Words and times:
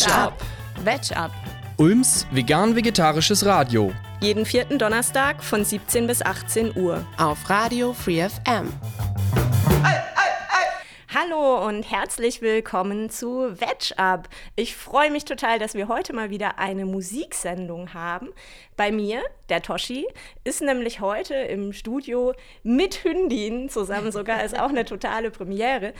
Veg 0.00 0.12
Up. 0.14 0.34
Veg 0.82 1.16
Up. 1.16 1.30
Ulms 1.76 2.26
vegan-vegetarisches 2.30 3.44
Radio. 3.44 3.92
Jeden 4.20 4.46
vierten 4.46 4.78
Donnerstag 4.78 5.42
von 5.42 5.64
17 5.64 6.06
bis 6.06 6.22
18 6.22 6.76
Uhr. 6.76 7.04
Auf 7.18 7.50
Radio 7.50 7.92
Free 7.92 8.26
FM. 8.26 8.72
Hallo 11.30 11.66
und 11.66 11.82
herzlich 11.90 12.40
willkommen 12.40 13.10
zu 13.10 13.60
Veg 13.60 13.98
Up. 13.98 14.28
Ich 14.56 14.74
freue 14.74 15.10
mich 15.10 15.24
total, 15.24 15.58
dass 15.58 15.74
wir 15.74 15.88
heute 15.88 16.12
mal 16.12 16.30
wieder 16.30 16.58
eine 16.58 16.86
Musiksendung 16.86 17.94
haben. 17.94 18.28
Bei 18.76 18.90
mir, 18.90 19.22
der 19.48 19.62
Toshi, 19.62 20.06
ist 20.44 20.62
nämlich 20.62 21.00
heute 21.00 21.34
im 21.34 21.72
Studio 21.72 22.32
mit 22.62 23.04
Hündin 23.04 23.68
zusammen 23.68 24.12
sogar, 24.12 24.44
ist 24.44 24.58
auch 24.58 24.70
eine 24.70 24.84
totale 24.84 25.30
Premiere. 25.30 25.92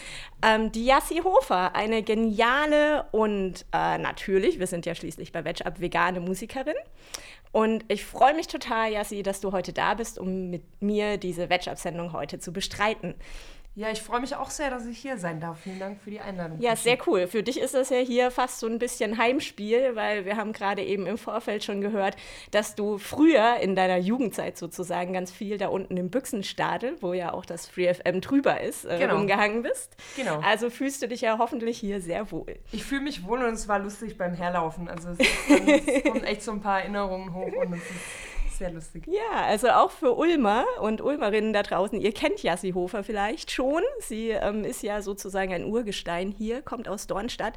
Ähm, 0.43 0.73
die 0.73 0.87
Yassi 0.87 1.19
Hofer, 1.23 1.75
eine 1.75 2.03
geniale 2.03 3.05
und 3.13 3.67
äh, 3.73 3.99
natürlich, 3.99 4.59
wir 4.59 4.67
sind 4.67 4.87
ja 4.87 4.95
schließlich 4.95 5.33
bei 5.33 5.45
Veg 5.45 5.65
Up, 5.67 5.81
vegane 5.81 6.21
Musikerin. 6.21 6.77
Und 7.53 7.85
ich 7.89 8.05
freue 8.05 8.35
mich 8.35 8.47
total, 8.47 8.93
Yassi, 8.93 9.23
dass 9.23 9.41
du 9.41 9.53
heute 9.53 9.73
da 9.73 9.95
bist, 9.95 10.19
um 10.19 10.51
mit 10.51 10.63
mir 10.81 11.19
diese 11.19 11.51
Veg 11.51 11.67
Up-Sendung 11.69 12.13
heute 12.13 12.39
zu 12.39 12.53
bestreiten. 12.53 13.15
Ja, 13.77 13.89
ich 13.91 14.03
freue 14.03 14.21
mich 14.21 14.35
auch 14.35 14.51
sehr, 14.51 14.69
dass 14.69 14.85
ich 14.85 14.99
hier 14.99 15.17
sein 15.17 15.39
darf. 15.41 15.61
Vielen 15.61 15.79
Dank 15.79 16.01
für 16.03 16.11
die 16.11 16.19
Einladung. 16.21 16.61
Ja, 16.61 16.75
sehr 16.75 16.99
cool. 17.07 17.29
Für 17.29 17.45
dich 17.45 17.61
ist 17.61 17.73
das 17.73 17.89
ja 17.91 17.99
hier 17.99 18.33
fast 18.33 18.59
so 18.59 18.67
ein 18.67 18.81
bisschen 18.81 19.17
Heimspiel, 19.17 19.95
weil 19.95 20.25
wir 20.25 20.37
haben 20.37 20.53
gerade 20.53 20.83
eben 20.83 21.07
im 21.07 21.17
Vorfeld 21.17 21.63
schon 21.63 21.81
gehört, 21.81 22.17
dass 22.51 22.75
du 22.75 22.99
früher 22.99 23.59
in 23.61 23.77
deiner 23.77 23.97
Jugendzeit 23.97 24.59
sozusagen 24.59 25.13
ganz 25.13 25.31
viel 25.31 25.57
da 25.57 25.69
unten 25.69 25.97
im 25.97 26.11
Büchsenstadel, 26.11 26.97
wo 27.01 27.13
ja 27.15 27.33
auch 27.33 27.47
das 27.47 27.69
FreeFM 27.69 28.21
drüber 28.21 28.61
ist, 28.61 28.87
äh, 28.87 28.99
Genau. 28.99 29.17
umgehangen 29.17 29.63
bist. 29.63 29.97
Genau. 30.17 30.41
Also 30.41 30.69
fühlst 30.69 31.01
du 31.03 31.09
dich 31.09 31.21
ja 31.21 31.39
hoffentlich 31.39 31.79
hier 31.79 32.01
sehr 32.01 32.33
wohl. 32.33 32.59
Ich 32.73 32.85
fühle 32.85 33.03
mich 33.03 33.25
wohl 33.25 33.39
und 33.45 33.55
es 33.55 33.69
war 33.69 33.79
lustig 33.79 34.19
beim 34.19 34.35
Herlaufen. 34.35 34.89
Also 34.89 35.11
es, 35.11 35.19
dann, 35.49 35.69
es 35.69 36.03
kommen 36.05 36.25
echt 36.25 36.43
so 36.43 36.51
ein 36.51 36.61
paar 36.61 36.81
Erinnerungen 36.81 37.33
hoch 37.33 37.53
und 37.65 37.75
es 37.75 37.79
ist 37.83 37.91
sehr 38.61 38.71
lustig. 38.71 39.07
Ja, 39.07 39.43
also 39.47 39.69
auch 39.71 39.91
für 39.91 40.17
Ulmer 40.17 40.65
und 40.81 41.01
Ulmerinnen 41.01 41.53
da 41.53 41.63
draußen, 41.63 41.99
ihr 41.99 42.13
kennt 42.13 42.43
Jassi 42.43 42.73
Hofer 42.73 43.03
vielleicht 43.03 43.51
schon. 43.51 43.83
Sie 44.01 44.29
ähm, 44.29 44.65
ist 44.65 44.83
ja 44.83 45.03
sozusagen 45.03 45.53
ein 45.53 45.65
Urgestein 45.65 46.31
hier, 46.31 46.63
kommt 46.63 46.87
aus 46.87 47.07
Dornstadt. 47.07 47.55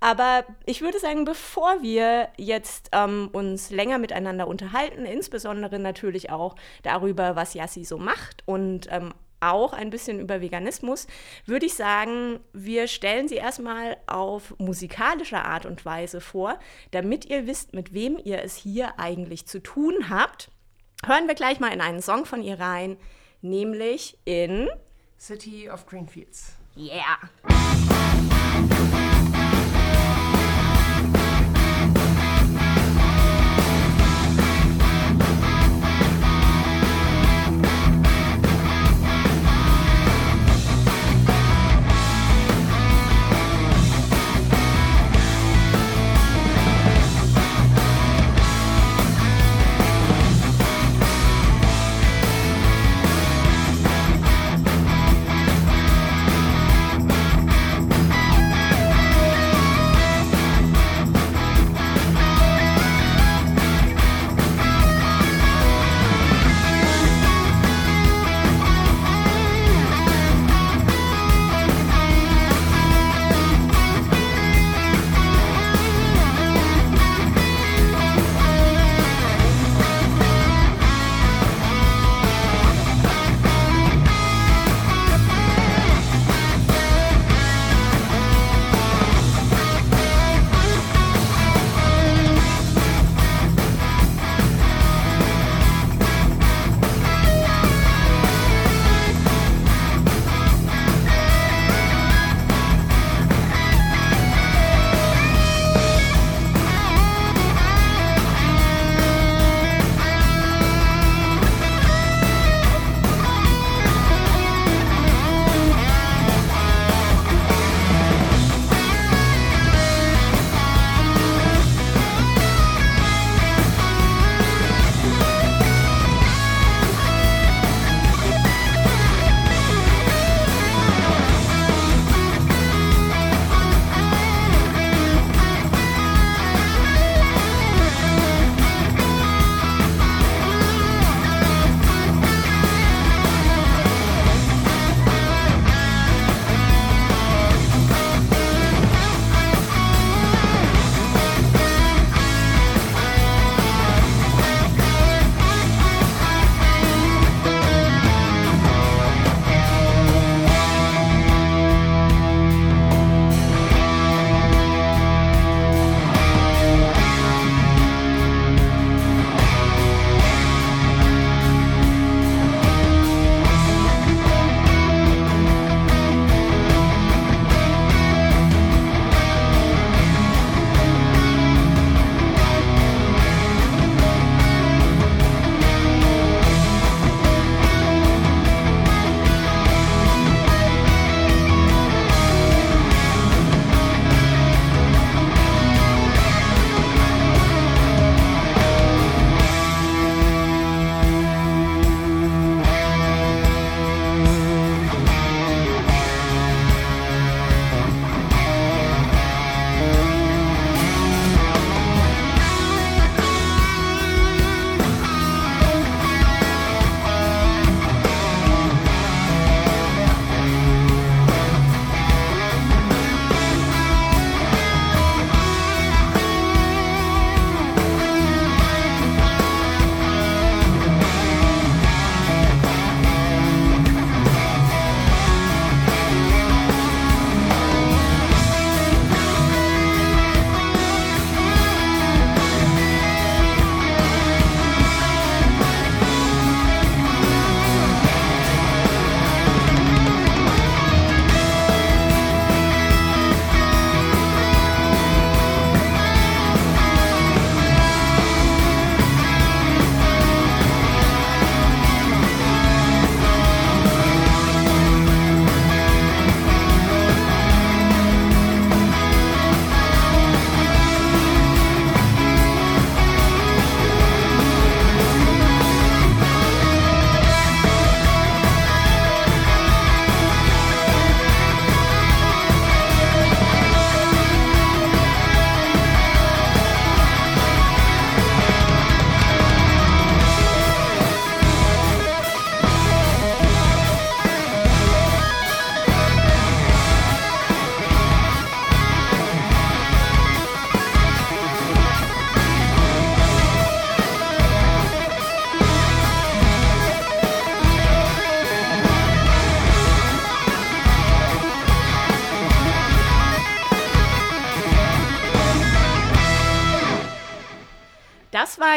Aber 0.00 0.44
ich 0.66 0.82
würde 0.82 0.98
sagen, 0.98 1.24
bevor 1.24 1.82
wir 1.82 2.28
jetzt 2.36 2.90
ähm, 2.92 3.30
uns 3.32 3.70
länger 3.70 3.98
miteinander 3.98 4.48
unterhalten, 4.48 5.04
insbesondere 5.06 5.78
natürlich 5.78 6.30
auch 6.30 6.56
darüber, 6.82 7.36
was 7.36 7.54
Jassi 7.54 7.84
so 7.84 7.98
macht 7.98 8.42
und 8.44 8.88
ähm, 8.90 9.14
auch 9.40 9.72
ein 9.72 9.90
bisschen 9.90 10.20
über 10.20 10.40
Veganismus, 10.40 11.06
würde 11.46 11.66
ich 11.66 11.74
sagen, 11.74 12.40
wir 12.52 12.88
stellen 12.88 13.28
sie 13.28 13.36
erstmal 13.36 13.96
auf 14.06 14.54
musikalische 14.58 15.42
Art 15.42 15.66
und 15.66 15.84
Weise 15.84 16.20
vor, 16.20 16.58
damit 16.90 17.24
ihr 17.26 17.46
wisst, 17.46 17.74
mit 17.74 17.92
wem 17.92 18.18
ihr 18.22 18.42
es 18.42 18.56
hier 18.56 18.98
eigentlich 18.98 19.46
zu 19.46 19.62
tun 19.62 20.08
habt. 20.08 20.50
Hören 21.04 21.28
wir 21.28 21.34
gleich 21.34 21.60
mal 21.60 21.72
in 21.72 21.80
einen 21.80 22.02
Song 22.02 22.26
von 22.26 22.42
ihr 22.42 22.60
rein, 22.60 22.96
nämlich 23.40 24.18
in 24.24 24.68
City 25.18 25.68
of 25.70 25.86
Greenfields. 25.86 26.56
Yeah. 26.76 27.18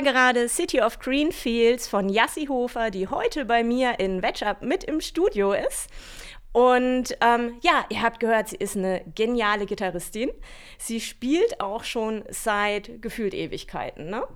Gerade 0.03 0.47
City 0.49 0.81
of 0.81 0.99
Greenfields 0.99 1.87
von 1.87 2.09
Yassi 2.09 2.45
Hofer, 2.47 2.91
die 2.91 3.07
heute 3.07 3.45
bei 3.45 3.63
mir 3.63 3.99
in 3.99 4.21
Wetchup 4.21 4.61
mit 4.61 4.83
im 4.83 5.01
Studio 5.01 5.53
ist. 5.53 5.89
Und 6.51 7.17
ähm, 7.21 7.57
ja, 7.61 7.85
ihr 7.89 8.01
habt 8.01 8.19
gehört, 8.19 8.49
sie 8.49 8.57
ist 8.57 8.77
eine 8.77 9.01
geniale 9.15 9.65
Gitarristin. 9.65 10.29
Sie 10.77 11.01
spielt 11.01 11.59
auch 11.59 11.83
schon 11.83 12.23
seit 12.29 13.01
gefühlt 13.01 13.33
Ewigkeiten, 13.33 14.09
ne? 14.09 14.27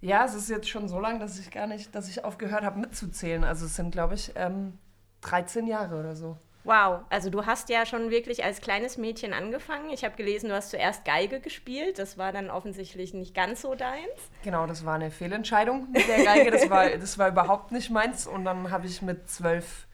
Ja, 0.00 0.24
es 0.24 0.34
ist 0.34 0.48
jetzt 0.50 0.68
schon 0.68 0.88
so 0.88 0.98
lange, 1.00 1.18
dass 1.18 1.38
ich 1.38 1.50
gar 1.50 1.66
nicht, 1.66 1.94
dass 1.94 2.08
ich 2.08 2.24
aufgehört 2.24 2.64
habe 2.64 2.78
mitzuzählen. 2.80 3.44
Also 3.44 3.66
es 3.66 3.76
sind, 3.76 3.92
glaube 3.92 4.14
ich, 4.14 4.32
ähm, 4.34 4.78
13 5.22 5.66
Jahre 5.66 5.98
oder 5.98 6.14
so. 6.14 6.36
Wow, 6.64 7.00
also 7.08 7.30
du 7.30 7.46
hast 7.46 7.68
ja 7.70 7.86
schon 7.86 8.10
wirklich 8.10 8.44
als 8.44 8.60
kleines 8.60 8.98
Mädchen 8.98 9.32
angefangen. 9.32 9.90
Ich 9.90 10.04
habe 10.04 10.16
gelesen, 10.16 10.50
du 10.50 10.54
hast 10.54 10.70
zuerst 10.70 11.04
Geige 11.04 11.40
gespielt. 11.40 11.98
Das 11.98 12.18
war 12.18 12.32
dann 12.32 12.50
offensichtlich 12.50 13.14
nicht 13.14 13.34
ganz 13.34 13.62
so 13.62 13.74
deins. 13.74 14.30
Genau, 14.42 14.66
das 14.66 14.84
war 14.84 14.96
eine 14.96 15.10
Fehlentscheidung 15.10 15.90
mit 15.92 16.06
der 16.08 16.24
Geige. 16.24 16.50
Das 16.50 16.68
war, 16.68 16.90
das 16.90 17.16
war 17.16 17.28
überhaupt 17.28 17.72
nicht 17.72 17.90
meins. 17.90 18.26
Und 18.26 18.44
dann 18.44 18.70
habe 18.70 18.86
ich 18.86 19.00
mit 19.02 19.30
zwölf 19.30 19.86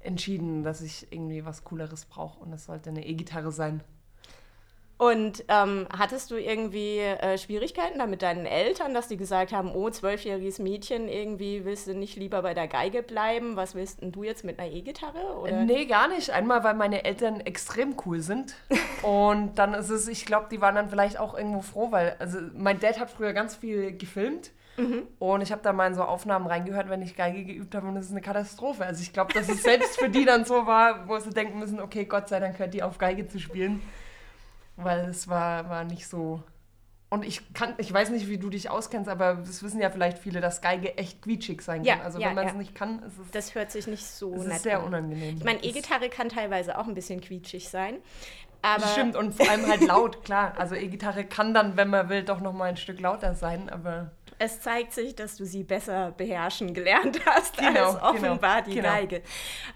entschieden, 0.00 0.62
dass 0.62 0.80
ich 0.80 1.12
irgendwie 1.12 1.44
was 1.44 1.64
Cooleres 1.64 2.04
brauche. 2.06 2.40
Und 2.40 2.50
das 2.50 2.64
sollte 2.64 2.90
eine 2.90 3.06
E-Gitarre 3.06 3.52
sein. 3.52 3.82
Und 4.98 5.44
ähm, 5.46 5.86
hattest 5.96 6.32
du 6.32 6.36
irgendwie 6.36 6.98
äh, 6.98 7.38
Schwierigkeiten 7.38 8.00
da 8.00 8.06
mit 8.06 8.20
deinen 8.20 8.46
Eltern, 8.46 8.94
dass 8.94 9.06
die 9.06 9.16
gesagt 9.16 9.52
haben, 9.52 9.70
oh, 9.72 9.88
zwölfjähriges 9.88 10.58
Mädchen, 10.58 11.08
irgendwie 11.08 11.64
willst 11.64 11.86
du 11.86 11.94
nicht 11.94 12.16
lieber 12.16 12.42
bei 12.42 12.52
der 12.52 12.66
Geige 12.66 13.04
bleiben? 13.04 13.54
Was 13.54 13.76
willst 13.76 14.02
denn 14.02 14.10
du 14.10 14.24
jetzt 14.24 14.42
mit 14.42 14.58
einer 14.58 14.72
E-Gitarre? 14.72 15.46
Äh, 15.46 15.64
nee, 15.64 15.86
gar 15.86 16.08
nicht. 16.08 16.30
Einmal, 16.30 16.64
weil 16.64 16.74
meine 16.74 17.04
Eltern 17.04 17.38
extrem 17.38 17.94
cool 18.04 18.20
sind. 18.20 18.56
Und 19.02 19.54
dann 19.54 19.72
ist 19.74 19.90
es, 19.90 20.08
ich 20.08 20.26
glaube, 20.26 20.48
die 20.50 20.60
waren 20.60 20.74
dann 20.74 20.90
vielleicht 20.90 21.20
auch 21.20 21.38
irgendwo 21.38 21.60
froh, 21.60 21.92
weil, 21.92 22.16
also 22.18 22.38
mein 22.54 22.80
Dad 22.80 22.98
hat 22.98 23.12
früher 23.12 23.32
ganz 23.32 23.54
viel 23.54 23.96
gefilmt. 23.96 24.50
Mhm. 24.78 25.06
Und 25.20 25.42
ich 25.42 25.52
habe 25.52 25.62
da 25.62 25.72
mal 25.72 25.86
in 25.86 25.94
so 25.94 26.02
Aufnahmen 26.02 26.48
reingehört, 26.48 26.88
wenn 26.88 27.02
ich 27.02 27.14
Geige 27.14 27.44
geübt 27.44 27.72
habe 27.76 27.86
und 27.86 27.96
es 27.96 28.06
ist 28.06 28.12
eine 28.12 28.20
Katastrophe. 28.20 28.84
Also 28.84 29.00
ich 29.02 29.12
glaube, 29.12 29.32
dass 29.32 29.48
es 29.48 29.62
selbst 29.62 30.00
für 30.00 30.08
die 30.08 30.24
dann 30.24 30.44
so 30.44 30.66
war, 30.66 31.06
wo 31.08 31.16
sie 31.20 31.30
denken 31.30 31.60
müssen, 31.60 31.80
okay, 31.80 32.04
Gott 32.04 32.28
sei 32.28 32.40
Dank 32.40 32.58
hört 32.58 32.74
die 32.74 32.82
auf 32.82 32.98
Geige 32.98 33.28
zu 33.28 33.38
spielen 33.38 33.80
weil 34.84 35.08
es 35.08 35.28
war, 35.28 35.68
war 35.68 35.84
nicht 35.84 36.06
so. 36.06 36.42
Und 37.10 37.24
ich 37.24 37.54
kann, 37.54 37.74
ich 37.78 37.90
weiß 37.90 38.10
nicht, 38.10 38.28
wie 38.28 38.36
du 38.36 38.50
dich 38.50 38.68
auskennst, 38.68 39.08
aber 39.08 39.36
das 39.36 39.62
wissen 39.62 39.80
ja 39.80 39.88
vielleicht 39.88 40.18
viele, 40.18 40.40
dass 40.42 40.60
Geige 40.60 40.98
echt 40.98 41.22
quietschig 41.22 41.62
sein 41.62 41.82
kann. 41.82 42.02
also 42.02 42.18
ja, 42.18 42.28
wenn 42.28 42.34
man 42.34 42.46
es 42.46 42.52
ja. 42.52 42.58
nicht 42.58 42.74
kann, 42.74 43.02
ist 43.02 43.18
es. 43.18 43.30
Das 43.30 43.54
hört 43.54 43.70
sich 43.70 43.86
nicht 43.86 44.04
so 44.04 44.34
es 44.34 44.44
nett 44.44 44.56
ist 44.56 44.62
sehr 44.64 44.84
unangenehm. 44.84 45.36
Ich 45.38 45.44
meine, 45.44 45.62
E-Gitarre 45.64 46.10
kann 46.10 46.28
teilweise 46.28 46.76
auch 46.76 46.86
ein 46.86 46.94
bisschen 46.94 47.20
quietschig 47.22 47.70
sein. 47.70 47.96
Aber 48.60 48.86
Stimmt, 48.88 49.16
und 49.16 49.34
vor 49.34 49.48
allem 49.48 49.66
halt 49.68 49.86
laut, 49.86 50.24
klar. 50.24 50.54
Also 50.58 50.74
E-Gitarre 50.74 51.24
kann 51.24 51.54
dann, 51.54 51.76
wenn 51.76 51.88
man 51.88 52.08
will, 52.08 52.24
doch 52.24 52.40
noch 52.40 52.52
mal 52.52 52.64
ein 52.64 52.76
Stück 52.76 53.00
lauter 53.00 53.34
sein, 53.34 53.70
aber 53.70 54.10
es 54.38 54.60
zeigt 54.60 54.92
sich, 54.92 55.16
dass 55.16 55.36
du 55.36 55.44
sie 55.44 55.64
besser 55.64 56.12
beherrschen 56.12 56.74
gelernt 56.74 57.20
hast 57.26 57.58
genau, 57.58 57.92
als 57.92 58.02
offenbar 58.02 58.62
genau, 58.62 58.68
die 58.68 58.74
genau. 58.74 58.88
Geige. 58.88 59.22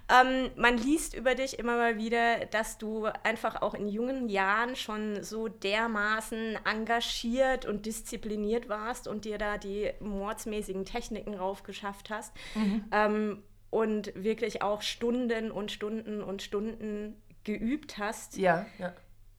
Ähm, 0.08 0.50
man 0.56 0.78
liest 0.78 1.14
über 1.14 1.34
dich 1.34 1.58
immer 1.58 1.76
mal 1.76 1.98
wieder, 1.98 2.46
dass 2.46 2.78
du 2.78 3.06
einfach 3.24 3.62
auch 3.62 3.74
in 3.74 3.88
jungen 3.88 4.28
Jahren 4.28 4.76
schon 4.76 5.22
so 5.22 5.48
dermaßen 5.48 6.58
engagiert 6.64 7.66
und 7.66 7.86
diszipliniert 7.86 8.68
warst 8.68 9.08
und 9.08 9.24
dir 9.24 9.38
da 9.38 9.58
die 9.58 9.90
mordsmäßigen 10.00 10.84
Techniken 10.84 11.34
raufgeschafft 11.34 12.10
hast. 12.10 12.32
Mhm. 12.54 12.84
Ähm, 12.92 13.42
und 13.70 14.12
wirklich 14.14 14.60
auch 14.60 14.82
Stunden 14.82 15.50
und 15.50 15.72
Stunden 15.72 16.22
und 16.22 16.42
Stunden 16.42 17.16
geübt 17.42 17.96
hast. 17.96 18.36
Ja, 18.36 18.66
ja. 18.78 18.92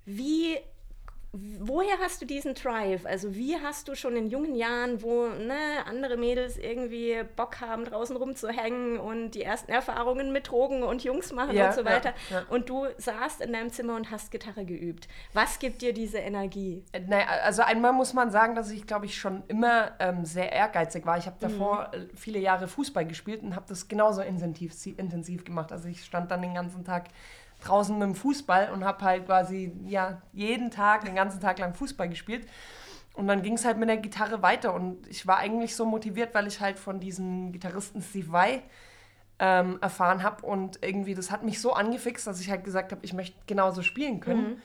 Wie 0.05 0.57
woher 1.33 1.97
hast 1.99 2.21
du 2.21 2.25
diesen 2.25 2.53
Drive? 2.53 3.07
Also 3.07 3.33
wie 3.33 3.57
hast 3.57 3.87
du 3.87 3.95
schon 3.95 4.15
in 4.15 4.29
jungen 4.29 4.55
Jahren, 4.55 5.01
wo 5.01 5.27
ne, 5.27 5.83
andere 5.87 6.15
Mädels 6.15 6.57
irgendwie 6.57 7.23
Bock 7.35 7.59
haben, 7.59 7.85
draußen 7.85 8.15
rumzuhängen 8.15 8.99
und 8.99 9.31
die 9.31 9.41
ersten 9.41 9.71
Erfahrungen 9.71 10.31
mit 10.31 10.49
Drogen 10.49 10.83
und 10.83 11.03
Jungs 11.03 11.33
machen 11.33 11.55
ja, 11.55 11.69
und 11.69 11.73
so 11.73 11.85
weiter. 11.85 12.13
Ja, 12.29 12.41
ja. 12.41 12.45
Und 12.49 12.69
du 12.69 12.85
saßt 12.97 13.41
in 13.41 13.51
deinem 13.51 13.71
Zimmer 13.71 13.95
und 13.95 14.11
hast 14.11 14.29
Gitarre 14.29 14.63
geübt. 14.63 15.07
Was 15.33 15.57
gibt 15.57 15.81
dir 15.81 15.91
diese 15.91 16.19
Energie? 16.19 16.83
Äh, 16.91 16.99
naja, 16.99 17.25
also 17.43 17.63
einmal 17.63 17.93
muss 17.93 18.13
man 18.13 18.29
sagen, 18.29 18.53
dass 18.53 18.69
ich, 18.69 18.85
glaube 18.85 19.07
ich, 19.07 19.17
schon 19.17 19.41
immer 19.47 19.93
ähm, 19.99 20.25
sehr 20.25 20.51
ehrgeizig 20.51 21.03
war. 21.07 21.17
Ich 21.17 21.25
habe 21.25 21.37
davor 21.39 21.91
mhm. 21.95 22.09
Viele 22.15 22.37
Jahre 22.39 22.67
Fußball 22.67 23.05
gespielt 23.05 23.41
und 23.41 23.55
habe 23.55 23.65
das 23.67 23.87
genauso 23.87 24.21
intensiv, 24.21 24.73
intensiv 24.97 25.45
gemacht. 25.45 25.71
Also 25.71 25.87
ich 25.87 26.03
stand 26.03 26.29
dann 26.29 26.43
den 26.43 26.53
ganzen 26.53 26.85
Tag 26.85 27.05
draußen 27.63 27.97
mit 27.97 28.07
dem 28.07 28.15
Fußball 28.15 28.71
und 28.71 28.85
habe 28.85 29.03
halt 29.03 29.25
quasi 29.25 29.73
ja, 29.85 30.21
jeden 30.31 30.71
Tag, 30.71 31.05
den 31.05 31.15
ganzen 31.15 31.39
Tag 31.39 31.59
lang 31.59 31.73
Fußball 31.73 32.09
gespielt. 32.09 32.47
Und 33.15 33.27
dann 33.27 33.43
ging 33.43 33.53
es 33.53 33.65
halt 33.65 33.77
mit 33.77 33.89
der 33.89 33.97
Gitarre 33.97 34.41
weiter 34.41 34.73
und 34.73 35.07
ich 35.07 35.27
war 35.27 35.37
eigentlich 35.37 35.75
so 35.75 35.85
motiviert, 35.85 36.33
weil 36.33 36.47
ich 36.47 36.59
halt 36.59 36.79
von 36.79 36.99
diesem 36.99 37.51
Gitarristen 37.51 38.01
Steve 38.01 38.31
Vai 38.31 38.63
ähm, 39.37 39.77
erfahren 39.81 40.23
habe 40.23 40.45
und 40.45 40.83
irgendwie 40.83 41.13
das 41.13 41.29
hat 41.29 41.43
mich 41.43 41.61
so 41.61 41.73
angefixt, 41.73 42.25
dass 42.25 42.41
ich 42.41 42.49
halt 42.49 42.63
gesagt 42.63 42.91
habe, 42.91 43.03
ich 43.03 43.13
möchte 43.13 43.37
genauso 43.45 43.83
spielen 43.83 44.19
können. 44.19 44.49
Mhm. 44.49 44.61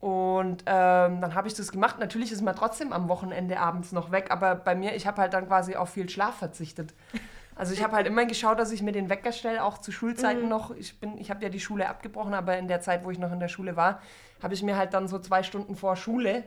Und 0.00 0.62
ähm, 0.66 1.20
dann 1.20 1.34
habe 1.34 1.48
ich 1.48 1.54
das 1.54 1.72
gemacht. 1.72 1.98
Natürlich 1.98 2.30
ist 2.30 2.42
man 2.42 2.54
trotzdem 2.54 2.92
am 2.92 3.08
Wochenende 3.08 3.58
abends 3.58 3.90
noch 3.92 4.12
weg, 4.12 4.28
aber 4.30 4.54
bei 4.54 4.74
mir, 4.74 4.94
ich 4.94 5.06
habe 5.06 5.20
halt 5.20 5.34
dann 5.34 5.48
quasi 5.48 5.74
auf 5.74 5.90
viel 5.90 6.08
Schlaf 6.08 6.36
verzichtet. 6.36 6.94
Also 7.58 7.74
ich 7.74 7.82
habe 7.82 7.96
halt 7.96 8.06
immer 8.06 8.24
geschaut, 8.24 8.60
dass 8.60 8.70
ich 8.70 8.82
mir 8.82 8.92
den 8.92 9.10
Wecker 9.10 9.32
stelle, 9.32 9.64
auch 9.64 9.78
zu 9.78 9.90
Schulzeiten 9.90 10.44
mhm. 10.44 10.48
noch. 10.48 10.70
Ich, 10.76 10.94
ich 11.16 11.28
habe 11.28 11.42
ja 11.42 11.48
die 11.48 11.58
Schule 11.58 11.88
abgebrochen, 11.88 12.32
aber 12.32 12.56
in 12.56 12.68
der 12.68 12.80
Zeit, 12.80 13.04
wo 13.04 13.10
ich 13.10 13.18
noch 13.18 13.32
in 13.32 13.40
der 13.40 13.48
Schule 13.48 13.74
war, 13.74 14.00
habe 14.40 14.54
ich 14.54 14.62
mir 14.62 14.76
halt 14.76 14.94
dann 14.94 15.08
so 15.08 15.18
zwei 15.18 15.42
Stunden 15.42 15.74
vor 15.74 15.96
Schule 15.96 16.44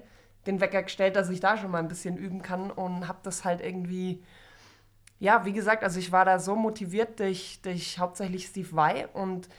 den 0.47 0.61
Wecker 0.61 0.83
gestellt, 0.83 1.17
dass 1.17 1.29
ich 1.29 1.41
da 1.41 1.57
schon 1.57 1.69
mal 1.69 1.79
ein 1.79 1.89
bisschen 1.89 2.15
üben 2.15 2.41
kann 2.41 2.71
und 2.71 3.09
habe 3.09 3.19
das 3.23 3.43
halt 3.43 3.59
irgendwie, 3.59 4.23
ja, 5.19 5.43
wie 5.43 5.51
gesagt, 5.51 5.83
also 5.83 5.99
ich 5.99 6.13
war 6.13 6.23
da 6.23 6.39
so 6.39 6.55
motiviert 6.55 7.19
durch, 7.19 7.59
durch 7.61 7.99
hauptsächlich 7.99 8.47
Steve 8.47 8.69
Vai 8.71 9.07
und 9.13 9.49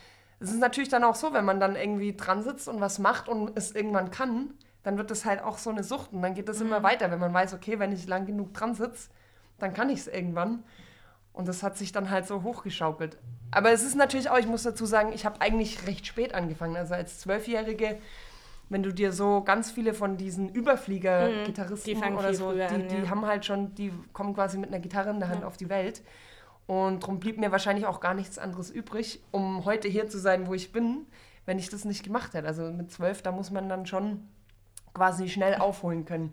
es 0.41 0.51
ist 0.51 0.59
natürlich 0.59 0.89
dann 0.89 1.05
auch 1.05 1.15
so, 1.15 1.35
wenn 1.35 1.45
man 1.45 1.61
dann 1.61 1.77
irgendwie 1.77 2.17
dran 2.17 2.43
sitzt 2.43 2.67
und 2.67 2.81
was 2.81 2.99
macht 2.99 3.29
und 3.29 3.57
es 3.57 3.73
irgendwann 3.73 4.11
kann, 4.11 4.55
dann 4.83 4.97
wird 4.97 5.11
das 5.11 5.27
halt 5.27 5.43
auch 5.43 5.59
so 5.59 5.69
eine 5.69 5.85
Sucht 5.85 6.13
und 6.15 6.23
dann 6.23 6.35
geht 6.35 6.49
das 6.49 6.61
mhm. 6.61 6.69
immer 6.69 6.83
weiter, 6.83 7.11
wenn 7.11 7.21
man 7.21 7.35
weiß, 7.35 7.53
okay, 7.53 7.79
wenn 7.79 7.93
ich 7.93 8.09
lang 8.09 8.25
genug 8.25 8.55
dran 8.55 8.75
sitze, 8.75 9.11
dann 9.59 9.75
kann 9.75 9.91
ich 9.91 10.01
es 10.01 10.09
irgendwann. 10.09 10.65
Und 11.33 11.49
das 11.49 11.63
hat 11.63 11.79
sich 11.79 11.93
dann 11.93 12.11
halt 12.11 12.27
so 12.27 12.43
hochgeschaukelt. 12.43 13.17
Aber 13.51 13.71
es 13.71 13.83
ist 13.83 13.95
natürlich 13.95 14.31
auch, 14.31 14.39
ich 14.39 14.47
muss 14.47 14.63
dazu 14.63 14.87
sagen, 14.87 15.13
ich 15.13 15.25
habe 15.25 15.41
eigentlich 15.41 15.87
recht 15.87 16.07
spät 16.07 16.35
angefangen. 16.35 16.77
Also 16.77 16.95
als 16.95 17.21
Zwölfjährige, 17.21 17.99
wenn 18.69 18.83
du 18.83 18.93
dir 18.93 19.13
so 19.13 19.43
ganz 19.43 19.71
viele 19.71 19.95
von 19.95 20.17
diesen 20.17 20.49
Überflieger-Gitarristen 20.51 21.99
mhm, 21.99 22.17
oder 22.17 22.35
so, 22.35 22.53
die, 22.53 22.63
an, 22.63 22.89
die 22.89 23.09
haben 23.09 23.27
halt 23.27 23.45
schon, 23.45 23.75
die 23.75 23.93
kommen 24.13 24.35
quasi 24.35 24.59
mit 24.59 24.71
einer 24.71 24.81
Gitarre 24.81 25.11
in 25.11 25.21
der 25.21 25.29
Hand 25.29 25.43
ja. 25.43 25.47
auf 25.47 25.57
die 25.57 25.69
Welt. 25.69 26.03
Und 26.67 27.03
darum 27.03 27.19
blieb 27.19 27.39
mir 27.39 27.51
wahrscheinlich 27.51 27.87
auch 27.87 28.01
gar 28.01 28.15
nichts 28.15 28.39
anderes 28.39 28.71
übrig, 28.71 29.23
um 29.31 29.65
heute 29.65 29.89
hier 29.89 30.09
zu 30.09 30.19
sein, 30.19 30.47
wo 30.47 30.55
ich 30.55 30.73
bin, 30.73 31.07
wenn 31.45 31.59
ich 31.59 31.69
das 31.69 31.85
nicht 31.85 32.05
gemacht 32.05 32.35
hätte. 32.35 32.47
Also 32.47 32.71
mit 32.71 32.91
zwölf, 32.91 33.21
da 33.21 33.33
muss 33.33 33.51
man 33.51 33.69
dann 33.69 33.85
schon 33.87 34.29
quasi 34.95 35.29
schnell 35.29 35.57
aufholen 35.57 36.05
können 36.05 36.33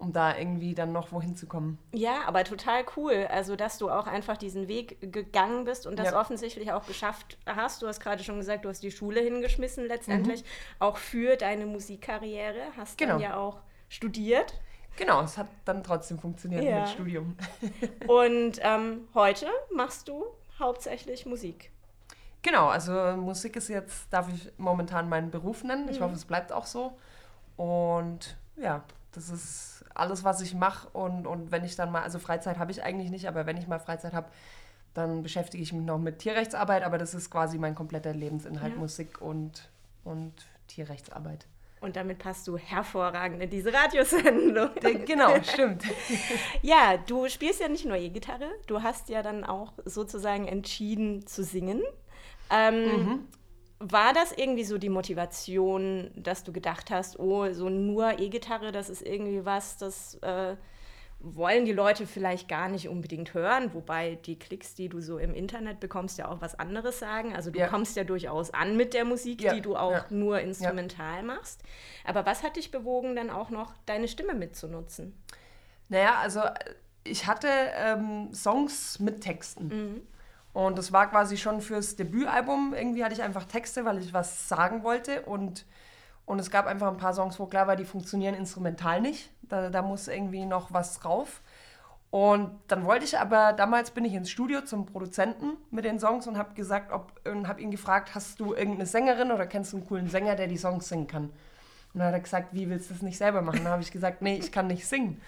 um 0.00 0.12
da 0.12 0.36
irgendwie 0.36 0.74
dann 0.74 0.92
noch 0.92 1.12
wohin 1.12 1.36
zu 1.36 1.46
kommen. 1.46 1.78
Ja, 1.92 2.22
aber 2.26 2.42
total 2.44 2.84
cool. 2.96 3.28
Also, 3.30 3.54
dass 3.54 3.78
du 3.78 3.90
auch 3.90 4.06
einfach 4.06 4.36
diesen 4.36 4.66
Weg 4.66 5.12
gegangen 5.12 5.64
bist 5.64 5.86
und 5.86 5.98
das 5.98 6.12
ja. 6.12 6.20
offensichtlich 6.20 6.72
auch 6.72 6.86
geschafft 6.86 7.38
hast. 7.46 7.82
Du 7.82 7.86
hast 7.86 8.00
gerade 8.00 8.24
schon 8.24 8.38
gesagt, 8.38 8.64
du 8.64 8.70
hast 8.70 8.82
die 8.82 8.90
Schule 8.90 9.20
hingeschmissen 9.20 9.86
letztendlich, 9.86 10.42
mhm. 10.42 10.46
auch 10.78 10.96
für 10.96 11.36
deine 11.36 11.66
Musikkarriere. 11.66 12.60
Hast 12.76 12.98
genau. 12.98 13.12
dann 13.12 13.20
ja 13.20 13.36
auch 13.36 13.60
studiert. 13.88 14.54
Genau, 14.96 15.22
es 15.22 15.38
hat 15.38 15.48
dann 15.64 15.84
trotzdem 15.84 16.18
funktioniert 16.18 16.64
ja. 16.64 16.80
mit 16.80 16.88
Studium. 16.88 17.36
und 18.08 18.58
ähm, 18.62 19.08
heute 19.14 19.46
machst 19.74 20.08
du 20.08 20.24
hauptsächlich 20.58 21.26
Musik. 21.26 21.70
Genau, 22.42 22.68
also 22.68 22.92
Musik 23.16 23.56
ist 23.56 23.68
jetzt, 23.68 24.10
darf 24.10 24.28
ich 24.32 24.50
momentan 24.56 25.08
meinen 25.10 25.30
Beruf 25.30 25.62
nennen. 25.62 25.88
Ich 25.90 26.00
mhm. 26.00 26.04
hoffe, 26.04 26.14
es 26.14 26.24
bleibt 26.24 26.52
auch 26.52 26.66
so. 26.66 26.96
Und 27.56 28.38
ja, 28.56 28.82
das 29.12 29.28
ist 29.28 29.79
alles, 30.00 30.24
was 30.24 30.40
ich 30.40 30.54
mache. 30.54 30.88
Und, 30.88 31.26
und 31.26 31.52
wenn 31.52 31.64
ich 31.64 31.76
dann 31.76 31.92
mal, 31.92 32.02
also 32.02 32.18
Freizeit 32.18 32.58
habe 32.58 32.72
ich 32.72 32.82
eigentlich 32.82 33.10
nicht, 33.10 33.28
aber 33.28 33.46
wenn 33.46 33.56
ich 33.56 33.68
mal 33.68 33.78
Freizeit 33.78 34.12
habe, 34.12 34.28
dann 34.94 35.22
beschäftige 35.22 35.62
ich 35.62 35.72
mich 35.72 35.84
noch 35.84 35.98
mit 35.98 36.18
Tierrechtsarbeit, 36.18 36.82
aber 36.82 36.98
das 36.98 37.14
ist 37.14 37.30
quasi 37.30 37.58
mein 37.58 37.74
kompletter 37.74 38.12
Lebensinhalt, 38.12 38.72
ja. 38.72 38.78
Musik 38.78 39.20
und, 39.20 39.70
und 40.04 40.32
Tierrechtsarbeit. 40.66 41.46
Und 41.80 41.96
damit 41.96 42.18
passt 42.18 42.46
du 42.46 42.58
hervorragend 42.58 43.42
in 43.42 43.48
diese 43.48 43.72
Radiosendung. 43.72 44.70
Genau, 45.06 45.42
stimmt. 45.42 45.84
ja, 46.62 46.98
du 46.98 47.28
spielst 47.28 47.60
ja 47.60 47.68
nicht 47.68 47.86
nur 47.86 47.96
E-Gitarre, 47.96 48.50
du 48.66 48.82
hast 48.82 49.08
ja 49.08 49.22
dann 49.22 49.44
auch 49.44 49.72
sozusagen 49.84 50.46
entschieden 50.46 51.26
zu 51.26 51.42
singen. 51.42 51.82
Ähm, 52.50 52.84
mhm. 52.84 53.28
War 53.82 54.12
das 54.12 54.32
irgendwie 54.32 54.64
so 54.64 54.76
die 54.76 54.90
Motivation, 54.90 56.10
dass 56.14 56.44
du 56.44 56.52
gedacht 56.52 56.90
hast, 56.90 57.18
oh, 57.18 57.50
so 57.52 57.70
nur 57.70 58.18
E-Gitarre, 58.18 58.72
das 58.72 58.90
ist 58.90 59.00
irgendwie 59.00 59.44
was, 59.46 59.78
das 59.78 60.16
äh, 60.16 60.56
wollen 61.20 61.66
die 61.66 61.72
Leute 61.72 62.06
vielleicht 62.06 62.48
gar 62.48 62.68
nicht 62.68 62.88
unbedingt 62.88 63.34
hören, 63.34 63.72
wobei 63.74 64.16
die 64.26 64.38
Klicks, 64.38 64.74
die 64.74 64.88
du 64.88 65.00
so 65.00 65.18
im 65.18 65.34
Internet 65.34 65.78
bekommst, 65.78 66.18
ja 66.18 66.28
auch 66.28 66.40
was 66.40 66.58
anderes 66.58 66.98
sagen. 66.98 67.34
Also 67.34 67.50
du 67.50 67.58
ja. 67.58 67.68
kommst 67.68 67.96
ja 67.96 68.04
durchaus 68.04 68.52
an 68.52 68.76
mit 68.76 68.94
der 68.94 69.04
Musik, 69.04 69.42
ja. 69.42 69.54
die 69.54 69.60
du 69.60 69.76
auch 69.76 69.92
ja. 69.92 70.06
nur 70.10 70.40
instrumental 70.40 71.22
machst. 71.22 71.62
Aber 72.04 72.24
was 72.24 72.42
hat 72.42 72.56
dich 72.56 72.70
bewogen, 72.70 73.16
dann 73.16 73.28
auch 73.28 73.50
noch 73.50 73.74
deine 73.84 74.08
Stimme 74.08 74.34
mitzunutzen? 74.34 75.14
Naja, 75.88 76.18
also 76.20 76.40
ich 77.04 77.26
hatte 77.26 77.48
ähm, 77.48 78.32
Songs 78.32 78.98
mit 78.98 79.20
Texten. 79.20 80.06
Und 80.52 80.78
das 80.78 80.92
war 80.92 81.08
quasi 81.08 81.36
schon 81.36 81.60
fürs 81.60 81.96
Debütalbum. 81.96 82.74
Irgendwie 82.74 83.04
hatte 83.04 83.14
ich 83.14 83.22
einfach 83.22 83.44
Texte, 83.44 83.84
weil 83.84 83.98
ich 83.98 84.12
was 84.12 84.48
sagen 84.48 84.82
wollte. 84.82 85.22
Und, 85.22 85.64
und 86.26 86.38
es 86.40 86.50
gab 86.50 86.66
einfach 86.66 86.88
ein 86.88 86.96
paar 86.96 87.14
Songs, 87.14 87.38
wo 87.38 87.46
klar 87.46 87.66
war, 87.66 87.76
die 87.76 87.84
funktionieren 87.84 88.34
instrumental 88.34 89.00
nicht. 89.00 89.30
Da, 89.42 89.70
da 89.70 89.82
muss 89.82 90.08
irgendwie 90.08 90.46
noch 90.46 90.72
was 90.72 90.98
drauf. 90.98 91.40
Und 92.10 92.58
dann 92.66 92.84
wollte 92.84 93.04
ich 93.04 93.18
aber, 93.18 93.52
damals 93.52 93.92
bin 93.92 94.04
ich 94.04 94.14
ins 94.14 94.30
Studio 94.30 94.62
zum 94.62 94.84
Produzenten 94.84 95.56
mit 95.70 95.84
den 95.84 96.00
Songs 96.00 96.26
und 96.26 96.36
habe 96.36 96.54
gesagt, 96.54 96.90
ob, 96.90 97.12
und 97.24 97.46
habe 97.46 97.60
ihn 97.60 97.70
gefragt, 97.70 98.16
hast 98.16 98.40
du 98.40 98.52
irgendeine 98.52 98.86
Sängerin 98.86 99.30
oder 99.30 99.46
kennst 99.46 99.72
du 99.72 99.76
einen 99.76 99.86
coolen 99.86 100.08
Sänger, 100.08 100.34
der 100.34 100.48
die 100.48 100.56
Songs 100.56 100.88
singen 100.88 101.06
kann? 101.06 101.30
Und 101.92 102.00
dann 102.00 102.08
hat 102.08 102.14
er 102.14 102.20
gesagt, 102.20 102.48
wie 102.52 102.68
willst 102.68 102.90
du 102.90 102.94
das 102.94 103.02
nicht 103.02 103.16
selber 103.16 103.42
machen? 103.42 103.62
Dann 103.62 103.72
habe 103.72 103.82
ich 103.82 103.92
gesagt, 103.92 104.22
nee, 104.22 104.36
ich 104.36 104.50
kann 104.50 104.66
nicht 104.66 104.88
singen. 104.88 105.20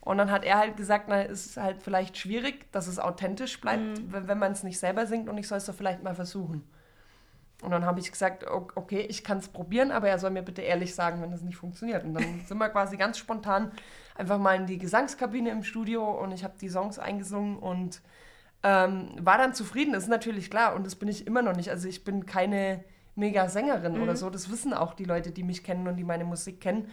Und 0.00 0.18
dann 0.18 0.30
hat 0.30 0.44
er 0.44 0.58
halt 0.58 0.76
gesagt, 0.76 1.06
na, 1.08 1.22
es 1.22 1.46
ist 1.46 1.56
halt 1.56 1.82
vielleicht 1.82 2.16
schwierig, 2.16 2.70
dass 2.72 2.86
es 2.86 2.98
authentisch 2.98 3.60
bleibt, 3.60 4.12
wenn, 4.12 4.28
wenn 4.28 4.38
man 4.38 4.52
es 4.52 4.62
nicht 4.62 4.78
selber 4.78 5.06
singt 5.06 5.28
und 5.28 5.36
ich 5.38 5.48
soll 5.48 5.58
es 5.58 5.66
doch 5.66 5.74
vielleicht 5.74 6.02
mal 6.02 6.14
versuchen. 6.14 6.64
Und 7.60 7.72
dann 7.72 7.84
habe 7.84 7.98
ich 7.98 8.10
gesagt, 8.10 8.46
okay, 8.46 9.00
ich 9.00 9.24
kann 9.24 9.38
es 9.38 9.48
probieren, 9.48 9.90
aber 9.90 10.08
er 10.08 10.18
soll 10.20 10.30
mir 10.30 10.42
bitte 10.42 10.62
ehrlich 10.62 10.94
sagen, 10.94 11.20
wenn 11.20 11.32
das 11.32 11.42
nicht 11.42 11.56
funktioniert. 11.56 12.04
Und 12.04 12.14
dann 12.14 12.40
sind 12.46 12.58
wir 12.58 12.68
quasi 12.68 12.96
ganz 12.96 13.18
spontan 13.18 13.72
einfach 14.14 14.38
mal 14.38 14.54
in 14.54 14.66
die 14.66 14.78
Gesangskabine 14.78 15.50
im 15.50 15.64
Studio 15.64 16.08
und 16.08 16.32
ich 16.32 16.44
habe 16.44 16.54
die 16.60 16.68
Songs 16.68 16.98
eingesungen 16.98 17.58
und 17.58 18.00
ähm, 18.62 19.10
war 19.20 19.38
dann 19.38 19.54
zufrieden. 19.54 19.92
Das 19.92 20.04
ist 20.04 20.08
natürlich 20.08 20.50
klar 20.50 20.74
und 20.74 20.86
das 20.86 20.94
bin 20.94 21.08
ich 21.08 21.26
immer 21.26 21.42
noch 21.42 21.56
nicht. 21.56 21.70
Also 21.70 21.88
ich 21.88 22.04
bin 22.04 22.26
keine 22.26 22.84
Mega-Sängerin 23.16 24.00
oder 24.00 24.16
so. 24.16 24.30
Das 24.30 24.50
wissen 24.50 24.72
auch 24.72 24.94
die 24.94 25.04
Leute, 25.04 25.32
die 25.32 25.42
mich 25.42 25.64
kennen 25.64 25.88
und 25.88 25.96
die 25.96 26.04
meine 26.04 26.24
Musik 26.24 26.60
kennen. 26.60 26.90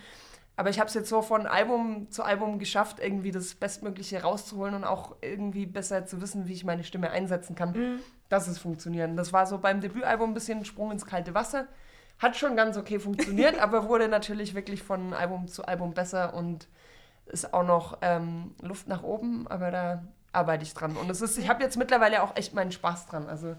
Aber 0.57 0.69
ich 0.69 0.79
habe 0.79 0.87
es 0.87 0.93
jetzt 0.93 1.09
so 1.09 1.21
von 1.21 1.47
Album 1.47 2.09
zu 2.11 2.23
Album 2.23 2.59
geschafft, 2.59 2.99
irgendwie 3.01 3.31
das 3.31 3.55
Bestmögliche 3.55 4.21
rauszuholen 4.21 4.73
und 4.73 4.83
auch 4.85 5.15
irgendwie 5.21 5.65
besser 5.65 6.05
zu 6.05 6.21
wissen, 6.21 6.47
wie 6.47 6.53
ich 6.53 6.63
meine 6.63 6.83
Stimme 6.85 7.09
einsetzen 7.11 7.55
kann, 7.55 7.99
dass 8.29 8.47
es 8.47 8.57
funktioniert. 8.57 9.11
Das 9.17 9.33
war 9.33 9.45
so 9.47 9.57
beim 9.57 9.81
Debütalbum 9.81 10.31
ein 10.31 10.33
bisschen 10.33 10.59
ein 10.59 10.65
Sprung 10.65 10.91
ins 10.91 11.05
kalte 11.05 11.33
Wasser. 11.33 11.67
Hat 12.19 12.37
schon 12.37 12.55
ganz 12.55 12.77
okay 12.77 12.99
funktioniert, 12.99 13.59
aber 13.61 13.89
wurde 13.89 14.07
natürlich 14.07 14.55
wirklich 14.55 14.81
von 14.81 15.13
Album 15.13 15.47
zu 15.49 15.65
Album 15.65 15.93
besser 15.93 16.33
und 16.33 16.67
ist 17.25 17.53
auch 17.53 17.63
noch 17.63 17.97
ähm, 18.01 18.55
Luft 18.61 18.87
nach 18.87 19.03
oben, 19.03 19.47
aber 19.47 19.71
da 19.71 20.03
arbeite 20.31 20.63
ich 20.63 20.73
dran. 20.73 20.95
Und 20.95 21.09
es 21.09 21.21
ist, 21.21 21.37
ich 21.37 21.49
habe 21.49 21.63
jetzt 21.63 21.75
mittlerweile 21.77 22.23
auch 22.23 22.35
echt 22.35 22.53
meinen 22.53 22.71
Spaß 22.71 23.07
dran. 23.07 23.27
Also 23.27 23.55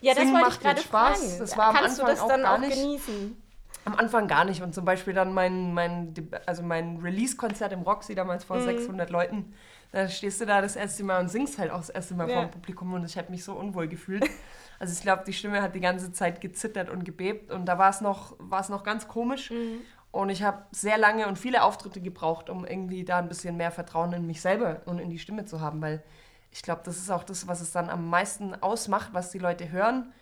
Ja, 0.00 0.14
das 0.14 0.24
wollte 0.24 0.32
macht 0.40 0.52
ich 0.52 0.60
gerade 0.60 0.80
Spaß. 0.80 1.18
fragen. 1.18 1.38
Das 1.40 1.56
war 1.58 1.66
am 1.68 1.74
Kannst 1.76 2.00
Anfang 2.00 2.06
du 2.06 2.12
das 2.12 2.20
auch 2.22 2.28
dann 2.28 2.42
gar 2.42 2.54
auch 2.54 2.58
nicht. 2.58 2.74
genießen? 2.76 3.42
Am 3.92 3.98
Anfang 3.98 4.28
gar 4.28 4.44
nicht. 4.44 4.62
Und 4.62 4.74
zum 4.74 4.84
Beispiel 4.84 5.14
dann 5.14 5.32
mein, 5.34 5.74
mein, 5.74 6.14
also 6.46 6.62
mein 6.62 6.98
Release-Konzert 6.98 7.72
im 7.72 7.82
Roxy 7.82 8.14
damals 8.14 8.44
Mhm. 8.44 8.46
vor 8.48 8.60
600 8.60 9.10
Leuten. 9.10 9.54
Da 9.92 10.08
stehst 10.08 10.40
du 10.40 10.46
da 10.46 10.60
das 10.60 10.76
erste 10.76 11.02
Mal 11.04 11.20
und 11.20 11.28
singst 11.28 11.58
halt 11.58 11.70
auch 11.70 11.78
das 11.78 11.88
erste 11.88 12.14
Mal 12.14 12.28
Ja. 12.28 12.34
vor 12.36 12.44
dem 12.46 12.50
Publikum 12.50 12.92
und 12.92 13.04
ich 13.04 13.16
habe 13.16 13.30
mich 13.30 13.42
so 13.44 13.54
unwohl 13.54 13.88
gefühlt. 13.88 14.24
Also 14.80 14.92
ich 14.92 15.00
glaube, 15.02 15.24
die 15.26 15.32
Stimme 15.32 15.60
hat 15.60 15.74
die 15.74 15.80
ganze 15.80 16.12
Zeit 16.12 16.40
gezittert 16.40 16.88
und 16.88 17.04
gebebt 17.04 17.50
und 17.50 17.66
da 17.66 17.78
war 17.78 17.90
es 17.90 18.00
noch, 18.00 18.36
noch 18.68 18.84
ganz 18.84 19.08
komisch. 19.08 19.50
Mhm. 19.50 19.80
Und 20.12 20.28
ich 20.30 20.44
habe 20.44 20.62
sehr 20.70 20.96
lange 20.98 21.26
und 21.26 21.36
viele 21.36 21.64
Auftritte 21.64 22.00
gebraucht, 22.00 22.48
um 22.48 22.64
irgendwie 22.64 23.04
da 23.04 23.18
ein 23.18 23.26
bisschen 23.28 23.56
mehr 23.56 23.72
Vertrauen 23.72 24.12
in 24.12 24.24
mich 24.24 24.40
selber 24.40 24.82
und 24.86 25.00
in 25.00 25.10
die 25.10 25.18
Stimme 25.18 25.46
zu 25.46 25.60
haben, 25.60 25.82
weil 25.82 26.00
ich 26.52 26.62
glaube, 26.62 26.82
das 26.84 26.96
ist 26.98 27.10
auch 27.10 27.24
das, 27.24 27.48
was 27.48 27.60
es 27.60 27.72
dann 27.72 27.90
am 27.90 28.08
meisten 28.08 28.54
ausmacht, 28.62 29.08
was 29.14 29.32
die 29.32 29.40
Leute 29.40 29.72
hören. 29.72 30.12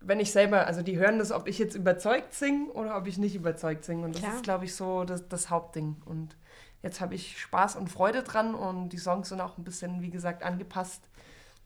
Wenn 0.00 0.20
ich 0.20 0.30
selber, 0.30 0.66
also 0.66 0.82
die 0.82 0.98
hören 0.98 1.18
das, 1.18 1.32
ob 1.32 1.48
ich 1.48 1.58
jetzt 1.58 1.74
überzeugt 1.74 2.32
singe 2.34 2.70
oder 2.72 2.96
ob 2.96 3.06
ich 3.06 3.18
nicht 3.18 3.34
überzeugt 3.34 3.84
singe. 3.84 4.04
Und 4.04 4.14
das 4.14 4.22
Klar. 4.22 4.34
ist, 4.34 4.42
glaube 4.42 4.64
ich, 4.64 4.74
so 4.74 5.04
das, 5.04 5.28
das 5.28 5.50
Hauptding. 5.50 5.96
Und 6.04 6.36
jetzt 6.82 7.00
habe 7.00 7.14
ich 7.14 7.40
Spaß 7.40 7.76
und 7.76 7.88
Freude 7.88 8.22
dran 8.22 8.54
und 8.54 8.90
die 8.90 8.98
Songs 8.98 9.28
sind 9.28 9.40
auch 9.40 9.58
ein 9.58 9.64
bisschen, 9.64 10.00
wie 10.00 10.10
gesagt, 10.10 10.42
angepasst, 10.42 11.08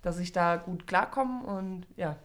dass 0.01 0.19
ich 0.19 0.33
da 0.33 0.57
gut 0.57 0.87
klarkomme. 0.87 1.45
Und 1.45 1.87
ja, 1.97 2.17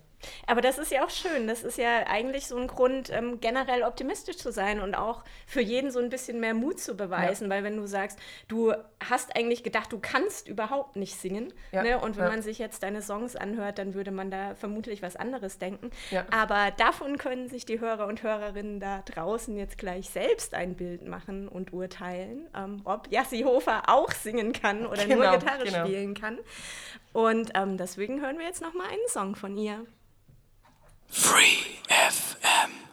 Aber 0.46 0.62
das 0.62 0.78
ist 0.78 0.92
ja 0.92 1.04
auch 1.04 1.10
schön. 1.10 1.48
Das 1.48 1.64
ist 1.64 1.78
ja 1.78 2.06
eigentlich 2.08 2.48
so 2.48 2.58
ein 2.58 2.68
Grund, 2.68 3.10
ähm, 3.12 3.40
generell 3.40 3.84
optimistisch 3.84 4.38
zu 4.38 4.52
sein 4.52 4.82
und 4.82 4.96
auch 4.96 5.24
für 5.46 5.62
jeden 5.62 5.92
so 5.92 6.00
ein 6.00 6.10
bisschen 6.10 6.40
mehr 6.40 6.54
Mut 6.54 6.80
zu 6.80 6.96
beweisen. 6.96 7.50
Weil 7.50 7.64
wenn 7.64 7.78
du 7.78 7.88
sagst, 7.88 8.20
du 8.48 8.74
hast 9.04 9.36
eigentlich 9.36 9.64
gedacht, 9.64 9.92
du 9.92 10.00
kannst 10.00 10.48
überhaupt 10.48 10.96
nicht 10.96 11.16
singen. 11.16 11.54
Ja, 11.72 11.84
Ne? 11.88 12.00
Und 12.00 12.18
wenn 12.18 12.26
ja. 12.26 12.30
man 12.30 12.42
sich 12.42 12.58
jetzt 12.60 12.84
deine 12.84 13.02
Songs 13.02 13.36
anhört, 13.36 13.78
dann 13.80 13.94
würde 13.94 14.12
man 14.12 14.32
da 14.32 14.56
vermutlich 14.56 15.02
was 15.02 15.16
anderes 15.16 15.58
denken. 15.58 15.92
Ja. 16.12 16.26
Aber 16.32 16.72
davon 16.78 17.18
können 17.18 17.50
sich 17.50 17.66
die 17.66 17.80
Hörer 17.80 18.08
und 18.08 18.24
Hörerinnen 18.24 18.80
da 18.80 19.02
draußen 19.06 19.56
jetzt 19.56 19.78
gleich 19.78 20.10
selbst 20.10 20.54
ein 20.54 20.76
Bild 20.76 21.08
machen 21.08 21.48
und 21.48 21.74
urteilen, 21.74 22.48
ähm, 22.56 22.82
ob 22.84 23.12
Jassi 23.12 23.42
Hofer 23.42 23.84
auch 23.88 24.12
singen 24.12 24.54
kann 24.54 24.86
oder 24.86 25.06
nur 25.06 25.18
Genau, 25.18 25.38
Gitarre 25.38 25.64
genau. 25.64 25.86
spielen 25.86 26.14
kann. 26.14 26.40
Und 27.14 27.52
ähm, 27.56 27.78
deswegen 27.78 28.22
hören 28.22 28.38
wir 28.38 28.46
jetzt 28.46 28.62
noch 28.62 28.74
mal 28.74 28.88
einen 28.88 29.08
Song 29.08 29.36
von 29.36 29.58
ihr. 29.58 29.86
Free 31.10 31.80
FM. 31.90 32.87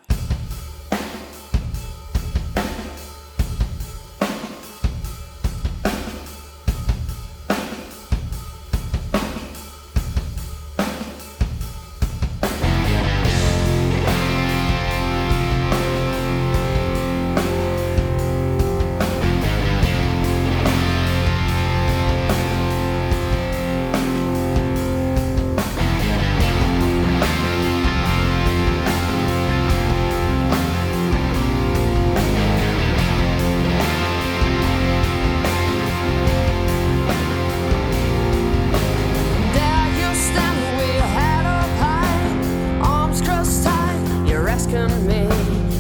Asking 44.54 45.06
me, 45.08 45.73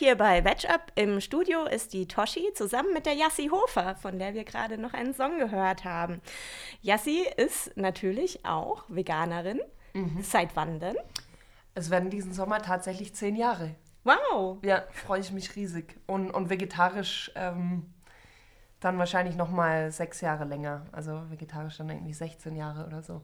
hier 0.00 0.16
bei 0.16 0.42
Veg 0.46 0.68
Up. 0.70 0.92
Im 0.94 1.20
Studio 1.20 1.64
ist 1.66 1.92
die 1.92 2.08
Toshi 2.08 2.54
zusammen 2.54 2.94
mit 2.94 3.04
der 3.04 3.12
Yassi 3.12 3.50
Hofer, 3.52 3.96
von 3.96 4.18
der 4.18 4.32
wir 4.32 4.44
gerade 4.44 4.78
noch 4.78 4.94
einen 4.94 5.12
Song 5.12 5.38
gehört 5.38 5.84
haben. 5.84 6.22
Yassi 6.80 7.26
ist 7.36 7.76
natürlich 7.76 8.46
auch 8.46 8.84
Veganerin. 8.88 9.60
Seit 10.22 10.56
wann 10.56 10.80
denn? 10.80 10.96
Es 11.74 11.90
werden 11.90 12.08
diesen 12.08 12.32
Sommer 12.32 12.62
tatsächlich 12.62 13.14
zehn 13.14 13.36
Jahre. 13.36 13.74
Wow. 14.04 14.56
Ja, 14.64 14.84
freue 14.90 15.20
ich 15.20 15.32
mich 15.32 15.54
riesig. 15.54 16.00
Und, 16.06 16.30
und 16.30 16.48
vegetarisch 16.48 17.30
ähm, 17.34 17.92
dann 18.80 18.98
wahrscheinlich 18.98 19.36
noch 19.36 19.50
mal 19.50 19.92
sechs 19.92 20.22
Jahre 20.22 20.46
länger. 20.46 20.86
Also 20.92 21.30
vegetarisch 21.30 21.76
dann 21.76 21.90
irgendwie 21.90 22.14
16 22.14 22.56
Jahre 22.56 22.86
oder 22.86 23.02
so. 23.02 23.20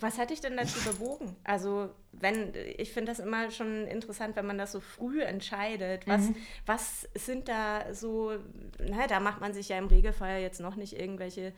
Was 0.00 0.18
hat 0.18 0.30
dich 0.30 0.40
denn 0.40 0.56
dazu 0.56 0.78
bewogen? 0.88 1.34
Also, 1.44 1.90
wenn, 2.12 2.52
ich 2.76 2.92
finde 2.92 3.10
das 3.12 3.18
immer 3.18 3.50
schon 3.50 3.86
interessant, 3.86 4.36
wenn 4.36 4.46
man 4.46 4.58
das 4.58 4.72
so 4.72 4.80
früh 4.80 5.22
entscheidet. 5.22 6.06
Was, 6.06 6.30
was 6.66 7.08
sind 7.14 7.48
da 7.48 7.92
so, 7.92 8.32
na, 8.78 9.06
da 9.06 9.20
macht 9.20 9.40
man 9.40 9.52
sich 9.52 9.68
ja 9.70 9.78
im 9.78 9.86
Regelfall 9.86 10.40
jetzt 10.40 10.60
noch 10.60 10.76
nicht 10.76 10.98
irgendwelche 10.98 11.52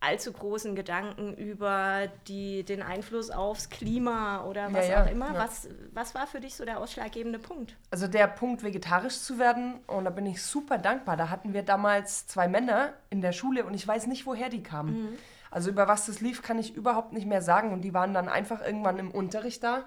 allzu 0.00 0.32
großen 0.32 0.74
Gedanken 0.74 1.34
über 1.34 2.08
die, 2.28 2.64
den 2.64 2.82
Einfluss 2.82 3.30
aufs 3.30 3.70
Klima 3.70 4.44
oder 4.44 4.72
was 4.72 4.88
Ja, 4.88 4.92
ja, 4.92 5.04
auch 5.04 5.10
immer. 5.10 5.32
ja. 5.32 5.38
Was, 5.38 5.68
was 5.92 6.14
war 6.14 6.26
für 6.26 6.40
dich 6.40 6.54
so 6.54 6.64
der 6.64 6.80
ausschlaggebende 6.80 7.38
Punkt? 7.38 7.76
Also 7.90 8.06
der 8.06 8.26
Punkt, 8.26 8.62
vegetarisch 8.62 9.18
zu 9.18 9.38
werden, 9.38 9.80
und 9.86 10.04
da 10.04 10.10
bin 10.10 10.26
ich 10.26 10.42
super 10.42 10.76
dankbar. 10.78 11.16
Da 11.16 11.30
hatten 11.30 11.54
wir 11.54 11.62
damals 11.62 12.26
zwei 12.26 12.46
Männer 12.46 12.92
in 13.08 13.22
der 13.22 13.32
Schule 13.32 13.64
und 13.64 13.72
ich 13.74 13.88
weiß 13.88 14.06
nicht, 14.06 14.26
woher 14.26 14.50
die 14.50 14.62
kamen. 14.62 15.18
Also 15.56 15.70
über 15.70 15.88
was 15.88 16.04
das 16.04 16.20
lief, 16.20 16.42
kann 16.42 16.58
ich 16.58 16.76
überhaupt 16.76 17.14
nicht 17.14 17.26
mehr 17.26 17.40
sagen. 17.40 17.72
Und 17.72 17.80
die 17.80 17.94
waren 17.94 18.12
dann 18.12 18.28
einfach 18.28 18.60
irgendwann 18.60 18.98
im 18.98 19.10
Unterricht 19.10 19.62
da 19.64 19.86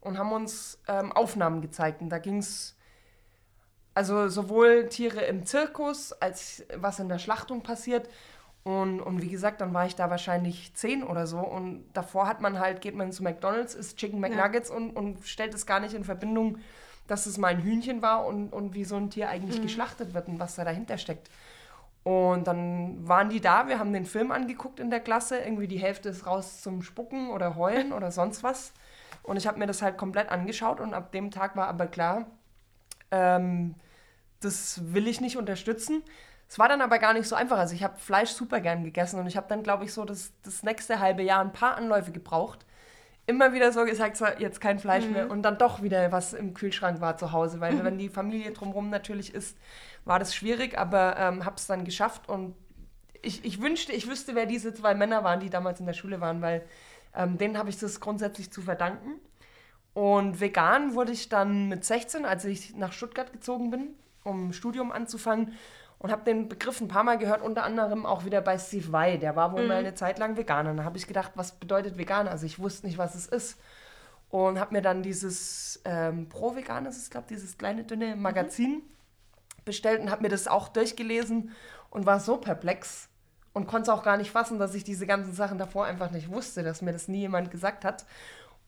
und 0.00 0.18
haben 0.18 0.32
uns 0.32 0.80
ähm, 0.88 1.12
Aufnahmen 1.12 1.60
gezeigt. 1.60 2.02
Und 2.02 2.08
da 2.08 2.18
ging 2.18 2.38
es 2.38 2.74
also 3.94 4.28
sowohl 4.28 4.88
Tiere 4.88 5.20
im 5.20 5.46
Zirkus, 5.46 6.12
als 6.12 6.64
was 6.74 6.98
in 6.98 7.08
der 7.08 7.20
Schlachtung 7.20 7.62
passiert. 7.62 8.08
Und, 8.64 8.98
und 8.98 9.22
wie 9.22 9.28
gesagt, 9.28 9.60
dann 9.60 9.72
war 9.72 9.86
ich 9.86 9.94
da 9.94 10.10
wahrscheinlich 10.10 10.74
zehn 10.74 11.04
oder 11.04 11.28
so. 11.28 11.38
Und 11.38 11.84
davor 11.92 12.26
hat 12.26 12.40
man 12.40 12.58
halt, 12.58 12.80
geht 12.80 12.96
man 12.96 13.12
zu 13.12 13.22
McDonalds, 13.22 13.76
isst 13.76 13.98
Chicken 13.98 14.18
McNuggets 14.18 14.70
und, 14.70 14.90
und 14.90 15.24
stellt 15.24 15.54
es 15.54 15.66
gar 15.66 15.78
nicht 15.78 15.94
in 15.94 16.02
Verbindung, 16.02 16.58
dass 17.06 17.26
es 17.26 17.38
mal 17.38 17.52
ein 17.52 17.62
Hühnchen 17.62 18.02
war 18.02 18.26
und, 18.26 18.52
und 18.52 18.74
wie 18.74 18.84
so 18.84 18.96
ein 18.96 19.10
Tier 19.10 19.28
eigentlich 19.28 19.62
geschlachtet 19.62 20.14
wird 20.14 20.26
und 20.26 20.40
was 20.40 20.56
da 20.56 20.64
dahinter 20.64 20.98
steckt. 20.98 21.30
Und 22.06 22.46
dann 22.46 23.08
waren 23.08 23.30
die 23.30 23.40
da, 23.40 23.66
wir 23.66 23.80
haben 23.80 23.92
den 23.92 24.04
Film 24.04 24.30
angeguckt 24.30 24.78
in 24.78 24.90
der 24.90 25.00
Klasse. 25.00 25.38
Irgendwie 25.38 25.66
die 25.66 25.80
Hälfte 25.80 26.08
ist 26.08 26.24
raus 26.24 26.62
zum 26.62 26.82
Spucken 26.82 27.30
oder 27.30 27.56
Heulen 27.56 27.92
oder 27.92 28.12
sonst 28.12 28.44
was. 28.44 28.72
Und 29.24 29.36
ich 29.36 29.48
habe 29.48 29.58
mir 29.58 29.66
das 29.66 29.82
halt 29.82 29.98
komplett 29.98 30.28
angeschaut 30.28 30.78
und 30.78 30.94
ab 30.94 31.10
dem 31.10 31.32
Tag 31.32 31.56
war 31.56 31.66
aber 31.66 31.88
klar, 31.88 32.26
ähm, 33.10 33.74
das 34.38 34.94
will 34.94 35.08
ich 35.08 35.20
nicht 35.20 35.36
unterstützen. 35.36 36.04
Es 36.48 36.60
war 36.60 36.68
dann 36.68 36.80
aber 36.80 37.00
gar 37.00 37.12
nicht 37.12 37.26
so 37.26 37.34
einfach. 37.34 37.58
Also 37.58 37.74
ich 37.74 37.82
habe 37.82 37.98
Fleisch 37.98 38.30
super 38.30 38.60
gern 38.60 38.84
gegessen 38.84 39.18
und 39.18 39.26
ich 39.26 39.36
habe 39.36 39.48
dann, 39.48 39.64
glaube 39.64 39.84
ich, 39.84 39.92
so 39.92 40.04
das, 40.04 40.30
das 40.44 40.62
nächste 40.62 41.00
halbe 41.00 41.24
Jahr 41.24 41.40
ein 41.40 41.52
paar 41.52 41.74
Anläufe 41.74 42.12
gebraucht. 42.12 42.64
Immer 43.26 43.52
wieder 43.52 43.72
so 43.72 43.84
gesagt, 43.84 44.16
so, 44.16 44.26
jetzt 44.38 44.60
kein 44.60 44.78
Fleisch 44.78 45.06
mehr 45.06 45.28
und 45.28 45.42
dann 45.42 45.58
doch 45.58 45.82
wieder 45.82 46.12
was 46.12 46.34
im 46.34 46.54
Kühlschrank 46.54 47.00
war 47.00 47.16
zu 47.16 47.32
Hause, 47.32 47.58
weil 47.58 47.82
wenn 47.84 47.98
die 47.98 48.10
Familie 48.10 48.52
drumherum 48.52 48.90
natürlich 48.90 49.34
ist, 49.34 49.56
war 50.06 50.18
das 50.18 50.34
schwierig, 50.34 50.78
aber 50.78 51.16
ähm, 51.18 51.44
habe 51.44 51.56
es 51.56 51.66
dann 51.66 51.84
geschafft 51.84 52.28
und 52.28 52.54
ich, 53.22 53.44
ich 53.44 53.60
wünschte, 53.60 53.92
ich 53.92 54.08
wüsste, 54.08 54.34
wer 54.34 54.46
diese 54.46 54.72
zwei 54.72 54.94
Männer 54.94 55.24
waren, 55.24 55.40
die 55.40 55.50
damals 55.50 55.80
in 55.80 55.86
der 55.86 55.94
Schule 55.94 56.20
waren, 56.20 56.40
weil 56.40 56.64
ähm, 57.14 57.36
denen 57.38 57.58
habe 57.58 57.68
ich 57.68 57.78
das 57.78 58.00
grundsätzlich 58.00 58.52
zu 58.52 58.62
verdanken. 58.62 59.20
Und 59.94 60.40
vegan 60.40 60.94
wurde 60.94 61.10
ich 61.10 61.28
dann 61.28 61.68
mit 61.68 61.84
16, 61.84 62.24
als 62.24 62.44
ich 62.44 62.76
nach 62.76 62.92
Stuttgart 62.92 63.32
gezogen 63.32 63.70
bin, 63.70 63.94
um 64.22 64.52
Studium 64.52 64.92
anzufangen. 64.92 65.54
Und 65.98 66.12
habe 66.12 66.24
den 66.24 66.48
Begriff 66.48 66.82
ein 66.82 66.88
paar 66.88 67.04
Mal 67.04 67.16
gehört, 67.16 67.40
unter 67.40 67.64
anderem 67.64 68.04
auch 68.04 68.26
wieder 68.26 68.42
bei 68.42 68.58
Steve 68.58 68.92
Vai. 68.92 69.16
Der 69.16 69.34
war 69.34 69.52
wohl 69.52 69.66
mal 69.66 69.78
eine 69.78 69.94
Zeit 69.94 70.18
lang 70.18 70.36
Veganer. 70.36 70.70
Und 70.70 70.76
da 70.76 70.84
habe 70.84 70.98
ich 70.98 71.06
gedacht, 71.06 71.32
was 71.36 71.52
bedeutet 71.52 71.96
vegan? 71.96 72.28
Also 72.28 72.44
ich 72.44 72.58
wusste 72.58 72.86
nicht, 72.86 72.98
was 72.98 73.14
es 73.14 73.26
ist. 73.26 73.58
Und 74.28 74.60
habe 74.60 74.74
mir 74.74 74.82
dann 74.82 75.02
dieses 75.02 75.80
ähm, 75.86 76.28
Pro-Vegan, 76.28 76.84
ist 76.84 76.98
es, 76.98 77.08
glaube 77.08 77.28
dieses 77.30 77.56
kleine, 77.56 77.84
dünne 77.84 78.14
Magazin 78.14 78.82
bestellt 79.66 80.00
und 80.00 80.10
habe 80.10 80.22
mir 80.22 80.30
das 80.30 80.48
auch 80.48 80.68
durchgelesen 80.68 81.50
und 81.90 82.06
war 82.06 82.20
so 82.20 82.38
perplex 82.38 83.10
und 83.52 83.66
konnte 83.66 83.90
es 83.90 83.96
auch 83.96 84.02
gar 84.02 84.16
nicht 84.16 84.30
fassen, 84.30 84.58
dass 84.58 84.74
ich 84.74 84.84
diese 84.84 85.06
ganzen 85.06 85.34
Sachen 85.34 85.58
davor 85.58 85.84
einfach 85.84 86.10
nicht 86.10 86.30
wusste, 86.30 86.62
dass 86.62 86.80
mir 86.80 86.92
das 86.92 87.08
nie 87.08 87.20
jemand 87.20 87.50
gesagt 87.50 87.84
hat. 87.84 88.06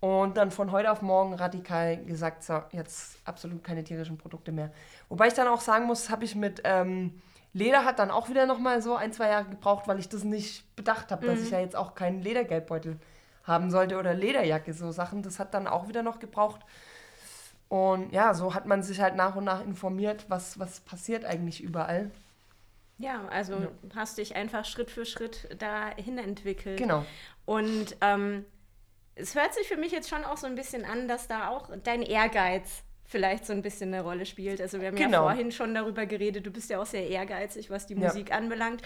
Und 0.01 0.37
dann 0.37 0.53
von 0.53 0.71
heute 0.71 0.93
auf 0.93 1.03
morgen 1.03 1.35
radikal 1.35 1.97
gesagt, 2.05 2.45
so, 2.45 2.63
jetzt 2.71 3.19
absolut 3.25 3.65
keine 3.65 3.83
tierischen 3.83 4.17
Produkte 4.17 4.53
mehr. 4.53 4.71
Wobei 5.09 5.27
ich 5.27 5.35
dann 5.35 5.49
auch 5.49 5.61
sagen 5.61 5.87
muss, 5.87 6.09
habe 6.11 6.25
ich 6.25 6.37
mit 6.37 6.61
ähm, 6.65 7.21
Leder 7.53 7.85
hat 7.85 7.99
dann 7.99 8.11
auch 8.11 8.29
wieder 8.29 8.47
nochmal 8.47 8.81
so 8.83 8.95
ein, 8.95 9.13
zwei 9.13 9.29
Jahre 9.29 9.47
gebraucht, 9.47 9.89
weil 9.89 9.99
ich 9.99 10.09
das 10.09 10.23
nicht 10.23 10.77
bedacht 10.77 11.11
habe, 11.11 11.27
dass 11.27 11.41
ich 11.41 11.51
ja 11.51 11.59
jetzt 11.59 11.75
auch 11.75 11.95
keinen 11.95 12.23
Ledergeldbeutel 12.23 12.99
haben 13.43 13.71
sollte 13.71 13.99
oder 13.99 14.15
Lederjacke, 14.15 14.73
so 14.73 14.93
Sachen. 14.93 15.23
Das 15.23 15.41
hat 15.41 15.55
dann 15.55 15.67
auch 15.67 15.89
wieder 15.89 16.03
noch 16.03 16.19
gebraucht. 16.19 16.61
Und 17.69 18.13
ja, 18.13 18.33
so 18.35 18.55
hat 18.55 18.67
man 18.67 18.83
sich 18.83 19.01
halt 19.01 19.15
nach 19.17 19.37
und 19.37 19.45
nach 19.45 19.63
informiert, 19.65 20.25
was, 20.29 20.59
was 20.59 20.81
passiert 20.81 21.25
eigentlich 21.25 21.63
überall. 21.63 22.11
Ja, 22.97 23.27
also 23.29 23.69
hast 23.95 24.19
dich 24.19 24.35
einfach 24.35 24.65
Schritt 24.65 24.91
für 24.91 25.05
Schritt 25.05 25.49
dahin 25.61 26.19
entwickelt. 26.19 26.79
Genau. 26.79 27.05
Und 27.45 27.97
ähm, 28.01 28.45
es 29.15 29.35
hört 29.35 29.55
sich 29.55 29.69
für 29.69 29.77
mich 29.77 29.93
jetzt 29.93 30.09
schon 30.09 30.25
auch 30.25 30.37
so 30.37 30.47
ein 30.47 30.55
bisschen 30.55 30.85
an, 30.85 31.07
dass 31.09 31.29
da 31.29 31.49
auch 31.49 31.71
dein 31.85 32.03
Ehrgeiz 32.03 32.83
vielleicht 33.05 33.47
so 33.47 33.53
ein 33.53 33.63
bisschen 33.63 33.93
eine 33.95 34.03
Rolle 34.03 34.27
spielt. 34.27 34.61
Also 34.61 34.81
wir 34.81 34.89
haben 34.89 34.97
ja 34.97 35.07
Genau. 35.07 35.23
vorhin 35.23 35.53
schon 35.53 35.75
darüber 35.75 36.07
geredet, 36.07 36.45
du 36.47 36.51
bist 36.51 36.71
ja 36.71 36.81
auch 36.81 36.87
sehr 36.87 37.09
ehrgeizig, 37.09 37.71
was 37.71 37.87
die 37.87 37.95
Ja. 37.95 38.01
Musik 38.01 38.33
anbelangt. 38.33 38.83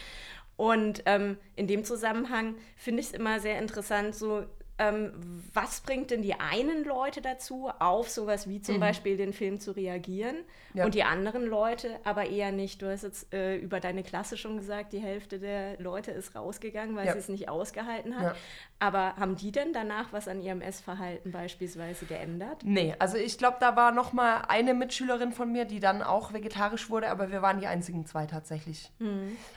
Und 0.57 1.03
ähm, 1.07 1.39
in 1.57 1.67
dem 1.67 1.83
Zusammenhang 1.85 2.57
finde 2.77 3.01
ich 3.01 3.07
es 3.07 3.13
immer 3.13 3.41
sehr 3.41 3.59
interessant, 3.59 4.15
so 4.15 4.45
ähm, 4.79 5.13
was 5.53 5.81
bringt 5.83 6.11
denn 6.11 6.23
die 6.23 6.35
einen 6.35 6.85
Leute 6.85 7.21
dazu, 7.21 7.71
auf 7.79 8.09
sowas 8.09 8.49
wie 8.49 8.61
zum 8.63 8.81
Beispiel 8.81 9.17
den 9.17 9.33
Film 9.33 9.61
zu 9.61 9.73
reagieren 9.73 10.37
Mhm. 10.73 10.79
Ja. 10.79 10.85
und 10.87 10.95
die 10.95 11.05
anderen 11.05 11.45
Leute 11.45 11.99
aber 12.05 12.27
eher 12.27 12.51
nicht. 12.51 12.81
Du 12.81 12.91
hast 12.91 13.03
jetzt 13.03 13.33
äh, 13.35 13.57
über 13.57 13.79
deine 13.79 14.03
Klasse 14.03 14.39
schon 14.39 14.57
gesagt, 14.57 14.95
die 14.95 15.01
Hälfte 15.01 15.39
der 15.39 15.79
Leute 15.79 16.11
ist 16.13 16.35
rausgegangen, 16.35 16.97
weil 16.97 17.07
Ja. 17.07 17.13
sie 17.13 17.19
es 17.19 17.29
nicht 17.29 17.49
ausgehalten 17.51 18.17
hat. 18.17 18.23
Ja. 18.23 18.35
Aber 18.79 19.15
haben 19.17 19.37
die 19.37 19.53
denn 19.53 19.73
danach 19.75 20.13
was 20.13 20.27
an 20.29 20.41
ihrem 20.41 20.61
Essverhalten 20.63 21.31
beispielsweise 21.31 22.07
geändert? 22.07 22.63
Nee, 22.65 22.95
also 22.99 23.19
ich 23.19 23.37
glaube, 23.39 23.59
da 23.61 23.77
war 23.77 23.93
noch 23.93 24.13
mal 24.15 24.43
eine 24.49 24.73
Mitschülerin 24.75 25.33
von 25.33 25.53
mir, 25.53 25.67
die 25.67 25.79
dann 25.79 26.03
auch 26.03 26.33
vegetarisch 26.33 26.89
wurde, 26.91 27.11
aber 27.11 27.31
wir 27.31 27.43
waren 27.43 27.61
die 27.61 27.67
einzigen 27.67 28.07
zwei 28.07 28.27
tatsächlich. 28.27 28.91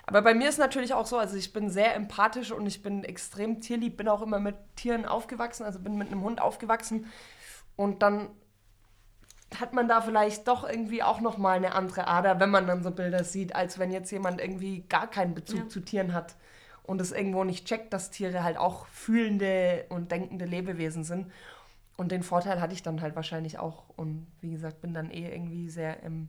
Aber 0.06 0.22
bei 0.22 0.34
mir 0.34 0.50
ist 0.50 0.60
natürlich 0.60 0.94
auch 0.94 1.06
so, 1.06 1.18
also 1.18 1.38
ich 1.38 1.54
bin 1.54 1.70
sehr 1.70 1.96
empathisch 1.96 2.52
und 2.52 2.68
ich 2.68 2.84
bin 2.84 3.04
extrem 3.06 3.62
tierlieb, 3.62 3.98
bin 3.98 4.10
auch 4.10 4.22
immer 4.22 4.40
mit 4.40 4.56
Tieren 4.76 5.05
aufgewachsen, 5.08 5.64
also 5.64 5.80
bin 5.80 5.98
mit 5.98 6.08
einem 6.12 6.22
Hund 6.22 6.42
aufgewachsen 6.42 7.08
und 7.76 8.02
dann 8.02 8.30
hat 9.60 9.74
man 9.74 9.88
da 9.88 10.02
vielleicht 10.02 10.48
doch 10.48 10.68
irgendwie 10.68 11.04
auch 11.04 11.22
noch 11.22 11.38
mal 11.38 11.58
eine 11.58 11.74
andere 11.76 12.08
Ader, 12.08 12.40
wenn 12.40 12.50
man 12.50 12.68
dann 12.68 12.84
so 12.84 12.92
Bilder 12.92 13.24
sieht, 13.24 13.56
als 13.56 13.80
wenn 13.80 13.92
jetzt 13.92 14.12
jemand 14.12 14.42
irgendwie 14.42 14.82
gar 14.90 15.08
keinen 15.08 15.34
Bezug 15.36 15.60
Ja. 15.60 15.70
zu 15.70 15.80
Tieren 15.80 16.14
hat 16.14 16.36
und 16.84 17.00
es 17.00 17.12
irgendwo 17.12 17.44
nicht 17.44 17.66
checkt, 17.66 17.94
dass 17.94 18.12
Tiere 18.12 18.44
halt 18.44 18.58
auch 18.58 18.86
fühlende 18.88 19.86
und 19.90 20.12
denkende 20.12 20.46
Lebewesen 20.46 21.04
sind. 21.04 21.32
Und 21.98 22.12
den 22.12 22.24
Vorteil 22.24 22.60
hatte 22.60 22.74
ich 22.74 22.84
dann 22.84 23.02
halt 23.02 23.16
wahrscheinlich 23.16 23.58
auch. 23.58 23.86
Und 23.96 24.28
wie 24.42 24.52
gesagt, 24.52 24.82
bin 24.82 24.94
dann 24.94 25.10
eh 25.12 25.32
irgendwie 25.34 25.70
sehr 25.70 26.04
ähm, 26.04 26.28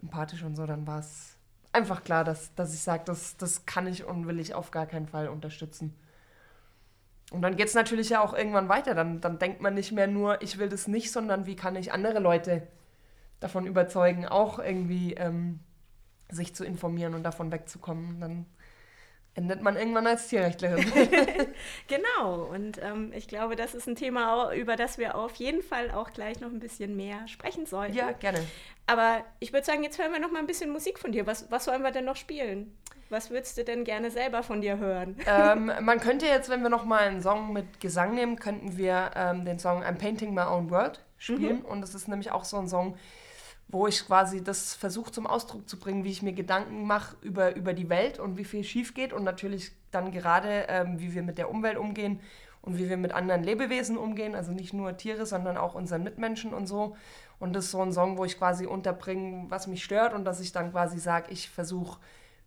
empathisch 0.00 0.44
und 0.44 0.54
so. 0.54 0.64
Dann 0.64 0.86
war 0.86 1.00
es 1.00 1.36
einfach 1.72 2.04
klar, 2.04 2.22
dass, 2.22 2.54
dass 2.54 2.72
ich 2.72 2.80
sage, 2.80 3.02
das, 3.04 3.36
das 3.36 3.66
kann 3.66 3.86
ich 3.88 4.04
und 4.04 4.28
will 4.28 4.38
ich 4.38 4.54
auf 4.54 4.70
gar 4.70 4.86
keinen 4.86 5.08
Fall 5.08 5.28
unterstützen. 5.28 5.94
Und 7.30 7.42
dann 7.42 7.56
geht 7.56 7.68
es 7.68 7.74
natürlich 7.74 8.08
ja 8.08 8.22
auch 8.22 8.34
irgendwann 8.34 8.68
weiter. 8.68 8.94
Dann, 8.94 9.20
dann 9.20 9.38
denkt 9.38 9.60
man 9.60 9.74
nicht 9.74 9.92
mehr 9.92 10.06
nur, 10.06 10.40
ich 10.42 10.58
will 10.58 10.68
das 10.68 10.88
nicht, 10.88 11.12
sondern 11.12 11.46
wie 11.46 11.56
kann 11.56 11.76
ich 11.76 11.92
andere 11.92 12.20
Leute 12.20 12.66
davon 13.40 13.66
überzeugen, 13.66 14.26
auch 14.26 14.58
irgendwie 14.58 15.14
ähm, 15.14 15.60
sich 16.30 16.54
zu 16.54 16.64
informieren 16.64 17.14
und 17.14 17.22
davon 17.22 17.52
wegzukommen. 17.52 18.20
Dann 18.20 18.46
endet 19.34 19.62
man 19.62 19.76
irgendwann 19.76 20.06
als 20.06 20.28
Tierrechtlerin. 20.28 20.84
Genau, 21.86 22.44
und 22.44 22.80
ähm, 22.82 23.12
ich 23.14 23.28
glaube, 23.28 23.56
das 23.56 23.74
ist 23.74 23.88
ein 23.88 23.94
Thema, 23.94 24.52
über 24.52 24.76
das 24.76 24.98
wir 24.98 25.16
auf 25.16 25.34
jeden 25.36 25.62
Fall 25.62 25.90
auch 25.90 26.12
gleich 26.12 26.40
noch 26.40 26.50
ein 26.50 26.58
bisschen 26.58 26.96
mehr 26.96 27.26
sprechen 27.28 27.66
sollten. 27.66 27.96
ja, 27.96 28.12
gerne. 28.12 28.40
Aber 28.86 29.24
ich 29.40 29.52
würde 29.52 29.64
sagen, 29.64 29.82
jetzt 29.82 29.98
hören 29.98 30.12
wir 30.12 30.20
noch 30.20 30.30
mal 30.30 30.40
ein 30.40 30.46
bisschen 30.46 30.70
Musik 30.70 30.98
von 30.98 31.12
dir. 31.12 31.26
Was, 31.26 31.50
was 31.50 31.64
sollen 31.64 31.82
wir 31.82 31.90
denn 31.90 32.04
noch 32.04 32.16
spielen? 32.16 32.76
Was 33.10 33.30
würdest 33.30 33.56
du 33.56 33.64
denn 33.64 33.84
gerne 33.84 34.10
selber 34.10 34.42
von 34.42 34.60
dir 34.60 34.78
hören? 34.78 35.16
Ähm, 35.26 35.72
man 35.82 36.00
könnte 36.00 36.26
jetzt, 36.26 36.48
wenn 36.50 36.62
wir 36.62 36.68
nochmal 36.68 37.00
einen 37.00 37.22
Song 37.22 37.52
mit 37.52 37.80
Gesang 37.80 38.14
nehmen, 38.14 38.36
könnten 38.36 38.76
wir 38.76 39.10
ähm, 39.14 39.44
den 39.44 39.58
Song 39.58 39.82
I'm 39.82 39.96
Painting 39.96 40.34
My 40.34 40.42
Own 40.42 40.70
World 40.70 41.04
spielen. 41.16 41.60
Mhm. 41.60 41.64
Und 41.64 41.80
das 41.80 41.94
ist 41.94 42.08
nämlich 42.08 42.30
auch 42.30 42.44
so 42.44 42.58
ein 42.58 42.68
Song, 42.68 42.96
wo 43.68 43.86
ich 43.86 44.06
quasi 44.06 44.42
das 44.42 44.74
versuche 44.74 45.12
zum 45.12 45.26
Ausdruck 45.26 45.68
zu 45.68 45.78
bringen, 45.78 46.04
wie 46.04 46.10
ich 46.10 46.22
mir 46.22 46.32
Gedanken 46.32 46.86
mache 46.86 47.16
über, 47.22 47.54
über 47.54 47.74
die 47.74 47.88
Welt 47.88 48.18
und 48.18 48.36
wie 48.38 48.44
viel 48.44 48.64
schief 48.64 48.94
geht 48.94 49.12
und 49.12 49.24
natürlich 49.24 49.72
dann 49.90 50.10
gerade, 50.10 50.66
ähm, 50.68 50.98
wie 50.98 51.14
wir 51.14 51.22
mit 51.22 51.38
der 51.38 51.50
Umwelt 51.50 51.76
umgehen 51.76 52.20
und 52.62 52.78
wie 52.78 52.88
wir 52.88 52.96
mit 52.96 53.12
anderen 53.12 53.42
Lebewesen 53.42 53.96
umgehen, 53.96 54.34
also 54.34 54.52
nicht 54.52 54.72
nur 54.72 54.96
Tiere, 54.96 55.26
sondern 55.26 55.56
auch 55.56 55.74
unseren 55.74 56.02
Mitmenschen 56.02 56.54
und 56.54 56.66
so. 56.66 56.96
Und 57.38 57.54
das 57.54 57.66
ist 57.66 57.70
so 57.70 57.82
ein 57.82 57.92
Song, 57.92 58.18
wo 58.18 58.24
ich 58.24 58.38
quasi 58.38 58.66
unterbringe, 58.66 59.46
was 59.48 59.66
mich 59.66 59.84
stört 59.84 60.14
und 60.14 60.24
dass 60.24 60.40
ich 60.40 60.52
dann 60.52 60.72
quasi 60.72 60.98
sage, 60.98 61.30
ich 61.30 61.50
versuche 61.50 61.98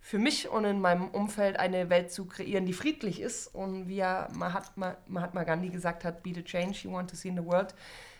für 0.01 0.17
mich 0.17 0.49
und 0.49 0.65
in 0.65 0.81
meinem 0.81 1.07
Umfeld 1.09 1.57
eine 1.57 1.89
Welt 1.89 2.11
zu 2.11 2.25
kreieren, 2.25 2.65
die 2.65 2.73
friedlich 2.73 3.21
ist. 3.21 3.47
Und 3.47 3.87
wie 3.87 3.97
ja 3.97 4.27
Mahatma, 4.33 4.97
Mahatma 5.07 5.43
Gandhi 5.43 5.69
gesagt 5.69 6.03
hat, 6.03 6.23
be 6.23 6.33
the 6.33 6.43
change 6.43 6.79
you 6.83 6.91
want 6.91 7.09
to 7.09 7.15
see 7.15 7.29
in 7.29 7.37
the 7.37 7.45
world, 7.45 7.73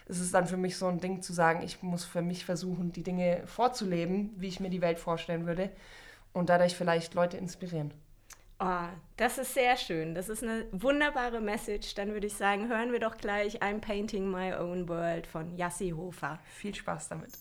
ist 0.05 0.19
es 0.19 0.31
dann 0.31 0.45
für 0.45 0.57
mich 0.57 0.77
so 0.77 0.87
ein 0.87 0.99
Ding 0.99 1.21
zu 1.21 1.33
sagen, 1.33 1.63
ich 1.63 1.81
muss 1.81 2.05
für 2.05 2.21
mich 2.21 2.45
versuchen, 2.45 2.91
die 2.91 3.03
Dinge 3.03 3.41
vorzuleben, 3.45 4.31
wie 4.37 4.47
ich 4.47 4.59
mir 4.59 4.69
die 4.69 4.81
Welt 4.81 4.99
vorstellen 4.99 5.47
würde 5.47 5.71
und 6.33 6.49
dadurch 6.49 6.75
vielleicht 6.75 7.13
Leute 7.15 7.37
inspirieren. 7.37 7.93
Oh, 8.59 8.87
das 9.17 9.39
ist 9.39 9.55
sehr 9.55 9.75
schön. 9.75 10.13
Das 10.13 10.29
ist 10.29 10.43
eine 10.43 10.67
wunderbare 10.71 11.41
Message. 11.41 11.95
Dann 11.95 12.13
würde 12.13 12.27
ich 12.27 12.35
sagen, 12.35 12.69
hören 12.69 12.91
wir 12.91 12.99
doch 12.99 13.17
gleich 13.17 13.63
I'm 13.63 13.79
Painting 13.79 14.29
My 14.29 14.53
Own 14.53 14.87
World 14.87 15.25
von 15.25 15.57
Yassi 15.57 15.89
Hofer. 15.89 16.37
Viel 16.45 16.75
Spaß 16.75 17.09
damit. 17.09 17.31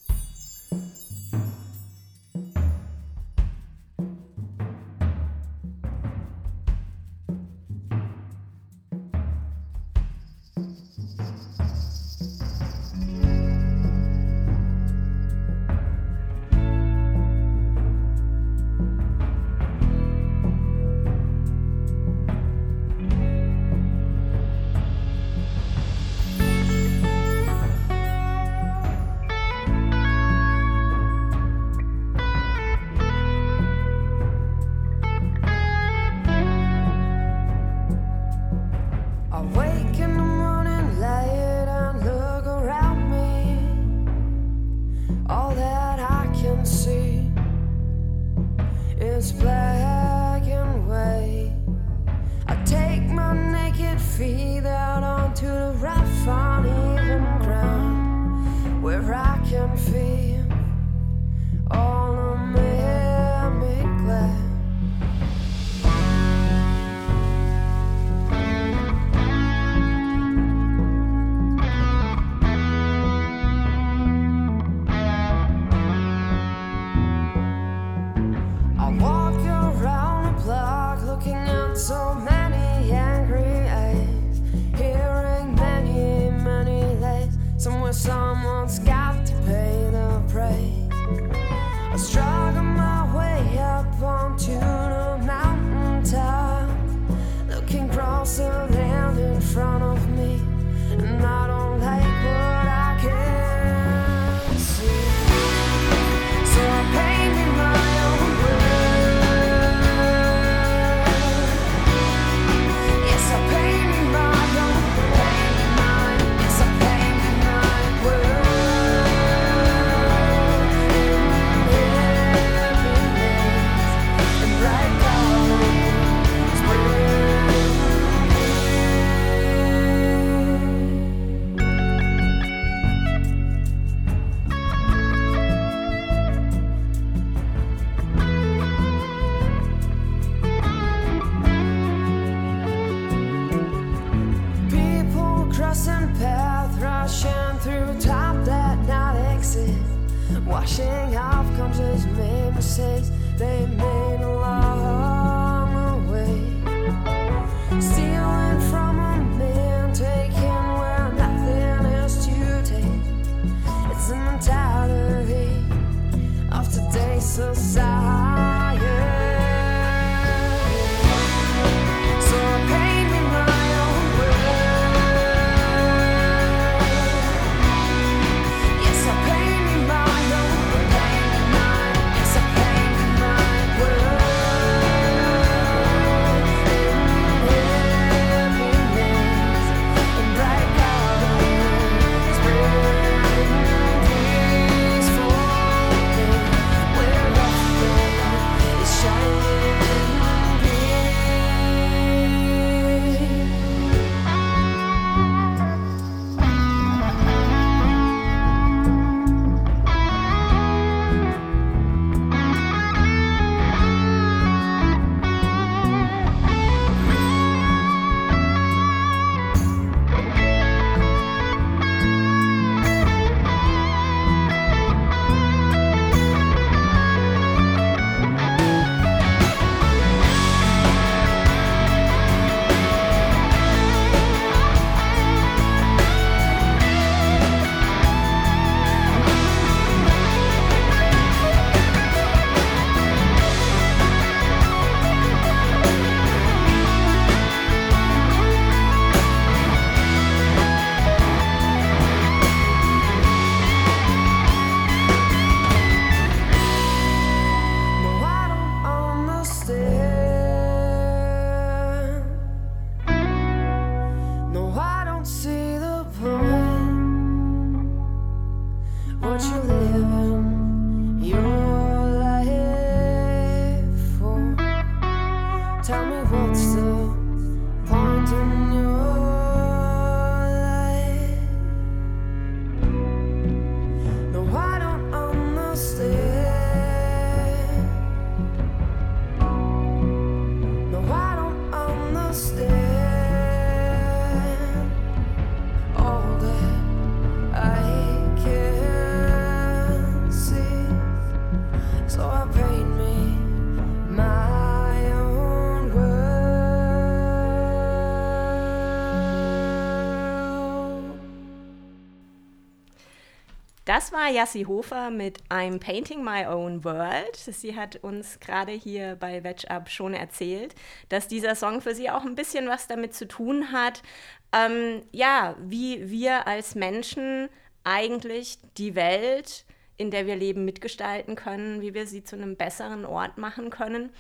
War 314.13 314.31
Jassi 314.31 314.67
Hofer 314.69 315.11
mit 315.11 315.43
I'm 315.49 315.81
Painting 315.81 316.23
My 316.23 316.47
Own 316.47 316.85
World. 316.85 317.35
Sie 317.35 317.75
hat 317.75 317.97
uns 317.97 318.39
gerade 318.39 318.71
hier 318.71 319.17
bei 319.19 319.43
Veg 319.43 319.69
Up 319.69 319.91
schon 319.91 320.15
erzählt, 320.15 320.77
dass 321.09 321.27
dieser 321.27 321.57
Song 321.57 321.81
für 321.81 321.93
sie 321.93 322.09
auch 322.09 322.25
ein 322.25 322.37
bisschen 322.37 322.69
was 322.69 322.87
damit 322.87 323.15
zu 323.15 323.27
tun 323.27 323.73
hat, 323.73 324.05
ähm, 324.53 325.03
ja, 325.11 325.57
wie 325.59 326.09
wir 326.09 326.47
als 326.47 326.77
Menschen 326.77 327.49
eigentlich 327.83 328.59
die 328.79 328.95
Welt, 328.95 329.65
in 329.97 330.13
der 330.13 330.25
wir 330.25 330.37
leben, 330.37 330.65
mitgestalten 330.65 331.35
können, 331.35 331.81
wie 331.81 331.93
wir 331.93 332.07
sie 332.07 332.23
zu 332.23 332.37
einem 332.37 332.55
besseren 332.55 333.05
Ort 333.05 333.39
machen 333.39 333.71
können. 333.71 334.11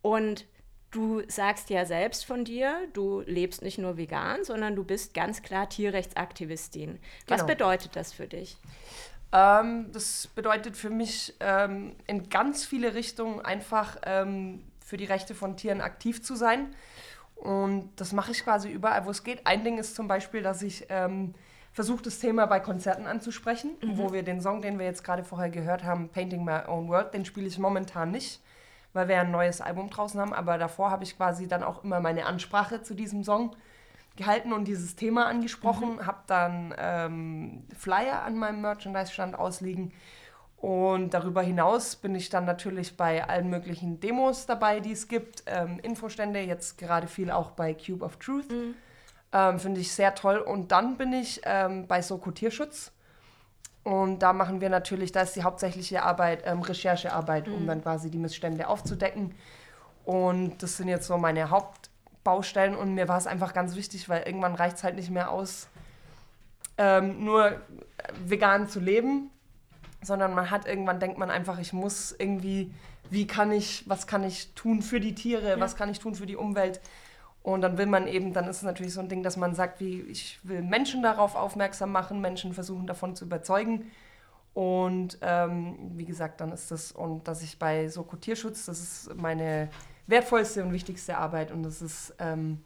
Und 0.00 0.46
Du 0.90 1.22
sagst 1.28 1.70
ja 1.70 1.84
selbst 1.84 2.24
von 2.24 2.44
dir, 2.44 2.74
du 2.92 3.20
lebst 3.26 3.62
nicht 3.62 3.78
nur 3.78 3.96
vegan, 3.96 4.42
sondern 4.44 4.74
du 4.74 4.82
bist 4.82 5.14
ganz 5.14 5.42
klar 5.42 5.68
Tierrechtsaktivistin. 5.68 6.98
Was 7.28 7.42
Genau. 7.42 7.46
bedeutet 7.52 7.94
das 7.94 8.12
für 8.12 8.26
dich? 8.26 8.56
Ähm, 9.32 9.90
das 9.92 10.26
bedeutet 10.34 10.76
für 10.76 10.90
mich 10.90 11.34
ähm, 11.38 11.94
in 12.08 12.28
ganz 12.28 12.64
viele 12.64 12.94
Richtungen 12.94 13.40
einfach 13.40 13.98
ähm, 14.04 14.64
für 14.84 14.96
die 14.96 15.04
Rechte 15.04 15.36
von 15.36 15.56
Tieren 15.56 15.80
aktiv 15.80 16.22
zu 16.24 16.34
sein. 16.34 16.74
Und 17.36 17.88
das 17.96 18.12
mache 18.12 18.32
ich 18.32 18.42
quasi 18.42 18.68
überall, 18.68 19.06
wo 19.06 19.10
es 19.10 19.22
geht. 19.22 19.46
Ein 19.46 19.62
Ding 19.62 19.78
ist 19.78 19.94
zum 19.94 20.08
Beispiel, 20.08 20.42
dass 20.42 20.60
ich 20.60 20.86
ähm, 20.88 21.34
versuche, 21.72 22.02
das 22.02 22.18
Thema 22.18 22.46
bei 22.46 22.58
Konzerten 22.58 23.06
anzusprechen, 23.06 23.70
wo 23.94 24.12
wir 24.12 24.24
den 24.24 24.40
Song, 24.40 24.60
den 24.60 24.78
wir 24.78 24.86
jetzt 24.86 25.04
gerade 25.04 25.22
vorher 25.22 25.50
gehört 25.50 25.84
haben, 25.84 26.08
Painting 26.08 26.44
My 26.44 26.62
Own 26.66 26.88
World, 26.88 27.14
den 27.14 27.24
spiele 27.24 27.46
ich 27.46 27.58
momentan 27.58 28.10
nicht, 28.10 28.40
weil 28.92 29.08
wir 29.08 29.20
ein 29.20 29.30
neues 29.30 29.60
Album 29.60 29.90
draußen 29.90 30.20
haben. 30.20 30.32
Aber 30.32 30.58
davor 30.58 30.90
habe 30.90 31.04
ich 31.04 31.16
quasi 31.16 31.48
dann 31.48 31.62
auch 31.62 31.84
immer 31.84 32.00
meine 32.00 32.26
Ansprache 32.26 32.82
zu 32.82 32.94
diesem 32.94 33.24
Song 33.24 33.56
gehalten 34.16 34.52
und 34.52 34.66
dieses 34.66 34.96
Thema 34.96 35.26
angesprochen, 35.26 36.06
habe 36.06 36.22
dann 36.26 36.74
ähm, 36.78 37.64
Flyer 37.76 38.22
an 38.22 38.36
meinem 38.36 38.60
Merchandise-Stand 38.60 39.38
ausliegen. 39.38 39.92
Und 40.56 41.14
darüber 41.14 41.40
hinaus 41.40 41.96
bin 41.96 42.14
ich 42.14 42.28
dann 42.28 42.44
natürlich 42.44 42.96
bei 42.96 43.26
allen 43.26 43.48
möglichen 43.48 43.98
Demos 43.98 44.44
dabei, 44.44 44.80
die 44.80 44.92
es 44.92 45.08
gibt, 45.08 45.44
ähm, 45.46 45.78
Infostände, 45.82 46.40
jetzt 46.40 46.76
gerade 46.76 47.06
viel 47.06 47.30
auch 47.30 47.52
bei 47.52 47.72
Cube 47.72 48.04
of 48.04 48.16
Truth, 48.16 48.52
ähm, 49.32 49.58
finde 49.58 49.80
ich 49.80 49.90
sehr 49.92 50.14
toll. 50.14 50.36
Und 50.36 50.70
dann 50.70 50.98
bin 50.98 51.14
ich 51.14 51.40
ähm, 51.44 51.86
bei 51.86 52.02
Soko 52.02 52.30
Tierschutz 52.30 52.92
und 53.82 54.18
da 54.18 54.32
machen 54.32 54.60
wir 54.60 54.68
natürlich, 54.68 55.10
da 55.12 55.22
ist 55.22 55.36
die 55.36 55.42
hauptsächliche 55.42 56.02
Arbeit 56.02 56.42
ähm, 56.44 56.60
Recherchearbeit, 56.60 57.48
um 57.48 57.66
dann 57.66 57.82
quasi 57.82 58.10
die 58.10 58.18
Missstände 58.18 58.68
aufzudecken. 58.68 59.34
Und 60.04 60.62
das 60.62 60.76
sind 60.76 60.88
jetzt 60.88 61.06
so 61.06 61.16
meine 61.16 61.50
Hauptbaustellen. 61.50 62.74
Und 62.74 62.94
mir 62.94 63.08
war 63.08 63.16
es 63.16 63.26
einfach 63.26 63.54
ganz 63.54 63.76
wichtig, 63.76 64.08
weil 64.08 64.24
irgendwann 64.24 64.54
reicht 64.54 64.76
es 64.76 64.84
halt 64.84 64.96
nicht 64.96 65.10
mehr 65.10 65.30
aus, 65.30 65.68
ähm, 66.76 67.24
nur 67.24 67.60
vegan 68.26 68.68
zu 68.68 68.80
leben, 68.80 69.30
sondern 70.02 70.34
man 70.34 70.50
hat 70.50 70.66
irgendwann 70.66 71.00
denkt 71.00 71.18
man 71.18 71.30
einfach, 71.30 71.58
ich 71.58 71.72
muss 71.72 72.14
irgendwie, 72.18 72.72
wie 73.08 73.26
kann 73.26 73.50
ich, 73.50 73.84
was 73.86 74.06
kann 74.06 74.24
ich 74.24 74.52
tun 74.54 74.82
für 74.82 75.00
die 75.00 75.14
Tiere, 75.14 75.58
was 75.58 75.76
kann 75.76 75.90
ich 75.90 76.00
tun 76.00 76.14
für 76.14 76.26
die 76.26 76.36
Umwelt 76.36 76.80
und 77.42 77.62
dann 77.62 77.78
will 77.78 77.86
man 77.86 78.06
eben, 78.06 78.32
dann 78.32 78.46
ist 78.48 78.58
es 78.58 78.62
natürlich 78.62 78.92
so 78.92 79.00
ein 79.00 79.08
Ding, 79.08 79.22
dass 79.22 79.36
man 79.36 79.54
sagt, 79.54 79.80
wie 79.80 80.00
ich 80.02 80.38
will 80.42 80.62
Menschen 80.62 81.02
darauf 81.02 81.34
aufmerksam 81.34 81.92
machen, 81.92 82.20
Menschen 82.20 82.52
versuchen 82.52 82.86
davon 82.86 83.16
zu 83.16 83.24
überzeugen 83.24 83.90
und 84.52 85.18
ähm, 85.22 85.76
wie 85.94 86.04
gesagt, 86.04 86.40
dann 86.40 86.52
ist 86.52 86.70
das, 86.70 86.92
und 86.92 87.28
dass 87.28 87.42
ich 87.42 87.58
bei 87.58 87.88
Soko 87.88 88.16
Tierschutz, 88.16 88.66
das 88.66 88.80
ist 88.80 89.14
meine 89.16 89.70
wertvollste 90.06 90.64
und 90.64 90.72
wichtigste 90.72 91.16
Arbeit 91.16 91.52
und 91.52 91.62
das 91.62 91.80
ist 91.80 92.14
ähm, 92.18 92.58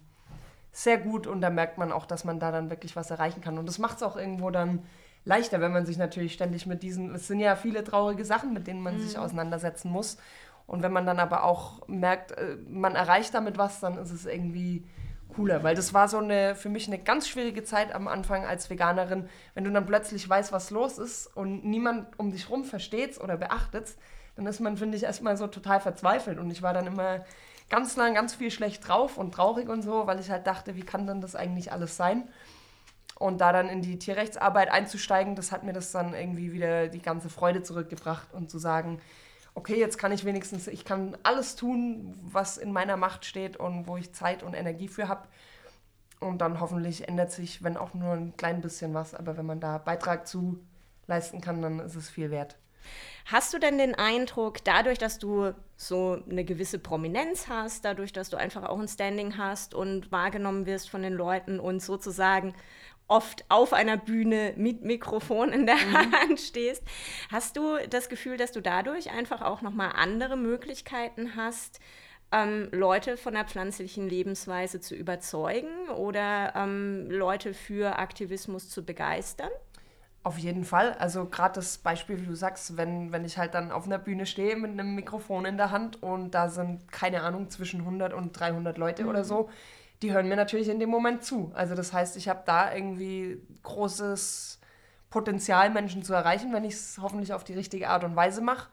sehr 0.72 0.98
gut 0.98 1.26
und 1.26 1.40
da 1.40 1.50
merkt 1.50 1.78
man 1.78 1.92
auch, 1.92 2.06
dass 2.06 2.24
man 2.24 2.40
da 2.40 2.50
dann 2.50 2.70
wirklich 2.70 2.96
was 2.96 3.10
erreichen 3.10 3.40
kann. 3.40 3.58
Und 3.58 3.66
das 3.66 3.78
macht 3.78 3.98
es 3.98 4.02
auch 4.02 4.16
irgendwo 4.16 4.50
dann 4.50 4.82
leichter, 5.24 5.60
wenn 5.60 5.72
man 5.72 5.86
sich 5.86 5.98
natürlich 5.98 6.32
ständig 6.32 6.66
mit 6.66 6.82
diesen, 6.82 7.14
es 7.14 7.28
sind 7.28 7.38
ja 7.38 7.54
viele 7.54 7.84
traurige 7.84 8.24
Sachen, 8.24 8.52
mit 8.52 8.66
denen 8.66 8.80
man 8.80 8.98
sich 9.00 9.18
auseinandersetzen 9.18 9.90
muss. 9.90 10.18
Und 10.66 10.82
wenn 10.82 10.92
man 10.92 11.06
dann 11.06 11.18
aber 11.18 11.44
auch 11.44 11.86
merkt, 11.88 12.32
äh, 12.32 12.56
man 12.68 12.94
erreicht 12.94 13.34
damit 13.34 13.58
was, 13.58 13.80
dann 13.80 13.98
ist 13.98 14.10
es 14.10 14.26
irgendwie 14.26 14.84
cooler. 15.34 15.62
Weil 15.62 15.74
das 15.74 15.92
war 15.92 16.08
so 16.08 16.18
eine, 16.18 16.54
für 16.54 16.68
mich 16.68 16.86
eine 16.86 16.98
ganz 16.98 17.28
schwierige 17.28 17.64
Zeit 17.64 17.94
am 17.94 18.08
Anfang 18.08 18.44
als 18.44 18.70
Veganerin, 18.70 19.28
wenn 19.54 19.64
du 19.64 19.70
dann 19.70 19.86
plötzlich 19.86 20.28
weißt, 20.28 20.52
was 20.52 20.70
los 20.70 20.98
ist 20.98 21.26
und 21.36 21.64
niemand 21.64 22.18
um 22.18 22.30
dich 22.30 22.48
rum 22.50 22.64
versteht's 22.64 23.20
oder 23.20 23.36
beachtet's, 23.36 23.96
dann 24.36 24.46
ist 24.46 24.60
man, 24.60 24.76
finde 24.76 24.96
ich, 24.96 25.04
erstmal 25.04 25.36
so 25.36 25.46
total 25.46 25.80
verzweifelt. 25.80 26.38
Und 26.38 26.50
ich 26.50 26.62
war 26.62 26.72
dann 26.72 26.86
immer 26.86 27.24
ganz 27.70 27.96
lang 27.96 28.14
ganz 28.14 28.34
viel 28.34 28.50
schlecht 28.50 28.86
drauf 28.86 29.16
und 29.16 29.32
traurig 29.32 29.68
und 29.68 29.82
so, 29.82 30.06
weil 30.06 30.20
ich 30.20 30.30
halt 30.30 30.46
dachte, 30.46 30.76
wie 30.76 30.82
kann 30.82 31.06
denn 31.06 31.20
das 31.20 31.36
eigentlich 31.36 31.72
alles 31.72 31.96
sein? 31.96 32.28
Und 33.16 33.40
da 33.40 33.52
dann 33.52 33.68
in 33.68 33.80
die 33.80 33.98
Tierrechtsarbeit 33.98 34.70
einzusteigen, 34.70 35.36
das 35.36 35.52
hat 35.52 35.62
mir 35.62 35.72
das 35.72 35.92
dann 35.92 36.14
irgendwie 36.14 36.52
wieder 36.52 36.88
die 36.88 37.00
ganze 37.00 37.30
Freude 37.30 37.62
zurückgebracht 37.62 38.32
und 38.32 38.50
zu 38.50 38.58
sagen, 38.58 39.00
okay, 39.54 39.78
jetzt 39.78 39.98
kann 39.98 40.12
ich 40.12 40.24
wenigstens, 40.24 40.66
ich 40.66 40.84
kann 40.84 41.16
alles 41.22 41.56
tun, 41.56 42.18
was 42.22 42.56
in 42.58 42.72
meiner 42.72 42.96
Macht 42.96 43.24
steht 43.24 43.56
und 43.56 43.86
wo 43.86 43.96
ich 43.96 44.12
Zeit 44.12 44.42
und 44.42 44.54
Energie 44.54 44.88
für 44.88 45.08
habe. 45.08 45.28
Und 46.20 46.38
dann 46.38 46.60
hoffentlich 46.60 47.08
ändert 47.08 47.32
sich, 47.32 47.62
wenn 47.62 47.76
auch 47.76 47.94
nur 47.94 48.12
ein 48.12 48.36
klein 48.36 48.60
bisschen 48.60 48.94
was, 48.94 49.14
aber 49.14 49.36
wenn 49.36 49.46
man 49.46 49.60
da 49.60 49.78
Beitrag 49.78 50.26
zu 50.26 50.58
leisten 51.06 51.40
kann, 51.40 51.62
dann 51.62 51.80
ist 51.80 51.96
es 51.96 52.08
viel 52.08 52.30
wert. 52.30 52.56
Hast 53.26 53.54
du 53.54 53.58
denn 53.58 53.78
den 53.78 53.94
Eindruck, 53.94 54.62
dadurch, 54.64 54.98
dass 54.98 55.18
du 55.18 55.54
so 55.76 56.22
eine 56.28 56.44
gewisse 56.44 56.78
Prominenz 56.78 57.48
hast, 57.48 57.84
dadurch, 57.84 58.12
dass 58.12 58.28
du 58.28 58.36
einfach 58.36 58.64
auch 58.64 58.78
ein 58.78 58.88
Standing 58.88 59.38
hast 59.38 59.74
und 59.74 60.12
wahrgenommen 60.12 60.66
wirst 60.66 60.90
von 60.90 61.02
den 61.02 61.14
Leuten 61.14 61.58
und 61.58 61.80
sozusagen 61.80 62.54
oft 63.06 63.44
auf 63.48 63.72
einer 63.72 63.96
Bühne 63.96 64.54
mit 64.56 64.82
Mikrofon 64.82 65.50
in 65.50 65.66
der 65.66 65.76
Hand 65.92 66.40
stehst, 66.40 66.82
hast 67.30 67.56
du 67.56 67.78
das 67.90 68.08
Gefühl, 68.08 68.36
dass 68.36 68.52
du 68.52 68.60
dadurch 68.60 69.10
einfach 69.10 69.42
auch 69.42 69.62
nochmal 69.62 69.92
andere 69.94 70.36
Möglichkeiten 70.36 71.36
hast, 71.36 71.80
ähm, 72.32 72.68
Leute 72.72 73.16
von 73.16 73.34
der 73.34 73.44
pflanzlichen 73.44 74.08
Lebensweise 74.08 74.80
zu 74.80 74.94
überzeugen 74.94 75.88
oder 75.96 76.54
ähm, 76.56 77.10
Leute 77.10 77.54
für 77.54 77.98
Aktivismus 77.98 78.70
zu 78.70 78.84
begeistern? 78.84 79.50
Auf 80.24 80.38
jeden 80.38 80.64
Fall. 80.64 80.94
Also 80.94 81.26
gerade 81.26 81.56
das 81.56 81.76
Beispiel, 81.76 82.18
wie 82.18 82.26
du 82.26 82.34
sagst, 82.34 82.78
wenn, 82.78 83.12
wenn 83.12 83.26
ich 83.26 83.36
halt 83.36 83.52
dann 83.52 83.70
auf 83.70 83.84
einer 83.84 83.98
Bühne 83.98 84.24
stehe 84.24 84.56
mit 84.56 84.70
einem 84.70 84.94
Mikrofon 84.94 85.44
in 85.44 85.58
der 85.58 85.70
Hand 85.70 86.02
und 86.02 86.30
da 86.30 86.48
sind, 86.48 86.90
keine 86.90 87.22
Ahnung, 87.22 87.50
zwischen 87.50 87.80
100 87.80 88.14
und 88.14 88.32
300 88.32 88.78
Leute 88.78 89.04
oder 89.04 89.22
so, 89.22 89.50
die 90.04 90.12
hören 90.12 90.28
mir 90.28 90.36
natürlich 90.36 90.68
in 90.68 90.78
dem 90.78 90.90
Moment 90.90 91.24
zu. 91.24 91.50
Also 91.54 91.74
das 91.74 91.94
heißt, 91.94 92.18
ich 92.18 92.28
habe 92.28 92.42
da 92.44 92.74
irgendwie 92.74 93.40
großes 93.62 94.60
Potenzial, 95.08 95.70
Menschen 95.70 96.02
zu 96.02 96.12
erreichen, 96.12 96.52
wenn 96.52 96.64
ich 96.64 96.74
es 96.74 96.98
hoffentlich 97.00 97.32
auf 97.32 97.42
die 97.42 97.54
richtige 97.54 97.88
Art 97.88 98.04
und 98.04 98.14
Weise 98.14 98.42
mache. 98.42 98.68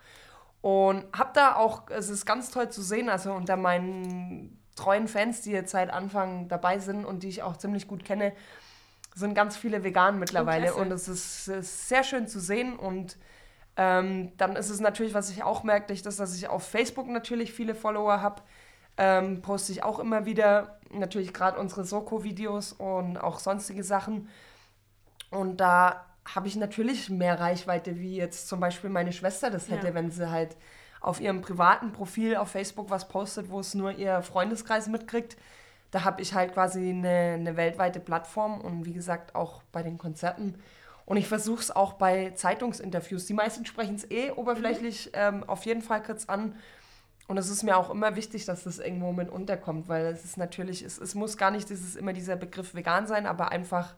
Und 0.60 1.06
habe 1.18 1.32
da 1.34 1.56
auch, 1.56 1.90
es 1.90 2.10
ist 2.10 2.26
ganz 2.26 2.52
toll 2.52 2.70
zu 2.70 2.82
sehen, 2.82 3.08
also 3.08 3.32
unter 3.32 3.56
meinen 3.56 4.62
treuen 4.76 5.08
Fans, 5.08 5.40
die 5.42 5.52
jetzt 5.52 5.72
seit 5.72 5.90
Anfang 5.90 6.50
dabei 6.50 6.80
sind 6.80 7.06
und 7.06 7.24
die 7.24 7.30
ich 7.30 7.44
auch 7.44 7.56
ziemlich 7.56 7.88
gut 7.88 8.04
kenne, 8.04 8.34
sind 9.16 9.34
ganz 9.34 9.56
viele 9.56 9.86
vegan 9.86 10.20
mittlerweile 10.20 10.66
klasse. 10.66 10.80
und 10.82 10.92
es 10.92 11.08
ist, 11.08 11.48
ist 11.48 11.88
sehr 11.88 12.04
schön 12.04 12.28
zu 12.28 12.42
sehen 12.42 12.76
und 12.76 13.18
ähm, 13.78 14.34
dann 14.38 14.58
ist 14.58 14.70
es 14.70 14.82
natürlich, 14.82 15.14
was 15.14 15.30
ich 15.30 15.44
auch 15.44 15.64
merke, 15.64 15.94
das, 15.94 16.18
dass 16.18 16.36
ich 16.36 16.50
auf 16.50 16.68
Facebook 16.68 17.08
natürlich 17.08 17.54
viele 17.54 17.74
Follower 17.74 18.22
habe, 18.22 18.42
ähm, 18.98 19.42
poste 19.42 19.72
ich 19.72 19.84
auch 19.84 20.00
immer 20.00 20.26
wieder 20.26 20.81
natürlich 20.94 21.34
gerade 21.34 21.60
unsere 21.60 21.84
Soko-Videos 21.84 22.74
und 22.74 23.18
auch 23.18 23.40
sonstige 23.40 23.84
Sachen 23.84 24.30
und 25.30 25.58
da 25.58 26.06
habe 26.26 26.48
ich 26.48 26.56
natürlich 26.56 27.10
mehr 27.10 27.40
Reichweite, 27.40 28.00
wie 28.00 28.16
jetzt 28.16 28.48
zum 28.48 28.60
Beispiel 28.60 28.90
meine 28.90 29.12
Schwester 29.12 29.50
das 29.50 29.70
hätte, 29.70 29.88
Ja. 29.88 29.94
wenn 29.94 30.12
sie 30.12 30.30
halt 30.30 30.56
auf 31.00 31.20
ihrem 31.20 31.42
privaten 31.42 31.94
Profil 31.94 32.36
auf 32.36 32.50
Facebook 32.52 32.90
was 32.92 33.08
postet, 33.08 33.50
wo 33.50 33.60
es 33.60 33.74
nur 33.74 33.92
ihr 33.94 34.22
Freundeskreis 34.22 34.88
mitkriegt. 34.88 35.36
Da 35.90 36.04
habe 36.04 36.22
ich 36.22 36.36
halt 36.36 36.54
quasi 36.54 36.90
eine, 36.92 37.34
eine 37.34 37.58
weltweite 37.58 38.00
Plattform 38.00 38.62
und 38.62 38.86
wie 38.86 38.94
gesagt 38.94 39.34
auch 39.34 39.64
bei 39.72 39.82
den 39.84 39.98
Konzerten. 39.98 40.56
Und 41.06 41.18
ich 41.18 41.28
versuche 41.28 41.60
es 41.62 41.72
auch 41.76 41.94
bei 41.94 42.32
Zeitungsinterviews. 42.36 43.26
Die 43.26 43.34
meisten 43.34 43.66
sprechen 43.66 43.96
es 43.96 44.10
eh 44.12 44.32
oberflächlich 44.32 45.10
ähm, 45.14 45.44
auf 45.48 45.66
jeden 45.66 45.82
Fall 45.82 46.04
kurz 46.04 46.26
an. 46.30 46.56
Und 47.32 47.38
es 47.38 47.50
ist 47.50 47.64
mir 47.64 47.78
auch 47.78 47.90
immer 47.90 48.18
wichtig, 48.18 48.44
dass 48.44 48.66
das 48.66 48.78
irgendwo 48.78 49.14
mit 49.14 49.30
unterkommt, 49.30 49.88
weil 49.88 50.08
es 50.08 50.26
ist 50.26 50.36
natürlich, 50.36 50.82
es, 50.82 50.98
es 50.98 51.16
muss 51.16 51.38
gar 51.38 51.50
nicht 51.50 51.70
dieses, 51.70 51.96
immer 51.96 52.12
dieser 52.12 52.36
Begriff 52.36 52.76
vegan 52.76 53.08
sein, 53.08 53.26
aber 53.26 53.54
einfach 53.54 53.96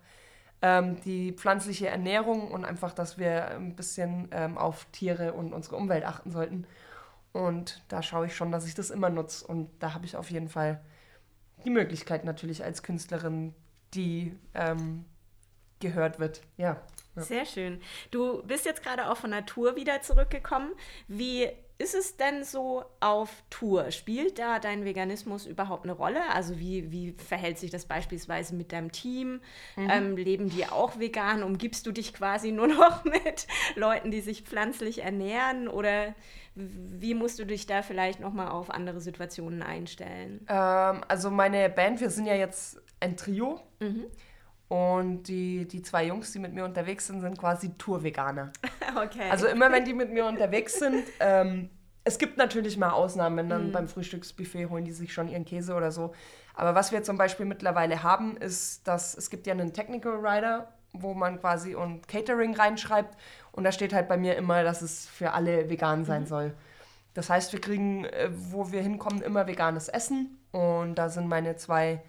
ähm, 0.61 1.01
die 1.01 1.31
pflanzliche 1.31 1.87
Ernährung 1.87 2.51
und 2.51 2.63
einfach, 2.63 2.93
dass 2.93 3.17
wir 3.17 3.47
ein 3.47 3.75
bisschen 3.75 4.27
ähm, 4.29 4.55
auf 4.55 4.85
Tiere 4.91 5.33
und 5.33 5.51
unsere 5.51 5.77
Umwelt 5.77 6.05
achten 6.05 6.29
sollten. 6.29 6.67
Und 7.31 7.81
da 7.87 8.03
schaue 8.03 8.27
ich 8.27 8.35
schon, 8.35 8.51
dass 8.51 8.67
ich 8.67 8.75
das 8.75 8.91
immer 8.91 9.09
nutze. 9.09 9.47
Und 9.47 9.71
da 9.79 9.95
habe 9.95 10.05
ich 10.05 10.15
auf 10.15 10.29
jeden 10.29 10.47
Fall 10.47 10.79
die 11.65 11.71
Möglichkeit 11.71 12.25
natürlich 12.25 12.63
als 12.63 12.83
Künstlerin, 12.83 13.55
die 13.95 14.37
ähm, 14.53 15.05
gehört 15.79 16.19
wird. 16.19 16.41
Ja. 16.57 16.79
Sehr 17.15 17.47
schön. 17.47 17.81
Du 18.11 18.43
bist 18.43 18.65
jetzt 18.65 18.83
gerade 18.83 19.09
auch 19.09 19.17
von 19.17 19.31
Natur 19.31 19.75
wieder 19.75 20.01
zurückgekommen. 20.01 20.71
Wie 21.07 21.49
ist 21.77 21.95
es 21.95 22.17
denn 22.17 22.43
so 22.43 22.85
auf 22.99 23.43
Tour? 23.49 23.91
Spielt 23.91 24.39
da 24.39 24.59
dein 24.59 24.85
Veganismus 24.85 25.45
überhaupt 25.45 25.83
eine 25.83 25.93
Rolle? 25.93 26.21
Also 26.31 26.59
wie, 26.59 26.91
wie 26.91 27.11
verhält 27.13 27.57
sich 27.57 27.71
das 27.71 27.85
beispielsweise 27.85 28.55
mit 28.55 28.71
deinem 28.71 28.91
Team? 28.91 29.41
Ähm, 29.75 30.15
leben 30.15 30.49
die 30.49 30.67
auch 30.67 30.99
vegan? 30.99 31.43
Umgibst 31.43 31.85
du 31.87 31.91
dich 31.91 32.13
quasi 32.13 32.51
nur 32.51 32.67
noch 32.69 33.03
mit 33.03 33.47
Leuten, 33.75 34.11
die 34.11 34.21
sich 34.21 34.43
pflanzlich 34.43 35.03
ernähren? 35.03 35.67
Oder 35.67 36.13
wie 36.55 37.15
musst 37.15 37.39
du 37.39 37.45
dich 37.45 37.65
da 37.65 37.81
vielleicht 37.81 38.19
nochmal 38.19 38.49
auf 38.49 38.69
andere 38.69 39.01
Situationen 39.01 39.63
einstellen? 39.63 40.45
Ähm, 40.47 41.01
also 41.07 41.31
meine 41.31 41.69
Band, 41.69 41.99
wir 42.01 42.11
sind 42.11 42.27
ja 42.27 42.35
jetzt 42.35 42.79
ein 42.99 43.17
Trio. 43.17 43.59
Und 44.73 45.27
die, 45.27 45.67
die 45.67 45.83
zwei 45.83 46.07
Jungs, 46.07 46.31
die 46.31 46.39
mit 46.39 46.51
mir 46.51 46.65
unterwegs 46.65 47.05
sind, 47.05 47.21
sind 47.21 47.37
quasi 47.37 47.77
Tour-Veganer. 47.77 48.51
Okay. 48.95 49.27
Also 49.31 49.47
immer 49.47 49.71
wenn 49.71 49.85
die 49.85 49.93
mit 49.93 50.11
mir 50.11 50.27
unterwegs 50.27 50.77
sind, 50.77 51.03
ähm, 51.19 51.71
es 52.03 52.19
gibt 52.19 52.37
natürlich 52.37 52.77
mal 52.77 52.91
Ausnahmen, 52.91 53.37
wenn 53.37 53.49
dann 53.49 53.71
beim 53.71 53.87
Frühstücksbuffet 53.87 54.69
holen 54.69 54.85
die 54.85 54.91
sich 54.91 55.11
schon 55.11 55.27
ihren 55.27 55.45
Käse 55.45 55.73
oder 55.73 55.91
so. 55.91 56.13
Aber 56.53 56.75
was 56.75 56.91
wir 56.91 57.01
zum 57.01 57.17
Beispiel 57.17 57.47
mittlerweile 57.47 58.03
haben, 58.03 58.37
ist, 58.37 58.87
dass 58.87 59.17
es 59.17 59.31
gibt 59.31 59.47
ja 59.47 59.53
einen 59.53 59.73
Technical 59.73 60.17
Rider, 60.23 60.71
wo 60.91 61.15
man 61.15 61.39
quasi 61.39 61.73
und 61.73 62.07
Catering 62.07 62.55
reinschreibt 62.55 63.17
und 63.51 63.63
da 63.63 63.71
steht 63.71 63.93
halt 63.93 64.07
bei 64.07 64.17
mir 64.17 64.35
immer, 64.35 64.63
dass 64.63 64.83
es 64.83 65.07
für 65.07 65.31
alle 65.31 65.71
vegan 65.71 66.05
sein 66.05 66.27
soll. 66.27 66.53
Das 67.15 67.31
heißt, 67.31 67.51
wir 67.51 67.61
kriegen, 67.61 68.05
äh, 68.05 68.29
wo 68.31 68.71
wir 68.71 68.83
hinkommen, 68.83 69.23
immer 69.23 69.47
veganes 69.47 69.87
Essen 69.87 70.37
und 70.51 70.95
da 70.95 71.09
sind 71.09 71.27
meine 71.27 71.55
zwei 71.55 72.03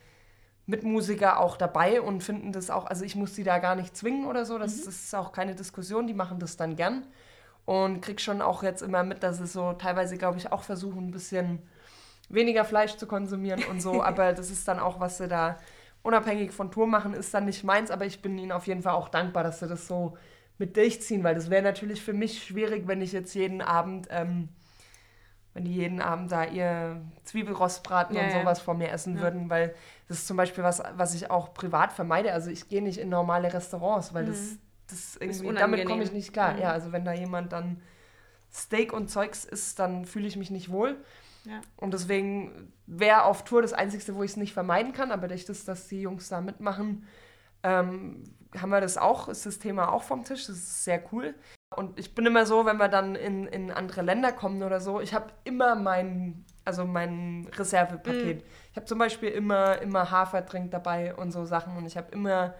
Mitmusiker 0.66 1.40
auch 1.40 1.56
dabei 1.56 2.00
und 2.00 2.22
finden 2.22 2.52
das 2.52 2.70
auch, 2.70 2.86
also 2.86 3.04
ich 3.04 3.16
muss 3.16 3.34
die 3.34 3.44
da 3.44 3.58
gar 3.58 3.74
nicht 3.74 3.96
zwingen 3.96 4.26
oder 4.26 4.46
so, 4.46 4.58
das, 4.58 4.84
das 4.84 4.94
ist 4.94 5.14
auch 5.14 5.32
keine 5.32 5.54
Diskussion, 5.54 6.06
die 6.06 6.14
machen 6.14 6.38
das 6.38 6.56
dann 6.56 6.76
gern. 6.76 7.06
Und 7.66 8.02
krieg 8.02 8.20
schon 8.20 8.42
auch 8.42 8.62
jetzt 8.62 8.82
immer 8.82 9.02
mit, 9.04 9.22
dass 9.22 9.40
es 9.40 9.54
so 9.54 9.72
teilweise, 9.72 10.18
glaube 10.18 10.38
ich, 10.38 10.52
auch 10.52 10.62
versuchen, 10.62 11.08
ein 11.08 11.10
bisschen 11.10 11.62
weniger 12.28 12.64
Fleisch 12.64 12.96
zu 12.96 13.06
konsumieren 13.06 13.62
und 13.64 13.80
so, 13.80 14.02
aber 14.02 14.32
das 14.32 14.50
ist 14.50 14.66
dann 14.68 14.78
auch, 14.78 15.00
was 15.00 15.18
sie 15.18 15.28
da 15.28 15.58
unabhängig 16.02 16.52
von 16.52 16.70
Tour 16.70 16.86
machen, 16.86 17.14
ist 17.14 17.32
dann 17.32 17.46
nicht 17.46 17.64
meins, 17.64 17.90
aber 17.90 18.04
ich 18.04 18.20
bin 18.22 18.38
ihnen 18.38 18.52
auf 18.52 18.66
jeden 18.66 18.82
Fall 18.82 18.94
auch 18.94 19.08
dankbar, 19.08 19.42
dass 19.42 19.60
sie 19.60 19.68
das 19.68 19.86
so 19.86 20.16
mit 20.58 20.76
durchziehen, 20.76 21.24
weil 21.24 21.34
das 21.34 21.50
wäre 21.50 21.62
natürlich 21.62 22.02
für 22.02 22.12
mich 22.12 22.44
schwierig, 22.44 22.86
wenn 22.86 23.00
ich 23.00 23.12
jetzt 23.12 23.34
jeden 23.34 23.60
Abend, 23.60 24.08
ähm, 24.10 24.48
wenn 25.54 25.64
die 25.64 25.72
jeden 25.72 26.02
Abend 26.02 26.32
da 26.32 26.44
ihr 26.44 27.00
Zwiebelrostbraten 27.24 28.14
Ja, 28.16 28.22
und 28.22 28.30
ja. 28.30 28.40
sowas 28.40 28.60
vor 28.60 28.74
mir 28.74 28.90
essen 28.90 29.20
würden, 29.20 29.48
weil 29.48 29.74
das 30.08 30.18
ist 30.18 30.26
zum 30.26 30.36
Beispiel 30.36 30.64
was, 30.64 30.82
was 30.96 31.14
ich 31.14 31.30
auch 31.30 31.54
privat 31.54 31.92
vermeide. 31.92 32.32
Also 32.32 32.50
ich 32.50 32.68
gehe 32.68 32.82
nicht 32.82 32.98
in 32.98 33.08
normale 33.08 33.52
Restaurants, 33.52 34.12
weil 34.12 34.26
das, 34.26 34.58
das 34.88 35.16
irgendwie, 35.16 35.54
damit 35.54 35.86
komme 35.86 36.02
ich 36.02 36.12
nicht 36.12 36.32
klar. 36.32 36.58
Ja, 36.58 36.72
also 36.72 36.92
wenn 36.92 37.04
da 37.04 37.12
jemand 37.12 37.52
dann 37.52 37.80
Steak 38.52 38.92
und 38.92 39.08
Zeugs 39.08 39.44
isst, 39.44 39.78
dann 39.78 40.04
fühle 40.04 40.26
ich 40.26 40.36
mich 40.36 40.50
nicht 40.50 40.70
wohl. 40.70 40.96
Ja. 41.44 41.60
Und 41.76 41.94
deswegen 41.94 42.72
wäre 42.86 43.24
auf 43.24 43.44
Tour 43.44 43.62
das 43.62 43.72
Einzige, 43.72 44.14
wo 44.16 44.22
ich 44.22 44.32
es 44.32 44.36
nicht 44.36 44.52
vermeiden 44.52 44.92
kann, 44.92 45.12
aber 45.12 45.28
durch 45.28 45.44
das, 45.44 45.64
dass 45.64 45.88
die 45.88 46.00
Jungs 46.00 46.28
da 46.28 46.40
mitmachen, 46.40 47.06
ähm, 47.62 48.24
haben 48.56 48.70
wir 48.70 48.80
das 48.80 48.98
auch, 48.98 49.28
ist 49.28 49.46
das 49.46 49.58
Thema 49.58 49.92
auch 49.92 50.02
vom 50.02 50.24
Tisch. 50.24 50.46
Das 50.46 50.56
ist 50.56 50.84
sehr 50.84 51.02
cool. 51.12 51.34
Und 51.76 51.98
ich 51.98 52.14
bin 52.14 52.26
immer 52.26 52.46
so, 52.46 52.66
wenn 52.66 52.76
wir 52.76 52.88
dann 52.88 53.14
in, 53.14 53.46
in 53.46 53.70
andere 53.70 54.02
Länder 54.02 54.32
kommen 54.32 54.62
oder 54.62 54.80
so, 54.80 55.00
ich 55.00 55.14
habe 55.14 55.26
immer 55.44 55.74
mein, 55.74 56.44
also 56.64 56.84
mein 56.84 57.48
Reservepaket. 57.56 58.44
Ich 58.70 58.76
habe 58.76 58.86
zum 58.86 58.98
Beispiel 58.98 59.30
immer, 59.30 59.80
immer 59.82 60.10
Hafertrink 60.10 60.70
dabei 60.70 61.14
und 61.14 61.32
so 61.32 61.44
Sachen 61.44 61.76
und 61.76 61.86
ich 61.86 61.96
habe 61.96 62.12
immer 62.12 62.54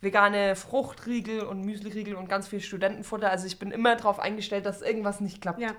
vegane 0.00 0.56
Fruchtriegel 0.56 1.40
und 1.42 1.62
Müsliriegel 1.62 2.14
und 2.14 2.28
ganz 2.28 2.48
viel 2.48 2.60
Studentenfutter. 2.60 3.30
Also 3.30 3.46
ich 3.46 3.58
bin 3.58 3.70
immer 3.70 3.96
darauf 3.96 4.20
eingestellt, 4.20 4.66
dass 4.66 4.82
irgendwas 4.82 5.20
nicht 5.20 5.40
klappt. 5.40 5.60
Ja. 5.60 5.72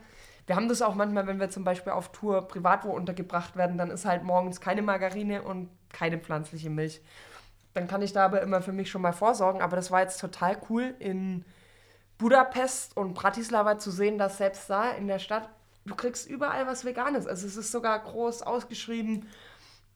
Wir 0.47 0.55
haben 0.55 0.69
das 0.69 0.81
auch 0.81 0.95
manchmal, 0.95 1.27
wenn 1.27 1.39
wir 1.39 1.49
zum 1.49 1.63
Beispiel 1.63 1.91
auf 1.91 2.11
Tour 2.11 2.47
privat 2.47 2.85
wo 2.85 2.91
untergebracht 2.91 3.55
werden, 3.55 3.77
dann 3.77 3.91
ist 3.91 4.05
halt 4.05 4.23
morgens 4.23 4.61
keine 4.61 4.81
Margarine 4.81 5.43
und 5.43 5.69
keine 5.91 6.17
pflanzliche 6.17 6.69
Milch. 6.69 7.01
Dann 7.73 7.87
kann 7.87 8.01
ich 8.01 8.13
da 8.13 8.25
aber 8.25 8.41
immer 8.41 8.61
für 8.61 8.71
mich 8.71 8.89
schon 8.89 9.01
mal 9.01 9.13
vorsorgen. 9.13 9.61
Aber 9.61 9.75
das 9.75 9.91
war 9.91 10.01
jetzt 10.01 10.19
total 10.19 10.57
cool 10.69 10.95
in 10.99 11.45
Budapest 12.17 12.97
und 12.97 13.13
Bratislava 13.13 13.77
zu 13.77 13.91
sehen, 13.91 14.17
dass 14.17 14.37
selbst 14.37 14.69
da 14.69 14.91
in 14.91 15.07
der 15.07 15.19
Stadt, 15.19 15.49
du 15.85 15.95
kriegst 15.95 16.27
überall 16.29 16.67
was 16.67 16.85
Veganes. 16.85 17.27
Also 17.27 17.47
es 17.47 17.57
ist 17.57 17.71
sogar 17.71 17.99
groß 17.99 18.41
ausgeschrieben. 18.41 19.27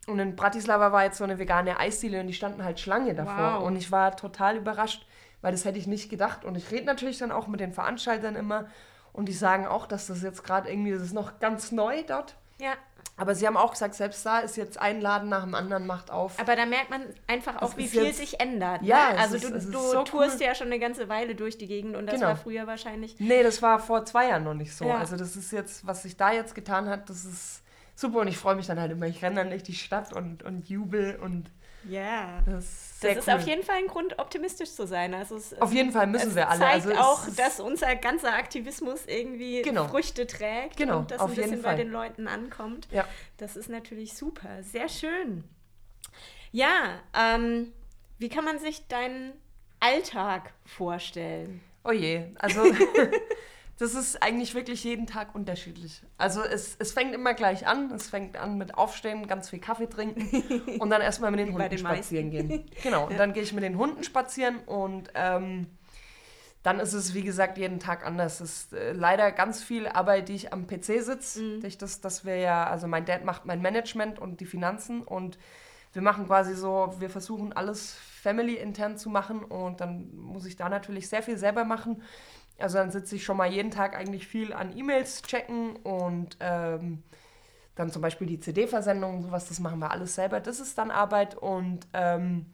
Und 0.08 0.20
in 0.20 0.36
Bratislava 0.36 0.92
war 0.92 1.04
jetzt 1.04 1.18
so 1.18 1.24
eine 1.24 1.40
vegane 1.40 1.80
Eisdiele 1.80 2.22
und 2.22 2.28
die 2.28 2.34
standen 2.34 2.64
halt 2.64 2.80
Schlange 2.80 3.14
davor. 3.14 3.60
Wow. 3.60 3.68
Und 3.68 3.76
ich 3.76 3.92
war 3.92 4.16
total 4.16 4.58
überrascht, 4.58 5.06
weil 5.42 5.52
das 5.52 5.66
hätte 5.66 5.78
ich 5.78 5.88
nicht 5.88 6.10
gedacht. 6.10 6.46
Und 6.46 6.56
ich 6.56 6.72
rede 6.72 6.86
natürlich 6.86 7.18
dann 7.18 7.32
auch 7.32 7.48
mit 7.48 7.60
den 7.60 7.74
Veranstaltern 7.74 8.36
immer 8.36 8.68
und 9.14 9.26
die 9.26 9.34
sagen 9.34 9.68
auch, 9.68 9.88
dass 9.88 10.08
das 10.08 10.22
jetzt 10.22 10.44
gerade 10.44 10.70
irgendwie, 10.70 10.92
das 10.92 11.02
ist 11.02 11.14
noch 11.14 11.40
ganz 11.40 11.72
neu 11.72 12.04
dort. 12.04 12.36
Ja, 12.60 12.74
Aber 13.22 13.36
sie 13.36 13.46
haben 13.46 13.56
auch 13.56 13.70
gesagt, 13.70 13.94
selbst 13.94 14.26
da 14.26 14.40
ist 14.40 14.58
jetzt 14.58 14.80
ein 14.80 15.00
Laden 15.00 15.30
nach 15.30 15.44
dem 15.44 15.54
anderen 15.54 15.86
macht 15.86 16.10
auf. 16.10 16.40
aber 16.40 16.56
da 16.56 16.66
merkt 16.66 16.90
man 16.90 17.04
einfach 17.28 17.62
auch, 17.62 17.78
wie 17.78 17.88
viel 17.88 18.04
jetzt- 18.06 18.18
sich 18.18 18.40
ändert. 18.40 18.82
Ja, 18.82 19.12
ne? 19.14 19.20
also 19.20 19.36
ist- 19.36 19.44
du, 19.46 19.52
du 19.72 19.80
so 19.80 20.02
tourst 20.04 20.38
cool. 20.40 20.48
ja 20.48 20.56
schon 20.56 20.68
eine 20.68 20.80
ganze 20.80 21.08
Weile 21.08 21.36
durch 21.36 21.56
die 21.56 21.68
Gegend 21.68 21.96
und 21.96 22.08
das 22.08 22.16
Genau. 22.16 22.30
war 22.30 22.36
früher 22.36 22.66
wahrscheinlich. 22.66 23.20
Nee, 23.20 23.44
das 23.44 23.62
war 23.62 23.78
vor 23.78 24.06
zwei 24.06 24.30
Jahren 24.30 24.44
noch 24.44 24.56
nicht 24.56 24.76
so. 24.76 24.86
Ja. 24.86 24.98
Also 24.98 25.18
das 25.18 25.36
ist 25.36 25.52
jetzt, 25.52 25.86
was 25.86 26.02
sich 26.02 26.18
da 26.18 26.32
jetzt 26.32 26.56
getan 26.56 26.90
hat, 26.90 27.12
das 27.12 27.24
ist 27.26 27.62
super 27.96 28.22
und 28.22 28.28
ich 28.28 28.38
freue 28.40 28.56
mich 28.56 28.66
dann 28.66 28.80
halt 28.80 28.92
immer. 28.92 29.06
Ich 29.06 29.22
renne 29.22 29.36
dann 29.36 29.52
durch 29.52 29.62
die 29.62 29.76
Stadt 29.76 30.14
und, 30.14 30.42
und 30.42 30.68
jubel 30.68 31.20
und 31.22 31.52
Ja. 31.90 32.42
das 32.46 32.64
ist 32.66 33.04
Das 33.04 33.18
ist 33.18 33.28
cool. 33.28 33.34
auf 33.36 33.48
jeden 33.48 33.64
Fall 33.64 33.78
ein 33.78 33.88
Grund, 33.88 34.20
optimistisch 34.20 34.72
zu 34.72 34.86
sein. 34.86 35.14
Also 35.14 35.36
es, 35.38 35.60
Auf 35.60 35.74
jeden 35.74 35.92
Fall 35.92 36.08
müssen 36.08 36.36
wir 36.36 36.50
alle. 36.50 36.60
zeigt 36.60 36.74
Also 36.88 36.94
auch, 36.96 37.28
dass 37.36 37.60
unser 37.60 37.96
ganzer 37.96 38.34
Aktivismus 38.34 39.06
irgendwie 39.08 39.62
Genau. 39.64 39.88
Früchte 39.88 40.28
trägt 40.28 40.78
Genau, 40.78 41.00
und 41.00 41.12
das 41.12 41.20
auf 41.20 41.32
ein 41.32 41.36
jeden 41.36 41.50
bisschen 41.50 41.64
bei 41.64 41.76
den 41.76 41.90
Leuten 41.92 42.28
ankommt. 42.28 42.88
Ja. 42.92 43.06
Das 43.38 43.56
ist 43.56 43.70
natürlich 43.70 44.14
super. 44.14 44.62
Sehr 44.64 44.88
schön. 44.90 45.44
Ja, 46.52 47.00
ähm, 47.18 47.72
wie 48.20 48.30
kann 48.30 48.46
man 48.46 48.60
sich 48.60 48.88
deinen 48.88 49.34
Alltag 49.80 50.54
vorstellen? 50.66 51.62
Oh 51.84 51.92
je, 51.92 52.26
also 52.38 52.62
das 53.82 53.96
ist 53.96 54.22
eigentlich 54.22 54.54
wirklich 54.54 54.84
jeden 54.84 55.08
Tag 55.08 55.34
unterschiedlich. 55.34 56.04
Also 56.20 56.44
es, 56.44 56.76
es 56.78 56.92
fängt 56.92 57.16
immer 57.16 57.34
gleich 57.34 57.66
an. 57.66 57.92
Es 57.92 58.10
fängt 58.10 58.38
an 58.38 58.60
mit 58.60 58.78
Aufstehen, 58.78 59.26
ganz 59.26 59.50
viel 59.50 59.58
Kaffee 59.58 59.88
trinken 59.88 60.78
und 60.80 60.92
dann 60.92 61.02
erstmal 61.02 61.32
mit 61.32 61.40
den 61.40 61.48
Hunden 61.54 61.68
den 61.68 61.80
spazieren 61.80 62.30
gehen. 62.30 62.66
Genau, 62.84 63.08
und 63.08 63.18
dann 63.18 63.34
gehe 63.34 63.42
ich 63.42 63.54
mit 63.54 63.64
den 63.64 63.80
Hunden 63.80 64.04
spazieren 64.04 64.60
und 64.68 65.10
ähm, 65.16 65.66
dann 66.62 66.80
ist 66.80 66.94
es, 66.94 67.16
wie 67.16 67.24
gesagt, 67.24 67.58
jeden 67.58 67.80
Tag 67.80 68.06
anders. 68.06 68.40
Es 68.40 68.66
ist 68.66 68.74
äh, 68.74 68.92
leider 68.92 69.32
ganz 69.32 69.64
viel 69.64 69.88
Arbeit, 69.88 70.30
die 70.30 70.36
ich 70.36 70.54
am 70.54 70.68
PC 70.68 71.02
sitze. 71.02 71.58
Durch 71.60 71.80
das, 71.80 72.02
dass 72.02 72.24
wir 72.24 72.36
ja, 72.36 72.68
also 72.68 72.86
mein 72.86 73.06
Dad 73.06 73.26
macht 73.26 73.48
mein 73.48 73.64
Management 73.64 74.20
und 74.20 74.42
die 74.42 74.46
Finanzen 74.46 75.02
und 75.02 75.40
wir 75.94 76.04
machen 76.04 76.28
quasi 76.28 76.54
so, 76.54 76.94
wir 77.00 77.10
versuchen 77.10 77.52
alles 77.52 77.96
family-intern 78.22 78.98
zu 78.98 79.10
machen 79.10 79.44
und 79.44 79.82
dann 79.82 80.16
muss 80.16 80.46
ich 80.46 80.56
da 80.56 80.70
natürlich 80.70 81.10
sehr 81.10 81.24
viel 81.24 81.38
selber 81.38 81.66
machen. 81.66 82.04
Also 82.62 82.78
dann 82.78 82.92
sitze 82.92 83.16
ich 83.16 83.24
schon 83.24 83.38
mal 83.38 83.52
jeden 83.52 83.72
Tag 83.72 83.96
eigentlich 83.96 84.28
viel 84.28 84.54
an 84.54 84.76
E-Mails 84.78 85.22
checken 85.24 85.76
und 85.78 86.38
ähm, 86.40 87.04
dann 87.76 87.92
zum 87.92 88.02
Beispiel 88.02 88.28
die 88.28 88.40
CD-Versendung 88.40 89.18
und 89.18 89.24
sowas, 89.24 89.48
das 89.48 89.60
machen 89.60 89.80
wir 89.80 89.92
alles 89.92 90.16
selber. 90.16 90.40
Das 90.40 90.60
ist 90.60 90.78
dann 90.78 90.92
Arbeit 90.92 91.36
und 91.36 91.88
ähm, 91.94 92.46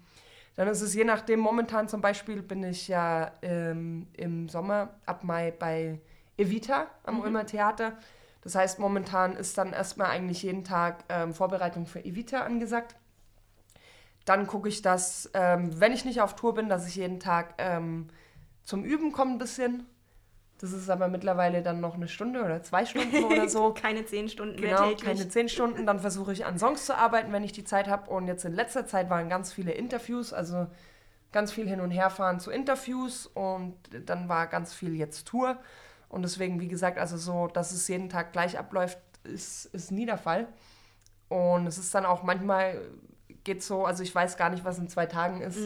dann 0.55 0.67
ist 0.67 0.81
es 0.81 0.93
je 0.95 1.03
nachdem, 1.03 1.39
momentan 1.39 1.87
zum 1.87 2.01
Beispiel 2.01 2.41
bin 2.41 2.63
ich 2.63 2.87
ja 2.87 3.31
ähm, 3.41 4.07
im 4.13 4.49
Sommer 4.49 4.95
ab 5.05 5.23
Mai 5.23 5.51
bei 5.51 5.99
Evita 6.37 6.87
am 7.03 7.19
Ulmer 7.19 7.45
Theater. 7.45 7.97
Das 8.41 8.55
heißt, 8.55 8.79
momentan 8.79 9.35
ist 9.35 9.57
dann 9.57 9.73
erstmal 9.73 10.09
eigentlich 10.09 10.43
jeden 10.43 10.63
Tag 10.63 11.03
ähm, 11.09 11.33
Vorbereitung 11.33 11.85
für 11.85 12.03
Evita 12.03 12.41
angesagt. 12.41 12.95
Dann 14.25 14.47
gucke 14.47 14.69
ich, 14.69 14.81
dass, 14.81 15.29
ähm, 15.33 15.79
wenn 15.79 15.91
ich 15.91 16.05
nicht 16.05 16.21
auf 16.21 16.35
Tour 16.35 16.53
bin, 16.53 16.69
dass 16.69 16.87
ich 16.87 16.95
jeden 16.95 17.19
Tag 17.19 17.53
ähm, 17.57 18.07
zum 18.63 18.83
Üben 18.83 19.11
komme 19.11 19.31
ein 19.31 19.37
bisschen. 19.37 19.85
Das 20.59 20.71
ist 20.71 20.89
aber 20.89 21.07
mittlerweile 21.07 21.61
dann 21.61 21.79
noch 21.81 21.93
eine 21.95 22.07
Stunde 22.07 22.43
oder 22.43 22.63
zwei 22.63 22.85
Stunden 22.85 23.23
oder 23.25 23.47
so. 23.49 23.73
Keine 23.73 24.05
zehn 24.05 24.27
Stunden 24.27 24.55
Genau, 24.59 24.67
mehr 24.81 24.89
täglich. 24.89 25.03
keine 25.05 25.29
zehn 25.29 25.49
Stunden. 25.49 25.85
Dann 25.85 25.99
versuche 25.99 26.33
ich 26.33 26.45
an 26.45 26.57
Songs 26.57 26.85
zu 26.85 26.97
arbeiten, 26.97 27.31
wenn 27.31 27.43
ich 27.43 27.51
die 27.51 27.63
Zeit 27.63 27.87
habe. 27.87 28.09
Und 28.09 28.27
jetzt 28.27 28.43
in 28.45 28.53
letzter 28.53 28.87
Zeit 28.87 29.09
waren 29.09 29.29
ganz 29.29 29.53
viele 29.53 29.71
Interviews, 29.71 30.33
also 30.33 30.67
ganz 31.31 31.51
viel 31.51 31.67
hin 31.67 31.79
und 31.81 31.91
her 31.91 32.09
fahren 32.09 32.39
zu 32.39 32.49
Interviews. 32.49 33.27
Und 33.27 33.75
dann 34.05 34.29
war 34.29 34.47
ganz 34.47 34.73
viel 34.73 34.95
jetzt 34.95 35.27
Tour. 35.27 35.57
Und 36.09 36.23
deswegen, 36.23 36.59
wie 36.59 36.67
gesagt, 36.69 36.97
also 36.97 37.17
so, 37.17 37.47
dass 37.47 37.71
es 37.71 37.87
jeden 37.87 38.09
Tag 38.09 38.33
gleich 38.33 38.57
abläuft, 38.57 38.97
ist, 39.25 39.65
ist 39.73 39.91
nie 39.91 40.05
der 40.05 40.17
Fall. 40.17 40.47
Und 41.29 41.67
es 41.67 41.77
ist 41.77 41.93
dann 41.93 42.05
auch 42.05 42.23
manchmal 42.23 42.81
geht 43.47 43.63
so, 43.63 43.85
also 43.85 44.03
ich 44.03 44.13
weiß 44.13 44.37
gar 44.37 44.51
nicht, 44.51 44.63
was 44.63 44.77
in 44.77 44.87
zwei 44.89 45.07
Tagen 45.07 45.41
ist, 45.41 45.57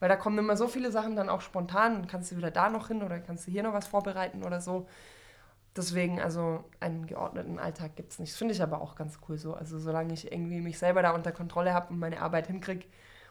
weil 0.00 0.08
da 0.08 0.16
kommen 0.16 0.38
immer 0.38 0.56
so 0.56 0.68
viele 0.68 0.90
Sachen 0.90 1.16
dann 1.16 1.28
auch 1.28 1.42
spontan. 1.42 2.06
Kannst 2.06 2.30
du 2.32 2.36
wieder 2.38 2.50
da 2.50 2.70
noch 2.70 2.88
hin 2.88 3.02
oder 3.02 3.18
kannst 3.18 3.46
du 3.46 3.50
hier 3.50 3.62
noch 3.62 3.74
was 3.74 3.86
vorbereiten 3.86 4.42
oder 4.44 4.60
so. 4.62 4.86
Deswegen, 5.76 6.20
also 6.20 6.64
einen 6.80 7.06
geordneten 7.06 7.58
Alltag 7.58 7.96
gibt 7.96 8.12
es 8.12 8.18
nicht. 8.20 8.30
Das 8.32 8.38
finde 8.38 8.54
ich 8.54 8.62
aber 8.62 8.80
auch 8.80 8.94
ganz 8.94 9.18
cool 9.28 9.36
so. 9.36 9.54
Also 9.54 9.78
solange 9.78 10.14
ich 10.14 10.30
irgendwie 10.32 10.60
mich 10.60 10.78
selber 10.78 11.02
da 11.02 11.10
unter 11.10 11.32
Kontrolle 11.32 11.74
habe 11.74 11.88
und 11.92 11.98
meine 11.98 12.22
Arbeit 12.22 12.46
hinkriege. 12.46 12.86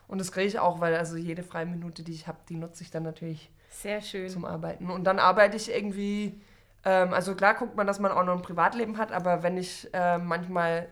Und 0.09 0.19
das 0.19 0.31
kriege 0.33 0.47
ich 0.47 0.59
auch, 0.59 0.81
weil 0.81 0.93
also 0.95 1.15
jede 1.15 1.41
freie 1.43 1.65
Minute, 1.65 2.03
die 2.03 2.11
ich 2.11 2.27
habe, 2.27 2.37
die 2.49 2.57
nutze 2.57 2.83
ich 2.83 2.91
dann 2.91 3.03
natürlich 3.03 3.49
Sehr 3.69 4.01
schön. 4.01 4.27
zum 4.29 4.43
Arbeiten. 4.45 4.89
Und 4.89 5.05
dann 5.05 5.17
arbeite 5.19 5.55
ich 5.57 5.71
irgendwie 5.73 6.41
Ähm, 6.85 7.13
also 7.13 7.33
klar 7.33 7.53
guckt 7.55 7.77
man, 7.77 7.87
dass 7.87 7.99
man 8.01 8.11
auch 8.11 8.25
noch 8.25 8.35
ein 8.35 8.41
Privatleben 8.41 8.97
hat, 8.97 9.13
aber 9.13 9.41
wenn 9.41 9.55
ich 9.57 9.87
äh, 9.93 10.17
manchmal 10.17 10.89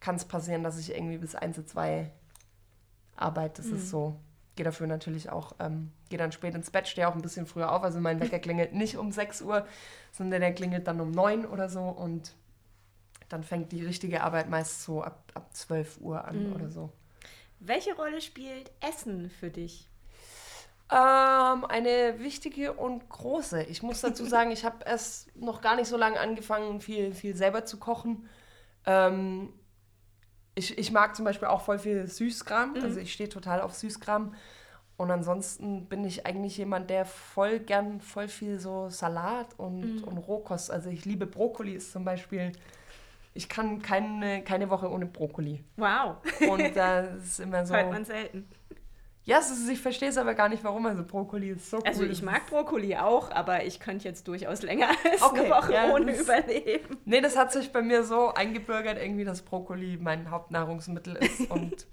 kann 0.00 0.16
es 0.16 0.24
passieren, 0.24 0.62
dass 0.64 0.78
ich 0.78 0.94
irgendwie 0.94 1.18
bis 1.18 1.34
1 1.34 1.56
zu 1.56 1.66
2 3.16 3.22
arbeite. 3.22 3.62
Das 3.62 3.70
ist 3.70 3.90
so. 3.90 4.16
Gehe 4.54 4.64
dafür 4.64 4.86
natürlich 4.86 5.28
auch, 5.28 5.54
ähm, 5.58 5.92
gehe 6.08 6.18
dann 6.18 6.32
spät 6.32 6.54
ins 6.54 6.70
Bett, 6.70 6.88
stehe 6.88 7.08
auch 7.08 7.14
ein 7.14 7.20
bisschen 7.20 7.46
früher 7.46 7.72
auf. 7.72 7.82
Also 7.82 8.00
mein 8.00 8.20
Wecker 8.20 8.38
klingelt 8.38 8.72
nicht 8.72 8.96
um 8.96 9.12
6 9.12 9.42
Uhr, 9.42 9.66
sondern 10.12 10.40
der 10.40 10.54
klingelt 10.54 10.86
dann 10.86 11.00
um 11.00 11.10
9 11.10 11.44
oder 11.44 11.68
so 11.68 11.82
und 11.82 12.34
dann 13.28 13.42
fängt 13.42 13.72
die 13.72 13.84
richtige 13.84 14.22
Arbeit 14.22 14.48
meist 14.48 14.82
so 14.82 15.02
ab, 15.02 15.30
ab 15.34 15.52
12 15.52 16.00
Uhr 16.00 16.24
an 16.24 16.54
oder 16.54 16.70
so. 16.70 16.90
Welche 17.60 17.94
Rolle 17.94 18.20
spielt 18.20 18.70
Essen 18.80 19.28
für 19.28 19.50
dich? 19.50 19.88
Ähm, 20.90 21.64
eine 21.64 22.20
wichtige 22.20 22.72
und 22.72 23.08
große. 23.08 23.64
Ich 23.64 23.82
muss 23.82 24.00
dazu 24.00 24.24
sagen, 24.26 24.52
ich 24.52 24.64
habe 24.64 24.84
erst 24.86 25.36
noch 25.36 25.60
gar 25.60 25.76
nicht 25.76 25.88
so 25.88 25.96
lange 25.96 26.20
angefangen, 26.20 26.80
viel, 26.80 27.12
viel 27.12 27.36
selber 27.36 27.64
zu 27.64 27.78
kochen. 27.78 28.28
Ähm, 28.86 29.52
ich, 30.56 30.76
ich 30.78 30.90
mag 30.90 31.14
zum 31.14 31.24
Beispiel 31.24 31.48
auch 31.48 31.60
voll 31.60 31.78
viel 31.78 32.06
Süßkram. 32.08 32.74
Also 32.82 32.98
ich 32.98 33.12
stehe 33.12 33.28
total 33.28 33.60
auf 33.60 33.74
Süßkram. 33.74 34.34
Und 34.96 35.10
ansonsten 35.10 35.86
bin 35.86 36.04
ich 36.06 36.24
eigentlich 36.26 36.56
jemand, 36.56 36.88
der 36.88 37.04
voll 37.04 37.60
gern 37.60 38.00
voll 38.00 38.28
viel 38.28 38.58
so 38.58 38.88
Salat 38.88 39.48
und, 39.58 40.02
und 40.02 40.16
Rohkost. 40.16 40.70
Also 40.70 40.88
ich 40.88 41.04
liebe 41.04 41.26
Brokkoli 41.26 41.74
ist 41.74 41.92
zum 41.92 42.04
Beispiel. 42.04 42.52
Ich 43.34 43.50
kann 43.50 43.82
keine, 43.82 44.42
keine 44.42 44.70
Woche 44.70 44.90
ohne 44.90 45.04
Brokkoli. 45.04 45.62
Wow, 45.76 46.16
Und 46.48 46.74
das 46.74 47.22
ist 47.22 47.40
immer 47.40 47.66
so. 47.66 47.74
hört 47.74 47.92
man 47.92 48.06
selten. 48.06 48.48
Ja, 49.26 49.38
ist, 49.38 49.68
ich 49.68 49.80
verstehe 49.80 50.08
es 50.08 50.18
aber 50.18 50.34
gar 50.34 50.48
nicht, 50.48 50.62
warum. 50.62 50.86
Also 50.86 51.02
Brokkoli 51.04 51.50
ist 51.50 51.68
so 51.68 51.78
cool. 51.78 51.82
Also 51.84 52.04
ich 52.04 52.22
mag 52.22 52.46
Brokkoli 52.46 52.96
auch, 52.96 53.32
aber 53.32 53.64
ich 53.64 53.80
könnte 53.80 54.06
jetzt 54.06 54.28
durchaus 54.28 54.62
länger 54.62 54.88
als 55.10 55.20
Okay, 55.20 55.40
eine 55.40 55.50
Woche 55.50 55.72
ja, 55.74 55.92
ohne 55.92 56.12
das- 56.12 56.20
überleben. 56.20 56.96
Nee, 57.04 57.20
das 57.20 57.36
hat 57.36 57.50
sich 57.52 57.72
bei 57.72 57.82
mir 57.82 58.04
so 58.04 58.32
eingebürgert, 58.32 58.98
irgendwie, 58.98 59.24
dass 59.24 59.42
Brokkoli 59.42 59.98
mein 60.00 60.30
Hauptnahrungsmittel 60.30 61.16
ist. 61.16 61.40
Und 61.50 61.88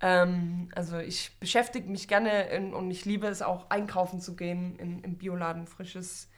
ähm, 0.00 0.68
also 0.76 0.98
ich 0.98 1.36
beschäftige 1.40 1.88
mich 1.90 2.06
gerne 2.06 2.48
in, 2.50 2.72
und 2.72 2.90
ich 2.90 3.04
liebe 3.04 3.26
es 3.26 3.42
auch, 3.42 3.68
einkaufen 3.68 4.20
zu 4.20 4.34
gehen 4.36 4.76
in, 4.78 5.00
im 5.00 5.18
Bioladen, 5.18 5.66
frisches 5.66 6.30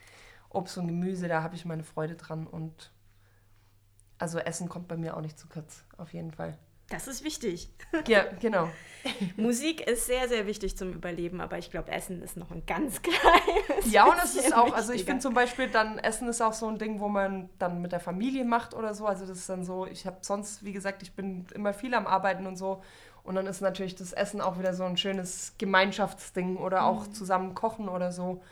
Obst 0.48 0.76
und 0.78 0.88
Gemüse, 0.88 1.28
da 1.28 1.42
habe 1.42 1.54
ich 1.54 1.64
meine 1.66 1.84
Freude 1.84 2.16
dran. 2.16 2.46
Und 2.46 2.90
also 4.18 4.38
Essen 4.38 4.68
kommt 4.68 4.88
bei 4.88 4.96
mir 4.96 5.16
auch 5.16 5.20
nicht 5.20 5.38
zu 5.38 5.46
kurz, 5.46 5.84
auf 5.98 6.12
jeden 6.12 6.32
Fall. 6.32 6.58
Das 6.92 7.08
ist 7.08 7.24
wichtig. 7.24 7.68
Ja, 8.06 8.24
genau. 8.40 8.68
Musik 9.36 9.80
ist 9.86 10.06
sehr, 10.06 10.28
sehr 10.28 10.46
wichtig 10.46 10.76
zum 10.76 10.92
Überleben, 10.92 11.40
aber 11.40 11.58
ich 11.58 11.70
glaube, 11.70 11.90
Essen 11.90 12.22
ist 12.22 12.36
noch 12.36 12.50
ein 12.52 12.64
ganz 12.66 13.02
kleines. 13.02 13.90
Ja, 13.92 14.04
und 14.04 14.16
es 14.22 14.36
ist 14.36 14.54
auch, 14.56 14.72
also 14.72 14.92
ich 14.92 15.00
wichtiger. 15.00 15.06
finde 15.06 15.22
zum 15.22 15.34
Beispiel 15.34 15.68
dann, 15.68 15.98
Essen 15.98 16.28
ist 16.28 16.40
auch 16.40 16.52
so 16.52 16.68
ein 16.68 16.78
Ding, 16.78 17.00
wo 17.00 17.08
man 17.08 17.50
dann 17.58 17.82
mit 17.82 17.92
der 17.92 18.00
Familie 18.00 18.44
macht 18.44 18.74
oder 18.74 18.94
so. 18.94 19.06
Also 19.06 19.26
das 19.26 19.38
ist 19.38 19.48
dann 19.48 19.64
so, 19.64 19.86
ich 19.86 20.06
habe 20.06 20.18
sonst, 20.20 20.64
wie 20.64 20.72
gesagt, 20.72 21.02
ich 21.02 21.12
bin 21.14 21.46
immer 21.54 21.74
viel 21.74 21.92
am 21.94 22.06
Arbeiten 22.06 22.46
und 22.46 22.56
so. 22.56 22.82
Und 23.24 23.34
dann 23.34 23.46
ist 23.46 23.60
natürlich 23.60 23.94
das 23.96 24.12
Essen 24.12 24.40
auch 24.40 24.58
wieder 24.58 24.72
so 24.74 24.84
ein 24.84 24.96
schönes 24.96 25.54
Gemeinschaftsding 25.58 26.56
oder 26.56 26.84
auch 26.84 27.06
Mhm. 27.08 27.12
zusammen 27.14 27.54
kochen 27.54 27.88
oder 27.88 28.12
so. 28.12 28.42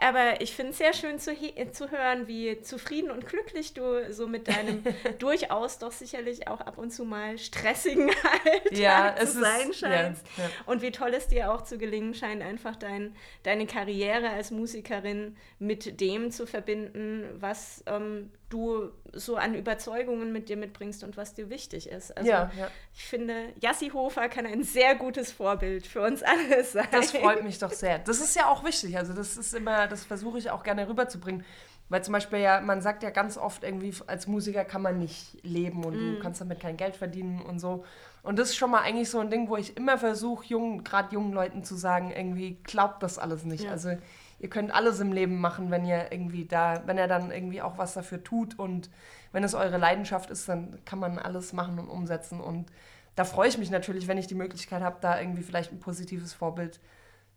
Aber 0.00 0.40
ich 0.40 0.54
finde 0.54 0.70
es 0.72 0.78
sehr 0.78 0.92
schön 0.92 1.18
zu, 1.18 1.32
he- 1.32 1.70
zu 1.72 1.90
hören, 1.90 2.28
wie 2.28 2.60
zufrieden 2.62 3.10
und 3.10 3.26
glücklich 3.26 3.74
du 3.74 4.12
so 4.12 4.26
mit 4.28 4.46
deinem 4.48 4.84
durchaus 5.18 5.78
doch 5.78 5.90
sicherlich 5.92 6.46
auch 6.46 6.60
ab 6.60 6.78
und 6.78 6.90
zu 6.92 7.04
mal 7.04 7.36
stressigen 7.38 8.08
Alltag 8.22 8.72
Ja, 8.72 9.14
zu 9.16 9.22
es 9.24 9.34
ist- 9.34 9.40
sein 9.40 9.68
ja, 9.68 9.72
scheinst. 9.74 10.26
ja. 10.36 10.44
Und 10.66 10.82
wie 10.82 10.92
toll 10.92 11.14
es 11.14 11.26
dir 11.28 11.52
auch 11.52 11.62
zu 11.62 11.78
gelingen 11.78 12.14
scheint, 12.14 12.42
einfach 12.42 12.76
dein, 12.76 13.16
deine 13.42 13.66
Karriere 13.66 14.28
als 14.30 14.50
Musikerin 14.50 15.36
mit 15.58 16.00
dem 16.00 16.30
zu 16.30 16.46
verbinden, 16.46 17.24
was 17.40 17.82
ähm, 17.86 18.30
du 18.48 18.90
so 19.12 19.36
an 19.36 19.54
Überzeugungen 19.54 20.32
mit 20.32 20.48
dir 20.48 20.56
mitbringst 20.56 21.04
und 21.04 21.16
was 21.16 21.34
dir 21.34 21.50
wichtig 21.50 21.88
ist. 21.88 22.16
Also 22.16 22.28
Ja, 22.30 22.50
ja. 22.58 22.68
ich 22.94 23.04
finde, 23.04 23.52
Jassi 23.60 23.90
Hofer 23.90 24.28
kann 24.28 24.46
ein 24.46 24.62
sehr 24.62 24.94
gutes 24.94 25.32
Vorbild 25.32 25.86
für 25.86 26.00
uns 26.02 26.22
alle 26.22 26.64
sein. 26.64 26.88
Das 26.90 27.10
freut 27.12 27.42
mich 27.44 27.58
doch 27.58 27.72
sehr. 27.72 27.98
Das 27.98 28.20
ist 28.20 28.34
ja 28.36 28.46
auch 28.50 28.64
wichtig. 28.64 28.96
Also 28.96 29.12
das 29.12 29.36
ist 29.36 29.54
immer, 29.54 29.86
das 29.86 30.04
versuche 30.04 30.38
ich 30.38 30.50
auch 30.50 30.62
gerne 30.62 30.88
rüberzubringen. 30.88 31.44
Weil 31.90 32.04
zum 32.04 32.12
Beispiel 32.12 32.40
ja, 32.40 32.60
man 32.60 32.82
sagt 32.82 33.02
ja 33.02 33.08
ganz 33.08 33.38
oft 33.38 33.64
irgendwie, 33.64 33.94
als 34.06 34.26
Musiker 34.26 34.64
kann 34.66 34.82
man 34.82 34.98
nicht 34.98 35.38
leben 35.42 35.84
und 35.84 35.94
Mm. 35.96 36.14
du 36.16 36.18
kannst 36.20 36.38
damit 36.40 36.60
kein 36.60 36.76
Geld 36.76 36.96
verdienen 36.96 37.40
und 37.40 37.60
so. 37.60 37.82
Und 38.22 38.38
das 38.38 38.50
ist 38.50 38.56
schon 38.56 38.70
mal 38.70 38.82
eigentlich 38.82 39.08
so 39.08 39.20
ein 39.20 39.30
Ding, 39.30 39.48
wo 39.48 39.56
ich 39.56 39.74
immer 39.76 39.96
versuche, 39.96 40.44
jungen, 40.48 40.84
gerade 40.84 41.14
jungen 41.14 41.32
Leuten 41.32 41.64
zu 41.64 41.76
sagen, 41.76 42.10
irgendwie 42.14 42.58
glaubt 42.62 43.02
das 43.02 43.18
alles 43.18 43.44
nicht. 43.44 43.64
Ja. 43.64 43.70
Also 43.70 43.96
ihr 44.38 44.48
könnt 44.48 44.72
alles 44.72 45.00
im 45.00 45.12
Leben 45.12 45.40
machen, 45.40 45.70
wenn 45.70 45.84
ihr 45.84 46.12
irgendwie 46.12 46.44
da, 46.44 46.82
wenn 46.86 46.98
ihr 46.98 47.08
dann 47.08 47.30
irgendwie 47.30 47.62
auch 47.62 47.78
was 47.78 47.94
dafür 47.94 48.22
tut 48.22 48.58
und 48.58 48.90
wenn 49.32 49.44
es 49.44 49.54
eure 49.54 49.78
Leidenschaft 49.78 50.30
ist, 50.30 50.48
dann 50.48 50.78
kann 50.84 50.98
man 50.98 51.18
alles 51.18 51.52
machen 51.52 51.78
und 51.78 51.88
umsetzen. 51.88 52.40
Und 52.40 52.70
da 53.14 53.24
freue 53.24 53.48
ich 53.48 53.58
mich 53.58 53.70
natürlich, 53.70 54.08
wenn 54.08 54.18
ich 54.18 54.26
die 54.26 54.34
Möglichkeit 54.34 54.82
habe, 54.82 54.98
da 55.00 55.20
irgendwie 55.20 55.42
vielleicht 55.42 55.72
ein 55.72 55.80
positives 55.80 56.32
Vorbild 56.32 56.80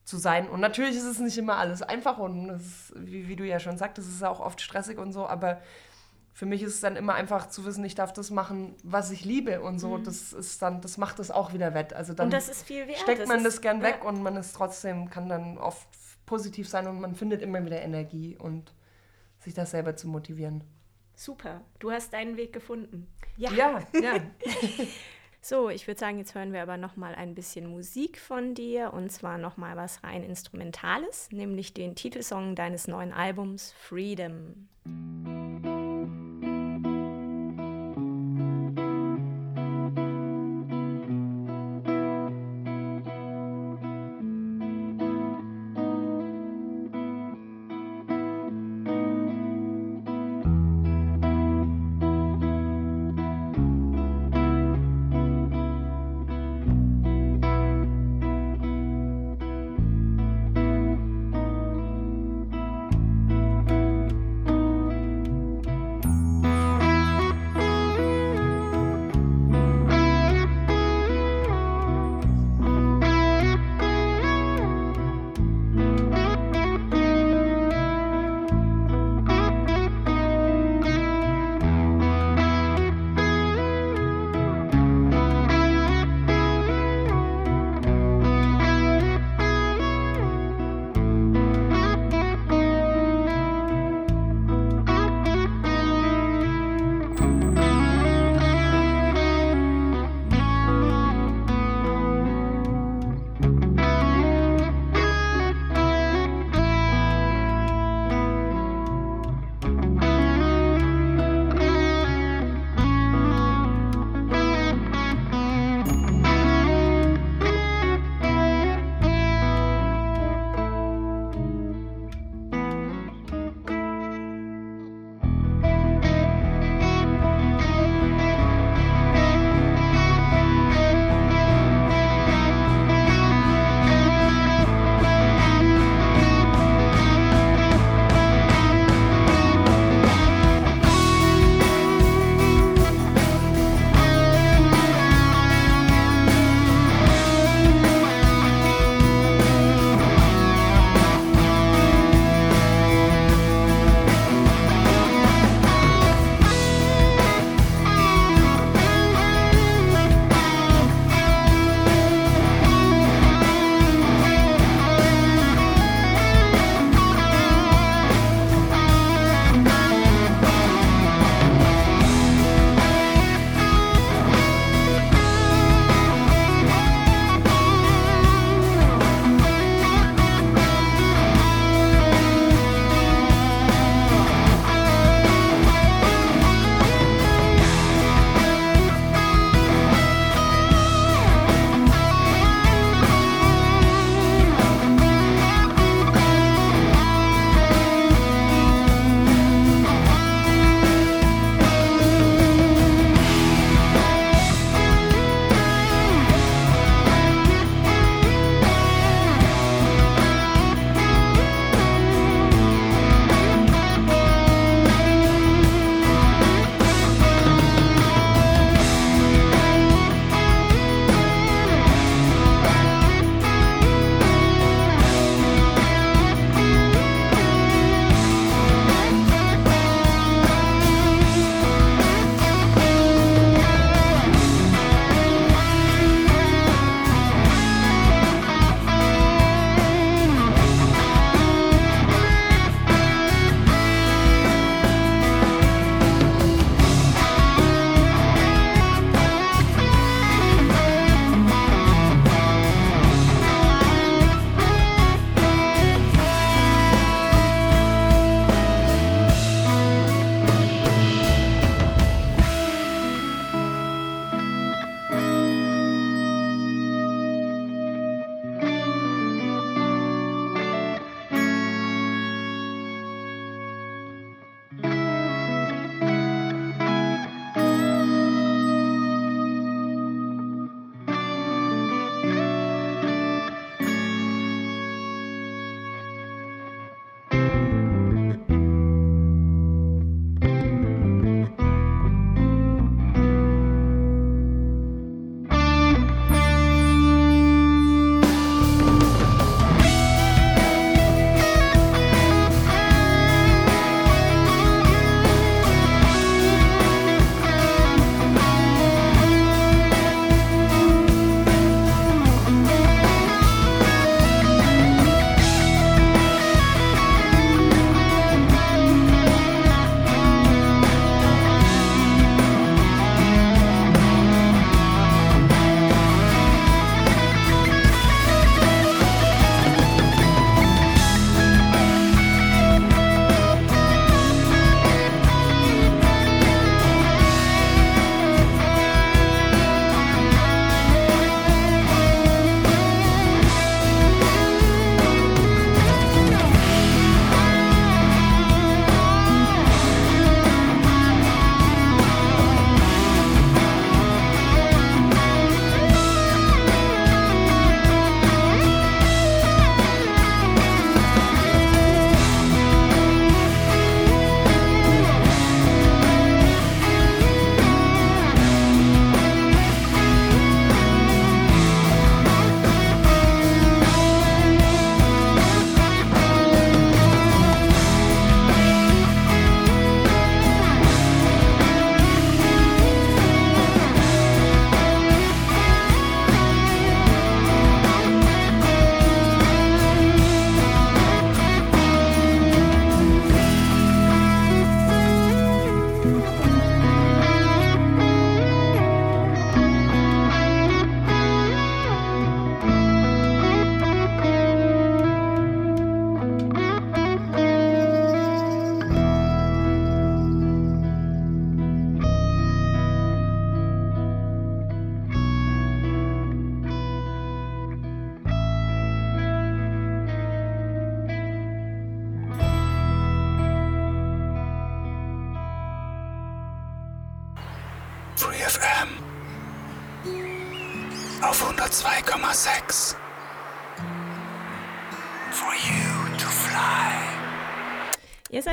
zu 0.04 0.18
sein. 0.18 0.48
Und 0.48 0.60
natürlich 0.60 0.96
ist 0.96 1.06
es 1.06 1.20
nicht 1.20 1.38
immer 1.38 1.58
alles 1.58 1.82
einfach 1.82 2.18
und 2.18 2.50
es 2.50 2.62
ist, 2.62 2.94
wie, 2.96 3.28
wie 3.28 3.36
du 3.36 3.46
ja 3.46 3.60
schon 3.60 3.78
sagtest, 3.78 4.08
es 4.08 4.16
ist 4.16 4.24
auch 4.24 4.40
oft 4.40 4.62
stressig 4.62 4.98
und 4.98 5.12
so, 5.12 5.28
aber 5.28 5.62
für 6.34 6.46
mich 6.46 6.64
ist 6.64 6.76
es 6.76 6.82
dann 6.82 6.96
immer 6.96 7.14
einfach 7.14 7.50
zu 7.50 7.66
wissen, 7.66 7.84
ich 7.84 7.96
darf 7.96 8.14
das 8.14 8.32
machen, 8.32 8.76
was 8.84 9.12
ich 9.12 9.26
liebe 9.26 9.62
und 9.62 9.80
so. 9.80 9.98
Das 9.98 10.32
ist 10.32 10.62
dann, 10.62 10.82
das 10.82 10.98
macht 10.98 11.20
das 11.20 11.30
auch 11.30 11.54
wieder 11.54 11.74
wett. 11.74 11.94
Also 11.94 12.14
dann 12.14 12.28
und 12.28 12.34
das 12.34 12.48
ist 12.48 12.64
viel 12.64 12.88
wert. 12.88 13.00
steckt 13.00 13.28
man 13.28 13.44
das 13.44 13.60
gern 13.62 13.82
ja, 13.82 13.88
weg 13.88 14.06
und 14.06 14.24
man 14.24 14.38
ist 14.38 14.54
trotzdem, 14.54 15.10
kann 15.10 15.28
dann 15.28 15.58
oft 15.58 15.88
positiv 16.26 16.68
sein 16.68 16.88
und 16.88 17.00
man 17.00 17.16
findet 17.16 17.42
immer 17.42 17.64
wieder 17.66 17.82
Energie 17.82 18.38
und 18.38 18.74
sich 19.40 19.54
das 19.54 19.72
selber 19.72 19.96
zu 19.96 20.08
motivieren. 20.08 20.64
Super, 21.16 21.62
du 21.80 21.92
hast 21.92 22.14
deinen 22.14 22.38
Weg 22.38 22.54
gefunden. 22.54 23.08
Ja, 23.38 23.52
ja. 23.54 23.82
So, 25.44 25.70
ich 25.70 25.88
würde 25.88 26.00
sagen, 26.00 26.20
jetzt 26.20 26.36
hören 26.36 26.54
wir 26.54 26.62
aber 26.62 26.78
noch 26.78 26.98
mal 26.98 27.16
ein 27.16 27.34
bisschen 27.34 27.66
Musik 27.66 28.20
von 28.20 28.54
dir 28.54 28.94
und 28.94 29.12
zwar 29.12 29.40
noch 29.40 29.58
mal 29.58 29.76
was 29.76 30.04
rein 30.04 30.24
Instrumentales, 30.24 31.32
nämlich 31.32 31.74
den 31.74 31.96
Titelsong 31.96 32.54
deines 32.56 32.88
neuen 32.88 33.12
Albums. 33.12 33.72
Freedom 33.72 34.70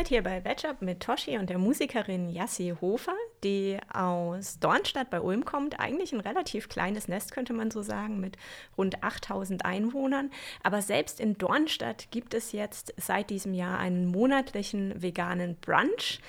hier 0.09 0.23
bei 0.23 0.45
Wetchup 0.45 0.81
mit 0.81 1.01
Toshi 1.01 1.39
und 1.39 1.51
der 1.51 1.59
Musikerin 1.59 2.31
Yassi 2.31 2.75
Hofer, 2.81 3.15
die 3.45 3.79
aus 3.93 4.59
Dornstadt 4.59 5.11
bei 5.11 5.21
Ulm 5.21 5.45
kommt. 5.45 5.79
Eigentlich 5.79 6.13
ein 6.13 6.21
relativ 6.21 6.69
kleines 6.69 7.09
Nest, 7.09 7.33
könnte 7.33 7.53
man 7.53 7.71
so 7.71 7.83
sagen, 7.83 8.19
mit 8.19 8.37
rund 8.77 9.05
8000 9.05 9.65
Einwohnern. 9.65 10.31
Aber 10.63 10.83
selbst 10.83 11.21
in 11.21 11.37
Dornstadt 11.37 12.11
gibt 12.11 12.35
es 12.35 12.53
jetzt 12.53 12.95
seit 12.97 13.31
diesem 13.31 13.53
Jahr 13.53 13.79
einen 13.79 14.07
monatlichen 14.07 15.01
veganen 15.01 15.57
Brunch. 15.61 16.21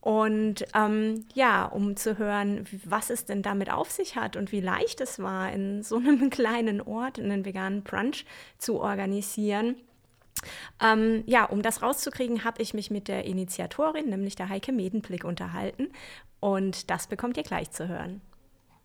Und 0.00 0.64
ähm, 0.74 1.26
ja, 1.34 1.66
um 1.66 1.96
zu 1.96 2.16
hören, 2.16 2.64
was 2.84 3.10
es 3.10 3.26
denn 3.26 3.42
damit 3.42 3.70
auf 3.70 3.90
sich 3.90 4.16
hat 4.16 4.36
und 4.36 4.50
wie 4.50 4.62
leicht 4.62 5.00
es 5.02 5.18
war, 5.18 5.52
in 5.52 5.82
so 5.82 5.96
einem 5.96 6.30
kleinen 6.30 6.80
Ort 6.80 7.18
einen 7.18 7.44
veganen 7.44 7.82
Brunch 7.82 8.24
zu 8.56 8.80
organisieren. 8.80 9.76
Ähm, 10.82 11.22
ja, 11.26 11.44
um 11.44 11.62
das 11.62 11.82
rauszukriegen, 11.82 12.44
habe 12.44 12.62
ich 12.62 12.74
mich 12.74 12.90
mit 12.90 13.08
der 13.08 13.24
Initiatorin, 13.24 14.08
nämlich 14.08 14.36
der 14.36 14.48
Heike 14.48 14.72
Medenblick, 14.72 15.24
unterhalten. 15.24 15.88
Und 16.40 16.90
das 16.90 17.06
bekommt 17.06 17.36
ihr 17.36 17.42
gleich 17.42 17.70
zu 17.70 17.88
hören. 17.88 18.20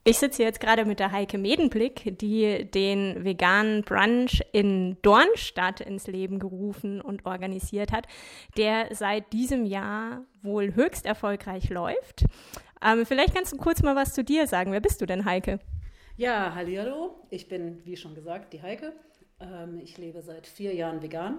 Ich 0.07 0.19
sitze 0.19 0.43
jetzt 0.43 0.59
gerade 0.59 0.85
mit 0.85 0.99
der 0.99 1.11
Heike 1.11 1.39
Medenblick, 1.39 2.19
die 2.19 2.69
den 2.69 3.23
veganen 3.23 3.81
Brunch 3.81 4.43
in 4.51 4.97
Dornstadt 5.01 5.81
ins 5.81 6.05
Leben 6.05 6.37
gerufen 6.37 7.01
und 7.01 7.25
organisiert 7.25 7.91
hat, 7.91 8.05
der 8.55 8.93
seit 8.93 9.33
diesem 9.33 9.65
Jahr 9.65 10.23
wohl 10.43 10.75
höchst 10.75 11.07
erfolgreich 11.07 11.71
läuft. 11.71 12.25
Ähm, 12.85 13.07
vielleicht 13.07 13.33
kannst 13.33 13.53
du 13.53 13.57
kurz 13.57 13.81
mal 13.81 13.95
was 13.95 14.13
zu 14.13 14.23
dir 14.23 14.45
sagen. 14.45 14.71
Wer 14.71 14.79
bist 14.79 15.01
du 15.01 15.07
denn, 15.07 15.25
Heike? 15.25 15.59
Ja, 16.17 16.53
hallo. 16.53 17.15
Ich 17.31 17.47
bin, 17.47 17.83
wie 17.83 17.97
schon 17.97 18.13
gesagt, 18.13 18.53
die 18.53 18.61
Heike. 18.61 18.93
Ähm, 19.39 19.79
ich 19.83 19.97
lebe 19.97 20.21
seit 20.21 20.47
vier 20.47 20.73
Jahren 20.73 21.01
vegan. 21.01 21.37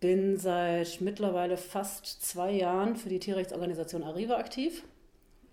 Bin 0.00 0.36
seit 0.36 1.00
mittlerweile 1.00 1.56
fast 1.56 2.22
zwei 2.22 2.52
Jahren 2.52 2.96
für 2.96 3.08
die 3.08 3.18
Tierrechtsorganisation 3.18 4.02
Arriva 4.02 4.36
aktiv 4.36 4.84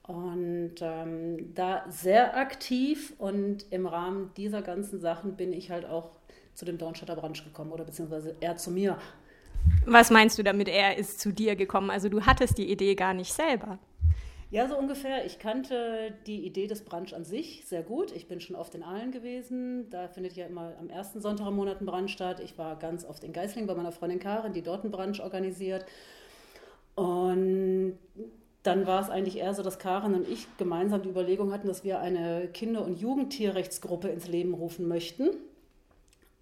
und 0.04 0.76
ähm, 0.80 1.54
da 1.54 1.84
sehr 1.90 2.38
aktiv 2.38 3.14
und 3.18 3.66
im 3.72 3.86
Rahmen 3.86 4.32
dieser 4.38 4.62
ganzen 4.62 5.02
Sachen 5.02 5.36
bin 5.36 5.52
ich 5.52 5.70
halt 5.70 5.86
auch 5.86 6.12
zu 6.54 6.64
dem 6.64 6.78
Dornstadter 6.78 7.18
Brunch 7.18 7.44
gekommen 7.44 7.74
oder 7.74 7.84
beziehungsweise 7.84 8.36
er 8.40 8.56
zu 8.56 8.72
mir. 8.72 8.98
Was 9.86 10.10
meinst 10.10 10.40
du 10.40 10.44
damit, 10.44 10.70
er 10.70 10.98
ist 10.98 11.20
zu 11.20 11.34
dir 11.34 11.58
gekommen? 11.58 11.90
Also 11.90 12.08
du 12.08 12.26
hattest 12.26 12.58
die 12.58 12.72
Idee 12.72 12.96
gar 12.96 13.14
nicht 13.14 13.34
selber. 13.34 13.80
Ja, 14.50 14.70
so 14.70 14.78
ungefähr. 14.78 15.26
Ich 15.26 15.40
kannte 15.40 16.14
die 16.26 16.46
Idee 16.46 16.68
des 16.68 16.86
Brunch 16.86 17.14
an 17.14 17.26
sich 17.26 17.66
sehr 17.66 17.84
gut. 17.84 18.14
Ich 18.14 18.30
bin 18.30 18.40
schon 18.40 18.56
oft 18.56 18.74
in 18.76 18.84
Aalen 18.84 19.12
gewesen. 19.12 19.90
Da 19.90 20.08
findet 20.08 20.38
ja 20.38 20.46
immer 20.46 20.74
am 20.80 20.90
ersten 20.90 21.20
Sonntag 21.20 21.48
im 21.48 21.56
Monat 21.56 21.82
ein 21.82 21.86
Brunch 21.86 22.12
statt. 22.12 22.40
Ich 22.40 22.58
war 22.58 22.78
ganz 22.78 23.04
oft 23.04 23.26
in 23.26 23.34
Geisling 23.34 23.68
bei 23.68 23.76
meiner 23.76 23.92
Freundin 23.92 24.20
Karin, 24.20 24.54
die 24.54 24.62
dort 24.62 24.84
einen 24.84 24.92
Brunch 24.92 25.22
organisiert. 25.22 25.86
Und 26.96 28.00
dann 28.64 28.88
war 28.88 29.02
es 29.02 29.10
eigentlich 29.10 29.38
eher 29.38 29.54
so, 29.54 29.64
dass 29.64 29.80
Karin 29.80 30.16
und 30.16 30.30
ich 30.30 30.48
gemeinsam 30.58 31.02
die 31.02 31.10
Überlegung 31.10 31.52
hatten, 31.52 31.68
dass 31.68 31.84
wir 31.84 32.00
eine 32.00 32.48
Kinder- 32.48 32.86
und 32.86 33.00
Jugendtierrechtsgruppe 33.00 34.08
ins 34.08 34.30
Leben 34.30 34.54
rufen 34.54 34.88
möchten. 34.88 35.30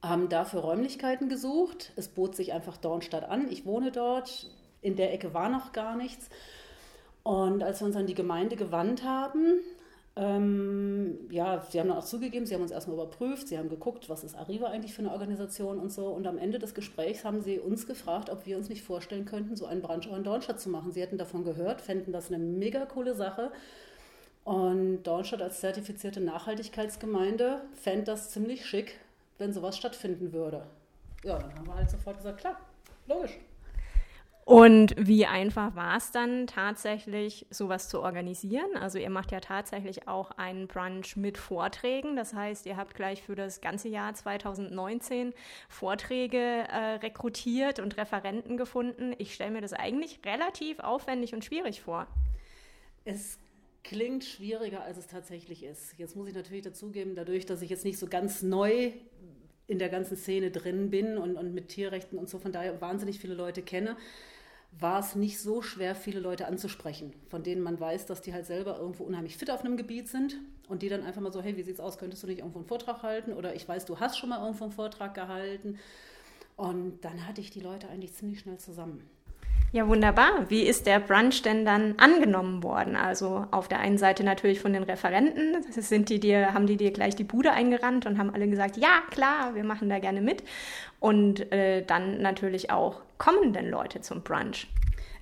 Haben 0.03 0.29
dafür 0.29 0.59
Räumlichkeiten 0.59 1.27
gesucht. 1.27 1.91
Es 1.95 2.07
bot 2.07 2.35
sich 2.35 2.53
einfach 2.53 2.77
Dornstadt 2.77 3.27
an. 3.27 3.49
Ich 3.49 3.65
wohne 3.65 3.91
dort. 3.91 4.47
In 4.81 4.95
der 4.95 5.11
Ecke 5.11 5.33
war 5.33 5.49
noch 5.49 5.71
gar 5.71 5.95
nichts. 5.95 6.29
Und 7.25 7.63
als 7.63 7.81
wir 7.81 7.87
uns 7.87 7.95
an 7.95 8.05
die 8.05 8.13
Gemeinde 8.13 8.55
gewandt 8.55 9.03
haben, 9.03 9.59
ähm, 10.15 11.27
ja, 11.31 11.65
sie 11.71 11.79
haben 11.79 11.87
dann 11.87 11.97
auch 11.97 12.05
zugegeben, 12.05 12.45
sie 12.45 12.53
haben 12.53 12.61
uns 12.61 12.69
erstmal 12.69 12.97
überprüft, 12.97 13.47
sie 13.47 13.57
haben 13.57 13.67
geguckt, 13.67 14.09
was 14.09 14.23
ist 14.23 14.35
Arriva 14.35 14.67
eigentlich 14.67 14.93
für 14.93 15.01
eine 15.01 15.11
Organisation 15.11 15.79
und 15.79 15.91
so. 15.91 16.05
Und 16.09 16.27
am 16.27 16.37
Ende 16.37 16.59
des 16.59 16.75
Gesprächs 16.75 17.25
haben 17.25 17.41
sie 17.41 17.57
uns 17.57 17.87
gefragt, 17.87 18.29
ob 18.29 18.45
wir 18.45 18.55
uns 18.57 18.69
nicht 18.69 18.83
vorstellen 18.83 19.25
könnten, 19.25 19.55
so 19.55 19.65
einen 19.65 19.81
Brunch 19.81 20.07
auch 20.07 20.15
in 20.15 20.23
Dornstadt 20.23 20.59
zu 20.59 20.69
machen. 20.69 20.91
Sie 20.91 21.01
hätten 21.01 21.17
davon 21.17 21.43
gehört, 21.43 21.81
fänden 21.81 22.13
das 22.13 22.27
eine 22.27 22.37
mega 22.37 22.85
coole 22.85 23.15
Sache. 23.15 23.51
Und 24.43 25.01
Dornstadt 25.01 25.41
als 25.41 25.61
zertifizierte 25.61 26.21
Nachhaltigkeitsgemeinde 26.21 27.61
fände 27.73 28.03
das 28.03 28.29
ziemlich 28.29 28.67
schick, 28.67 28.99
wenn 29.39 29.51
sowas 29.51 29.75
stattfinden 29.75 30.31
würde. 30.31 30.61
Ja, 31.23 31.39
dann 31.39 31.55
haben 31.55 31.65
wir 31.65 31.73
halt 31.73 31.89
sofort 31.89 32.17
gesagt, 32.17 32.37
klar, 32.37 32.59
logisch. 33.07 33.39
Und 34.45 34.93
wie 34.95 35.25
einfach 35.25 35.75
war 35.75 35.97
es 35.97 36.11
dann 36.11 36.45
tatsächlich, 36.45 37.47
sowas 37.49 37.89
zu 37.89 37.99
organisieren? 38.01 38.77
Also 38.79 38.99
ihr 38.99 39.09
macht 39.09 39.31
ja 39.31 39.39
tatsächlich 39.39 40.07
auch 40.07 40.29
einen 40.37 40.67
Brunch 40.67 41.17
mit 41.17 41.39
Vorträgen. 41.39 42.15
Das 42.15 42.35
heißt, 42.35 42.67
ihr 42.67 42.77
habt 42.77 42.93
gleich 42.93 43.23
für 43.23 43.33
das 43.33 43.59
ganze 43.59 43.89
Jahr 43.89 44.13
2019 44.13 45.33
Vorträge 45.67 46.37
äh, 46.37 46.97
rekrutiert 47.01 47.79
und 47.79 47.97
Referenten 47.97 48.55
gefunden. 48.55 49.15
Ich 49.17 49.33
stelle 49.33 49.49
mir 49.49 49.61
das 49.61 49.73
eigentlich 49.73 50.19
relativ 50.23 50.77
aufwendig 50.77 51.33
und 51.33 51.43
schwierig 51.43 51.81
vor. 51.81 52.05
Es 53.03 53.39
klingt 53.83 54.23
schwieriger, 54.23 54.83
als 54.83 54.97
es 54.97 55.07
tatsächlich 55.07 55.63
ist. 55.63 55.97
Jetzt 55.97 56.15
muss 56.15 56.27
ich 56.27 56.35
natürlich 56.35 56.63
dazugeben, 56.63 57.15
dadurch, 57.15 57.47
dass 57.47 57.63
ich 57.63 57.71
jetzt 57.71 57.83
nicht 57.83 57.97
so 57.97 58.05
ganz 58.05 58.43
neu 58.43 58.91
in 59.65 59.79
der 59.79 59.89
ganzen 59.89 60.15
Szene 60.15 60.51
drin 60.51 60.91
bin 60.91 61.17
und, 61.17 61.35
und 61.35 61.55
mit 61.55 61.69
Tierrechten 61.69 62.19
und 62.19 62.29
so 62.29 62.37
von 62.37 62.51
daher 62.51 62.79
wahnsinnig 62.81 63.19
viele 63.19 63.33
Leute 63.33 63.63
kenne, 63.63 63.97
war 64.79 64.99
es 64.99 65.15
nicht 65.15 65.39
so 65.39 65.61
schwer, 65.61 65.95
viele 65.95 66.19
Leute 66.19 66.47
anzusprechen, 66.47 67.13
von 67.29 67.43
denen 67.43 67.61
man 67.61 67.79
weiß, 67.79 68.05
dass 68.05 68.21
die 68.21 68.33
halt 68.33 68.45
selber 68.45 68.77
irgendwo 68.77 69.03
unheimlich 69.03 69.37
fit 69.37 69.49
auf 69.49 69.61
einem 69.61 69.77
Gebiet 69.77 70.09
sind 70.09 70.37
und 70.67 70.81
die 70.81 70.89
dann 70.89 71.03
einfach 71.03 71.21
mal 71.21 71.31
so, 71.31 71.41
hey, 71.41 71.55
wie 71.55 71.63
sieht's 71.63 71.79
aus, 71.79 71.97
könntest 71.97 72.23
du 72.23 72.27
nicht 72.27 72.39
irgendwo 72.39 72.59
einen 72.59 72.67
Vortrag 72.67 73.03
halten? 73.03 73.33
Oder 73.33 73.55
ich 73.55 73.67
weiß, 73.67 73.85
du 73.85 73.99
hast 73.99 74.17
schon 74.17 74.29
mal 74.29 74.41
irgendwo 74.41 74.65
einen 74.65 74.73
Vortrag 74.73 75.13
gehalten. 75.13 75.79
Und 76.57 77.03
dann 77.03 77.27
hatte 77.27 77.41
ich 77.41 77.51
die 77.51 77.59
Leute 77.59 77.89
eigentlich 77.89 78.13
ziemlich 78.13 78.39
schnell 78.39 78.57
zusammen. 78.57 79.07
Ja, 79.71 79.89
wunderbar. 79.89 80.49
Wie 80.49 80.61
ist 80.61 80.87
der 80.87 81.01
Brunch 81.01 81.41
denn 81.41 81.65
dann 81.65 81.95
angenommen 81.97 82.63
worden? 82.63 82.95
Also 82.95 83.45
auf 83.51 83.67
der 83.67 83.79
einen 83.79 83.97
Seite 83.97 84.23
natürlich 84.23 84.61
von 84.61 84.71
den 84.71 84.83
Referenten. 84.83 85.63
Sind 85.69 86.09
die 86.09 86.19
dir, 86.19 86.53
haben 86.53 86.65
die 86.65 86.77
dir 86.77 86.91
gleich 86.91 87.15
die 87.15 87.25
Bude 87.25 87.51
eingerannt 87.51 88.05
und 88.05 88.17
haben 88.17 88.33
alle 88.33 88.47
gesagt, 88.47 88.77
ja, 88.77 89.01
klar, 89.11 89.53
wir 89.53 89.65
machen 89.65 89.89
da 89.89 89.99
gerne 89.99 90.21
mit. 90.21 90.43
Und 91.01 91.51
äh, 91.51 91.83
dann 91.83 92.21
natürlich 92.21 92.71
auch, 92.71 93.01
kommen 93.17 93.53
denn 93.53 93.69
Leute 93.69 94.01
zum 94.01 94.21
Brunch? 94.21 94.67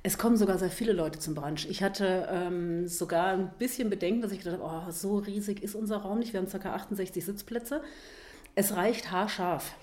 Es 0.06 0.18
kommen 0.18 0.36
sogar 0.36 0.58
sehr 0.58 0.70
viele 0.70 0.91
Leute 0.91 1.20
zum 1.20 1.34
Brunch. 1.34 1.66
Ich 1.70 1.82
hatte 1.82 2.28
ähm, 2.30 2.88
sogar 2.88 3.28
ein 3.28 3.52
bisschen 3.58 3.89
Bedenken, 3.89 4.22
dass 4.22 4.34
ich 4.34 4.39
gedacht 4.39 4.60
habe, 4.60 4.86
oh, 4.88 4.91
so 4.91 5.18
riesig 5.18 5.64
ist 5.64 5.76
unser 5.76 5.98
Raum 5.98 6.20
nicht. 6.20 6.34
Wir 6.34 6.41
haben 6.41 6.50
ca. 6.50 6.74
68 6.74 7.24
Sitzplätze. 7.24 7.82
Es 8.56 8.76
reicht 8.76 9.12
haarscharf. 9.12 9.76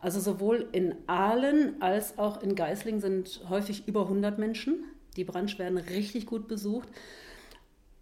Also 0.00 0.20
sowohl 0.20 0.68
in 0.72 0.94
Aalen 1.08 1.82
als 1.82 2.18
auch 2.18 2.42
in 2.42 2.54
Geislingen 2.54 3.00
sind 3.00 3.40
häufig 3.48 3.88
über 3.88 4.02
100 4.02 4.38
Menschen. 4.38 4.84
Die 5.16 5.24
Brunch 5.24 5.58
werden 5.58 5.78
richtig 5.78 6.26
gut 6.26 6.46
besucht. 6.46 6.88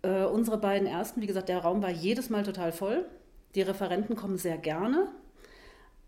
Äh, 0.03 0.25
unsere 0.25 0.59
beiden 0.59 0.87
ersten, 0.87 1.23
wie 1.23 1.27
gesagt, 1.27 1.49
der 1.49 1.61
Raum 1.61 1.83
war 1.83 1.91
jedes 1.91 2.29
Mal 2.29 2.43
total 2.43 2.73
voll. 2.73 3.07
Die 3.55 3.63
Referenten 3.63 4.17
kommen 4.17 4.37
sehr 4.37 4.59
gerne. 4.59 5.09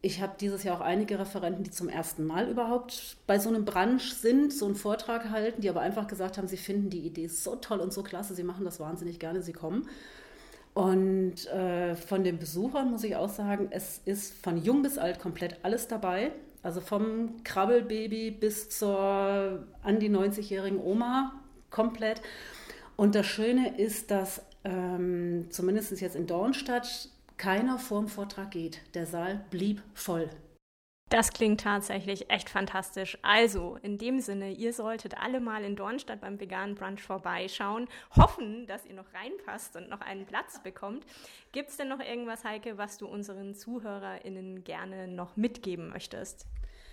Ich 0.07 0.23
habe 0.23 0.35
dieses 0.39 0.63
Jahr 0.63 0.77
auch 0.77 0.83
einige 0.83 1.19
Referenten, 1.19 1.65
die 1.65 1.73
zum 1.73 1.89
ersten 1.89 2.25
Mal 2.25 2.49
überhaupt 2.49 3.17
bei 3.27 3.41
so 3.41 3.49
einem 3.49 3.65
Brunch 3.65 4.15
sind, 4.15 4.53
so 4.53 4.67
einen 4.67 4.77
Vortrag 4.77 5.31
halten, 5.31 5.63
die 5.63 5.69
aber 5.69 5.81
einfach 5.81 6.07
gesagt 6.07 6.39
haben, 6.39 6.47
sie 6.47 6.57
finden 6.57 6.91
die 6.91 7.01
Idee 7.01 7.27
so 7.27 7.57
toll 7.57 7.81
und 7.81 7.93
so 7.93 8.05
klasse, 8.05 8.37
sie 8.37 8.45
machen 8.45 8.65
das 8.65 8.79
wahnsinnig 8.79 9.19
gerne, 9.19 9.43
sie 9.43 9.53
kommen. 9.53 9.89
Und 10.75 11.49
äh, 11.49 11.97
von 11.97 12.23
den 12.23 12.39
Besuchern 12.39 12.93
muss 12.93 13.03
ich 13.03 13.17
auch 13.17 13.29
sagen, 13.29 13.67
es 13.71 14.01
ist 14.05 14.33
von 14.45 14.63
jung 14.63 14.83
bis 14.83 14.97
alt 14.97 15.19
komplett 15.19 15.57
alles 15.65 15.89
dabei. 15.89 16.31
Also 16.63 16.81
vom 16.81 17.43
Krabbelbaby 17.43 18.31
bis 18.31 18.69
zur 18.69 19.67
an 19.83 19.99
die 19.99 20.09
90-jährigen 20.09 20.79
Oma 20.79 21.33
komplett. 21.71 22.23
Und 22.95 23.17
das 23.17 23.27
Schöne 23.27 23.77
ist, 23.77 24.13
dass 24.13 24.41
ähm, 24.63 25.47
zumindest 25.51 26.01
jetzt 26.01 26.15
in 26.15 26.29
Dornstadt 26.29 27.09
keiner 27.37 27.79
vorm 27.79 28.09
Vortrag 28.09 28.51
geht. 28.51 28.81
Der 28.95 29.07
Saal 29.07 29.45
blieb 29.51 29.83
voll. 29.95 30.31
Das 31.09 31.33
klingt 31.33 31.61
tatsächlich 31.61 32.31
echt 32.31 32.51
fantastisch. 32.51 33.17
Also, 33.23 33.79
in 33.81 33.97
dem 33.97 34.19
Sinne, 34.19 34.51
ihr 34.51 34.73
solltet 34.73 35.17
alle 35.17 35.39
mal 35.39 35.63
in 35.63 35.77
Dornstadt 35.77 36.21
beim 36.21 36.41
veganen 36.41 36.75
Brunch 36.75 37.01
vorbeischauen, 37.01 37.87
hoffen, 38.17 38.67
dass 38.67 38.85
ihr 38.87 38.95
noch 38.95 39.15
reinpasst 39.15 39.77
und 39.77 39.89
noch 39.89 40.01
einen 40.01 40.27
Platz 40.27 40.61
bekommt. 40.65 41.07
Gibt 41.53 41.71
es 41.71 41.77
denn 41.77 41.89
noch 41.89 42.01
irgendwas, 42.01 42.43
Heike, 42.43 42.77
was 42.77 42.99
du 42.99 43.07
unseren 43.07 43.55
ZuhörerInnen 43.55 44.65
gerne 44.65 45.07
noch 45.07 45.37
mitgeben 45.37 45.91
möchtest? 45.91 46.47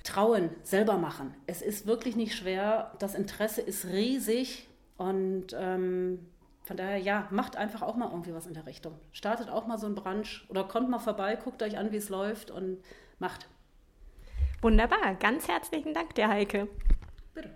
Trauen, 0.04 0.52
selber 0.62 0.98
machen. 0.98 1.34
Es 1.48 1.64
ist 1.64 1.88
wirklich 1.88 2.16
nicht 2.16 2.36
schwer. 2.36 2.94
Das 3.00 3.16
Interesse 3.16 3.62
ist 3.62 3.86
riesig 3.86 4.68
und 4.98 5.56
ähm, 5.58 6.20
von 6.64 6.78
daher, 6.78 6.98
ja, 6.98 7.28
macht 7.30 7.58
einfach 7.58 7.82
auch 7.82 7.96
mal 7.96 8.10
irgendwie 8.10 8.34
was 8.34 8.48
in 8.48 8.54
der 8.54 8.66
Richtung. 8.66 8.98
Startet 9.12 9.50
auch 9.50 9.68
mal 9.68 9.78
so 9.78 9.88
ein 9.88 9.96
Brunch 9.96 10.46
oder 10.50 10.64
kommt 10.64 10.90
mal 10.90 11.00
vorbei, 11.00 11.36
guckt 11.36 11.62
euch 11.62 11.78
an, 11.78 11.92
wie 11.92 11.98
es 11.98 12.10
läuft 12.10 12.52
und 12.52 12.82
macht. 13.20 13.48
Wunderbar. 14.62 15.16
Ganz 15.16 15.50
herzlichen 15.50 15.94
Dank, 15.94 16.16
der 16.16 16.30
Heike. 16.30 16.70
Bitte. 17.34 17.54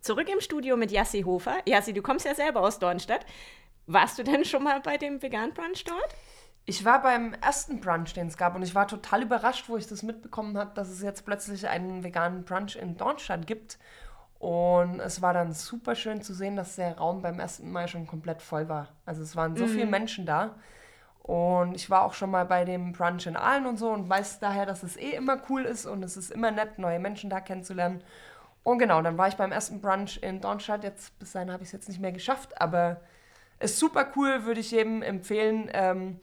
Zurück 0.00 0.28
im 0.28 0.40
Studio 0.40 0.76
mit 0.76 0.92
Jassi 0.92 1.22
Hofer. 1.22 1.56
Jassi, 1.66 1.92
du 1.92 2.02
kommst 2.02 2.26
ja 2.26 2.34
selber 2.34 2.60
aus 2.60 2.78
Dornstadt. 2.78 3.24
Warst 3.86 4.18
du 4.18 4.24
denn 4.24 4.44
schon 4.44 4.62
mal 4.62 4.80
bei 4.80 4.98
dem 4.98 5.22
Vegan 5.22 5.54
Brunch 5.54 5.84
dort? 5.84 6.14
Ich 6.66 6.84
war 6.84 7.00
beim 7.00 7.32
ersten 7.34 7.80
Brunch, 7.80 8.12
den 8.12 8.26
es 8.26 8.36
gab, 8.36 8.56
und 8.56 8.62
ich 8.62 8.74
war 8.74 8.88
total 8.88 9.22
überrascht, 9.22 9.68
wo 9.68 9.76
ich 9.76 9.86
das 9.86 10.02
mitbekommen 10.02 10.58
habe, 10.58 10.74
dass 10.74 10.90
es 10.90 11.00
jetzt 11.00 11.24
plötzlich 11.24 11.66
einen 11.68 12.04
veganen 12.04 12.44
Brunch 12.44 12.76
in 12.76 12.96
Dornstadt 12.96 13.46
gibt. 13.46 13.78
Und 14.38 15.00
es 15.00 15.22
war 15.22 15.32
dann 15.34 15.52
super 15.52 15.94
schön 15.94 16.22
zu 16.22 16.34
sehen, 16.34 16.56
dass 16.56 16.76
der 16.76 16.98
Raum 16.98 17.22
beim 17.22 17.40
ersten 17.40 17.70
Mal 17.72 17.88
schon 17.88 18.06
komplett 18.06 18.42
voll 18.42 18.68
war. 18.68 18.88
Also 19.06 19.22
es 19.22 19.34
waren 19.34 19.56
so 19.56 19.64
Mhm. 19.64 19.68
viele 19.68 19.86
Menschen 19.86 20.26
da. 20.26 20.56
Und 21.22 21.74
ich 21.74 21.90
war 21.90 22.02
auch 22.04 22.14
schon 22.14 22.30
mal 22.30 22.46
bei 22.46 22.64
dem 22.64 22.92
Brunch 22.92 23.26
in 23.26 23.36
Aalen 23.36 23.66
und 23.66 23.78
so 23.78 23.90
und 23.90 24.08
weiß 24.08 24.38
daher, 24.38 24.64
dass 24.66 24.82
es 24.84 24.96
eh 24.96 25.10
immer 25.10 25.42
cool 25.48 25.62
ist 25.64 25.86
und 25.86 26.02
es 26.04 26.16
ist 26.16 26.30
immer 26.30 26.52
nett, 26.52 26.78
neue 26.78 27.00
Menschen 27.00 27.30
da 27.30 27.40
kennenzulernen. 27.40 28.02
Und 28.62 28.78
genau, 28.78 29.02
dann 29.02 29.18
war 29.18 29.28
ich 29.28 29.36
beim 29.36 29.52
ersten 29.52 29.80
Brunch 29.80 30.18
in 30.22 30.40
Dornstadt. 30.40 30.84
Jetzt, 30.84 31.18
bis 31.18 31.32
dahin 31.32 31.50
habe 31.52 31.62
ich 31.62 31.68
es 31.68 31.72
jetzt 31.72 31.88
nicht 31.88 32.00
mehr 32.00 32.12
geschafft, 32.12 32.60
aber 32.60 33.00
ist 33.58 33.78
super 33.78 34.06
cool, 34.16 34.44
würde 34.44 34.60
ich 34.60 34.70
jedem 34.70 35.02
empfehlen. 35.02 35.68
Ähm, 35.72 36.20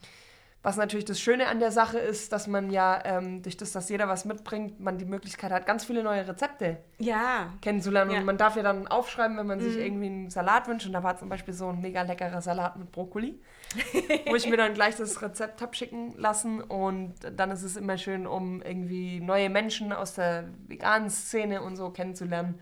was 0.64 0.78
natürlich 0.78 1.04
das 1.04 1.20
Schöne 1.20 1.48
an 1.48 1.60
der 1.60 1.72
Sache 1.72 2.00
ist, 2.00 2.32
dass 2.32 2.48
man 2.48 2.72
ja 2.72 3.02
ähm, 3.04 3.42
durch 3.42 3.58
das, 3.58 3.74
dass 3.74 3.90
jeder 3.90 4.08
was 4.08 4.24
mitbringt, 4.24 4.80
man 4.80 4.98
die 4.98 5.04
Möglichkeit 5.04 5.52
hat, 5.52 5.66
ganz 5.66 5.84
viele 5.84 6.04
neue 6.04 6.26
Rezepte 6.26 6.78
Ja. 7.00 7.52
kennenzulernen. 7.62 8.12
Ja. 8.12 8.20
Und 8.20 8.26
man 8.26 8.38
darf 8.38 8.56
ja 8.56 8.64
dann 8.64 8.88
aufschreiben, 8.88 9.38
wenn 9.38 9.46
man 9.46 9.60
sich 9.60 9.78
irgendwie 9.78 10.06
einen 10.06 10.30
Salat 10.30 10.70
wünscht. 10.70 10.86
Und 10.88 10.94
da 10.94 11.04
war 11.04 11.18
zum 11.18 11.28
Beispiel 11.28 11.54
so 11.54 11.68
ein 11.68 11.82
mega 11.82 12.02
leckerer 12.04 12.42
Salat 12.42 12.78
mit 12.78 12.94
Brokkoli, 12.94 13.42
wo 14.28 14.36
ich 14.36 14.48
mir 14.50 14.56
dann 14.56 14.74
gleich 14.74 14.96
das 14.96 15.22
Rezept 15.22 15.62
habe 15.62 15.76
schicken 15.76 16.14
lassen. 16.18 16.62
Und 16.62 17.16
dann 17.36 17.52
ist 17.52 17.64
es 17.64 17.76
immer 17.76 17.98
schön, 17.98 18.26
um 18.26 18.62
irgendwie 18.62 19.20
neue 19.20 19.50
Menschen 19.50 19.92
aus 19.92 20.14
der 20.16 20.46
veganen 20.68 21.10
Szene 21.10 21.62
und 21.62 21.76
so 21.76 21.90
kennenzulernen. 21.90 22.58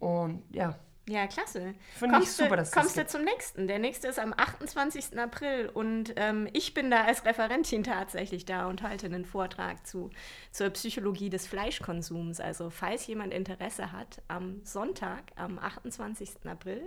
Und 0.00 0.42
ja, 0.50 0.74
Ja, 1.08 1.26
klasse. 1.26 1.74
Finde 1.94 2.16
ich 2.16 2.20
Kommst 2.24 2.36
super, 2.36 2.50
du, 2.50 2.56
dass 2.56 2.70
das 2.70 2.78
Kommst 2.78 2.96
du 2.96 3.00
gibt. 3.00 3.10
zum 3.10 3.24
nächsten? 3.24 3.66
Der 3.66 3.78
nächste 3.78 4.08
ist 4.08 4.18
am 4.18 4.34
28. 4.36 5.18
April 5.18 5.70
und 5.72 6.12
ähm, 6.16 6.48
ich 6.52 6.74
bin 6.74 6.90
da 6.90 7.04
als 7.04 7.24
Referentin 7.24 7.82
tatsächlich 7.82 8.44
da 8.44 8.66
und 8.66 8.82
halte 8.82 9.06
einen 9.06 9.24
Vortrag 9.24 9.86
zu, 9.86 10.10
zur 10.52 10.68
Psychologie 10.70 11.30
des 11.30 11.46
Fleischkonsums. 11.46 12.40
Also 12.40 12.68
falls 12.68 13.06
jemand 13.06 13.32
Interesse 13.32 13.90
hat, 13.92 14.20
am 14.28 14.60
Sonntag, 14.64 15.22
am 15.36 15.58
28. 15.58 16.30
April. 16.44 16.86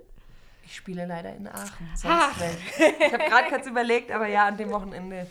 ich 0.66 0.76
spiele 0.76 1.08
leider 1.08 1.36
in 1.36 1.48
Aachen. 1.48 1.90
Ach. 2.06 2.38
Sonst 2.38 2.54
ich 3.00 3.14
habe 3.14 3.24
gerade 3.24 3.50
kurz 3.50 3.66
überlegt, 3.66 4.12
aber 4.12 4.28
ja, 4.28 4.46
an 4.46 4.58
dem 4.58 4.70
Wochenende 4.70 5.26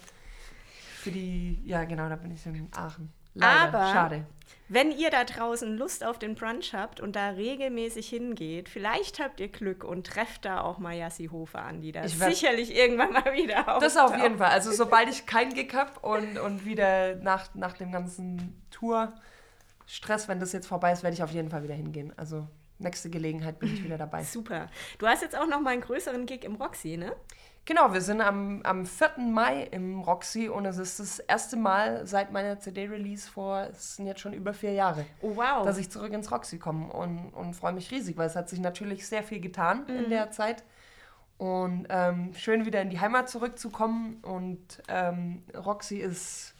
für 1.00 1.12
die, 1.12 1.62
ja 1.64 1.84
genau, 1.84 2.08
da 2.08 2.16
bin 2.16 2.32
ich 2.32 2.44
in 2.44 2.68
Aachen. 2.74 3.12
Leider, 3.34 3.78
Aber- 3.78 3.92
schade. 3.92 4.26
Wenn 4.72 4.92
ihr 4.92 5.10
da 5.10 5.24
draußen 5.24 5.76
Lust 5.76 6.04
auf 6.04 6.20
den 6.20 6.36
Brunch 6.36 6.74
habt 6.74 7.00
und 7.00 7.16
da 7.16 7.30
regelmäßig 7.30 8.08
hingeht, 8.08 8.68
vielleicht 8.68 9.18
habt 9.18 9.40
ihr 9.40 9.48
Glück 9.48 9.82
und 9.82 10.06
trefft 10.06 10.44
da 10.44 10.60
auch 10.60 10.78
mal 10.78 10.94
Jassi 10.96 11.26
Hofer 11.26 11.62
an, 11.62 11.80
die 11.80 11.90
da 11.90 12.06
sicherlich 12.06 12.76
irgendwann 12.76 13.12
mal 13.12 13.32
wieder 13.32 13.64
Das 13.80 13.96
auf 13.96 14.04
auftaucht. 14.12 14.22
jeden 14.22 14.38
Fall. 14.38 14.50
Also 14.50 14.70
sobald 14.70 15.08
ich 15.08 15.26
keinen 15.26 15.54
Gig 15.54 15.74
habe 15.74 15.98
und, 16.00 16.38
und 16.38 16.64
wieder 16.64 17.16
nach, 17.16 17.52
nach 17.56 17.72
dem 17.72 17.90
ganzen 17.90 18.62
Tour-Stress, 18.70 20.28
wenn 20.28 20.38
das 20.38 20.52
jetzt 20.52 20.66
vorbei 20.68 20.92
ist, 20.92 21.02
werde 21.02 21.14
ich 21.14 21.22
auf 21.24 21.32
jeden 21.32 21.50
Fall 21.50 21.64
wieder 21.64 21.74
hingehen. 21.74 22.12
Also 22.16 22.46
nächste 22.78 23.10
Gelegenheit 23.10 23.58
bin 23.58 23.74
ich 23.74 23.82
wieder 23.82 23.98
dabei. 23.98 24.22
Super. 24.22 24.68
Du 24.98 25.06
hast 25.08 25.22
jetzt 25.22 25.36
auch 25.36 25.48
noch 25.48 25.60
mal 25.60 25.70
einen 25.70 25.82
größeren 25.82 26.26
Gig 26.26 26.44
im 26.44 26.54
Roxy, 26.54 26.96
ne? 26.96 27.16
Genau, 27.66 27.92
wir 27.92 28.00
sind 28.00 28.20
am, 28.20 28.62
am 28.64 28.84
4. 28.84 29.18
Mai 29.18 29.62
im 29.70 30.00
Roxy 30.00 30.48
und 30.48 30.64
es 30.64 30.76
ist 30.78 30.98
das 30.98 31.18
erste 31.20 31.56
Mal 31.56 32.04
seit 32.06 32.32
meiner 32.32 32.58
CD-Release 32.58 33.30
vor, 33.30 33.68
es 33.70 33.96
sind 33.96 34.06
jetzt 34.06 34.20
schon 34.20 34.32
über 34.32 34.52
vier 34.54 34.72
Jahre, 34.72 35.04
Oh, 35.20 35.36
wow. 35.36 35.64
dass 35.64 35.78
ich 35.78 35.88
zurück 35.90 36.12
ins 36.12 36.32
Roxy 36.32 36.58
komme 36.58 36.92
und, 36.92 37.30
und 37.30 37.54
freue 37.54 37.72
mich 37.72 37.90
riesig, 37.92 38.16
weil 38.16 38.26
es 38.26 38.34
hat 38.34 38.48
sich 38.48 38.58
natürlich 38.58 39.06
sehr 39.06 39.22
viel 39.22 39.40
getan 39.40 39.86
in 39.86 40.10
der 40.10 40.30
Zeit. 40.32 40.64
Und 41.38 41.86
ähm, 41.88 42.34
schön 42.34 42.66
wieder 42.66 42.82
in 42.82 42.90
die 42.90 43.00
Heimat 43.00 43.30
zurückzukommen. 43.30 44.18
Und 44.22 44.82
ähm, 44.88 45.42
Roxy 45.56 45.96
ist 45.96 46.54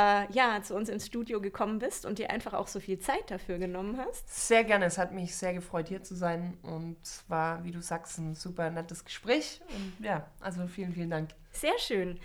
äh, 0.00 0.32
ja, 0.32 0.62
zu 0.62 0.74
uns 0.74 0.88
ins 0.88 1.06
Studio 1.06 1.40
gekommen 1.40 1.78
bist 1.78 2.06
und 2.06 2.18
dir 2.18 2.30
einfach 2.30 2.54
auch 2.54 2.68
so 2.68 2.80
viel 2.80 2.98
Zeit 2.98 3.30
dafür 3.30 3.58
genommen 3.58 3.98
hast. 3.98 4.48
Sehr 4.48 4.64
gerne, 4.64 4.86
es 4.86 4.96
hat 4.96 5.12
mich 5.12 5.36
sehr 5.36 5.52
gefreut, 5.52 5.88
hier 5.88 6.02
zu 6.02 6.14
sein. 6.14 6.56
Und 6.62 6.96
es 7.02 7.24
war, 7.28 7.62
wie 7.64 7.70
du 7.70 7.82
sagst, 7.82 8.18
ein 8.18 8.34
super 8.34 8.70
nettes 8.70 9.04
Gespräch. 9.04 9.60
Und 9.68 10.04
ja, 10.04 10.26
also 10.40 10.66
vielen, 10.66 10.92
vielen 10.92 11.10
Dank. 11.10 11.30
Sehr 11.52 11.78
schön. 11.78 12.18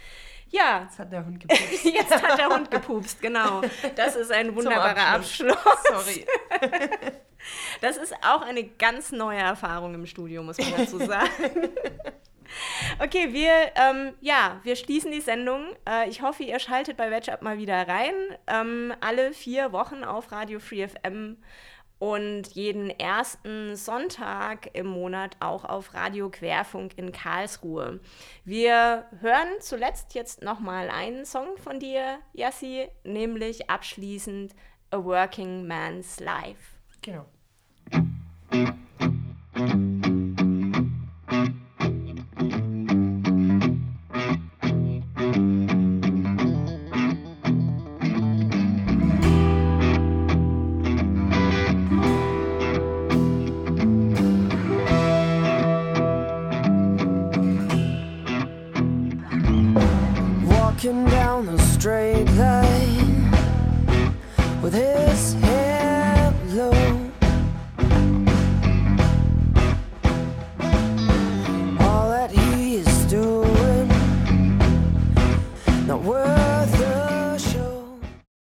Ja, 0.50 0.84
Jetzt 0.84 1.00
hat 1.00 1.12
der 1.12 1.26
Hund 1.26 1.40
gepupst. 1.40 1.84
jetzt 1.84 2.24
hat 2.24 2.38
der 2.38 2.48
Hund 2.48 2.72
gepupst, 2.72 3.22
genau. 3.22 3.62
Das 3.96 4.16
ist 4.16 4.32
ein 4.32 4.56
wunderbarer 4.56 5.08
Abschluss. 5.08 5.58
Sorry. 5.90 6.26
Das 7.82 7.98
ist 7.98 8.14
auch 8.24 8.42
eine 8.42 8.64
ganz 8.64 9.12
neue 9.12 9.38
Erfahrung 9.38 9.94
im 9.94 10.06
Studio, 10.08 10.42
muss 10.42 10.58
man 10.58 10.74
dazu 10.78 10.98
sagen. 11.06 11.70
Okay, 13.00 13.34
wir, 13.34 13.52
ähm, 13.76 14.14
ja, 14.22 14.60
wir 14.64 14.76
schließen 14.76 15.12
die 15.12 15.22
Sendung. 15.22 15.66
Äh, 15.88 16.10
ich 16.10 16.22
hoffe, 16.22 16.44
ihr 16.44 16.60
schaltet 16.60 16.98
bei 16.98 17.12
Wedge 17.12 17.32
Up 17.32 17.42
mal 17.42 17.58
wieder 17.58 17.88
rein. 17.88 18.14
Ähm, 18.48 18.94
alle 19.02 19.34
vier 19.34 19.72
Wochen 19.72 20.04
auf 20.04 20.32
Radio 20.32 20.60
Free 20.60 20.88
FM 20.88 21.38
und 22.00 22.48
jeden 22.54 22.90
ersten 22.90 23.76
Sonntag 23.76 24.70
im 24.74 24.88
Monat 24.88 25.38
auch 25.40 25.64
auf 25.64 25.94
Radio 25.94 26.30
Querfunk 26.30 26.98
in 26.98 27.12
Karlsruhe. 27.12 28.00
Wir 28.44 29.06
hören 29.22 29.48
zuletzt 29.60 30.14
jetzt 30.14 30.42
nochmal 30.42 30.90
einen 30.90 31.26
Song 31.26 31.58
von 31.58 31.80
dir, 31.80 32.20
Yassi, 32.34 32.90
nämlich 33.04 33.70
abschließend 33.70 34.54
A 34.92 35.04
Working 35.04 35.68
Man's 35.68 36.20
Life. 36.20 36.76
Genau. 37.02 37.26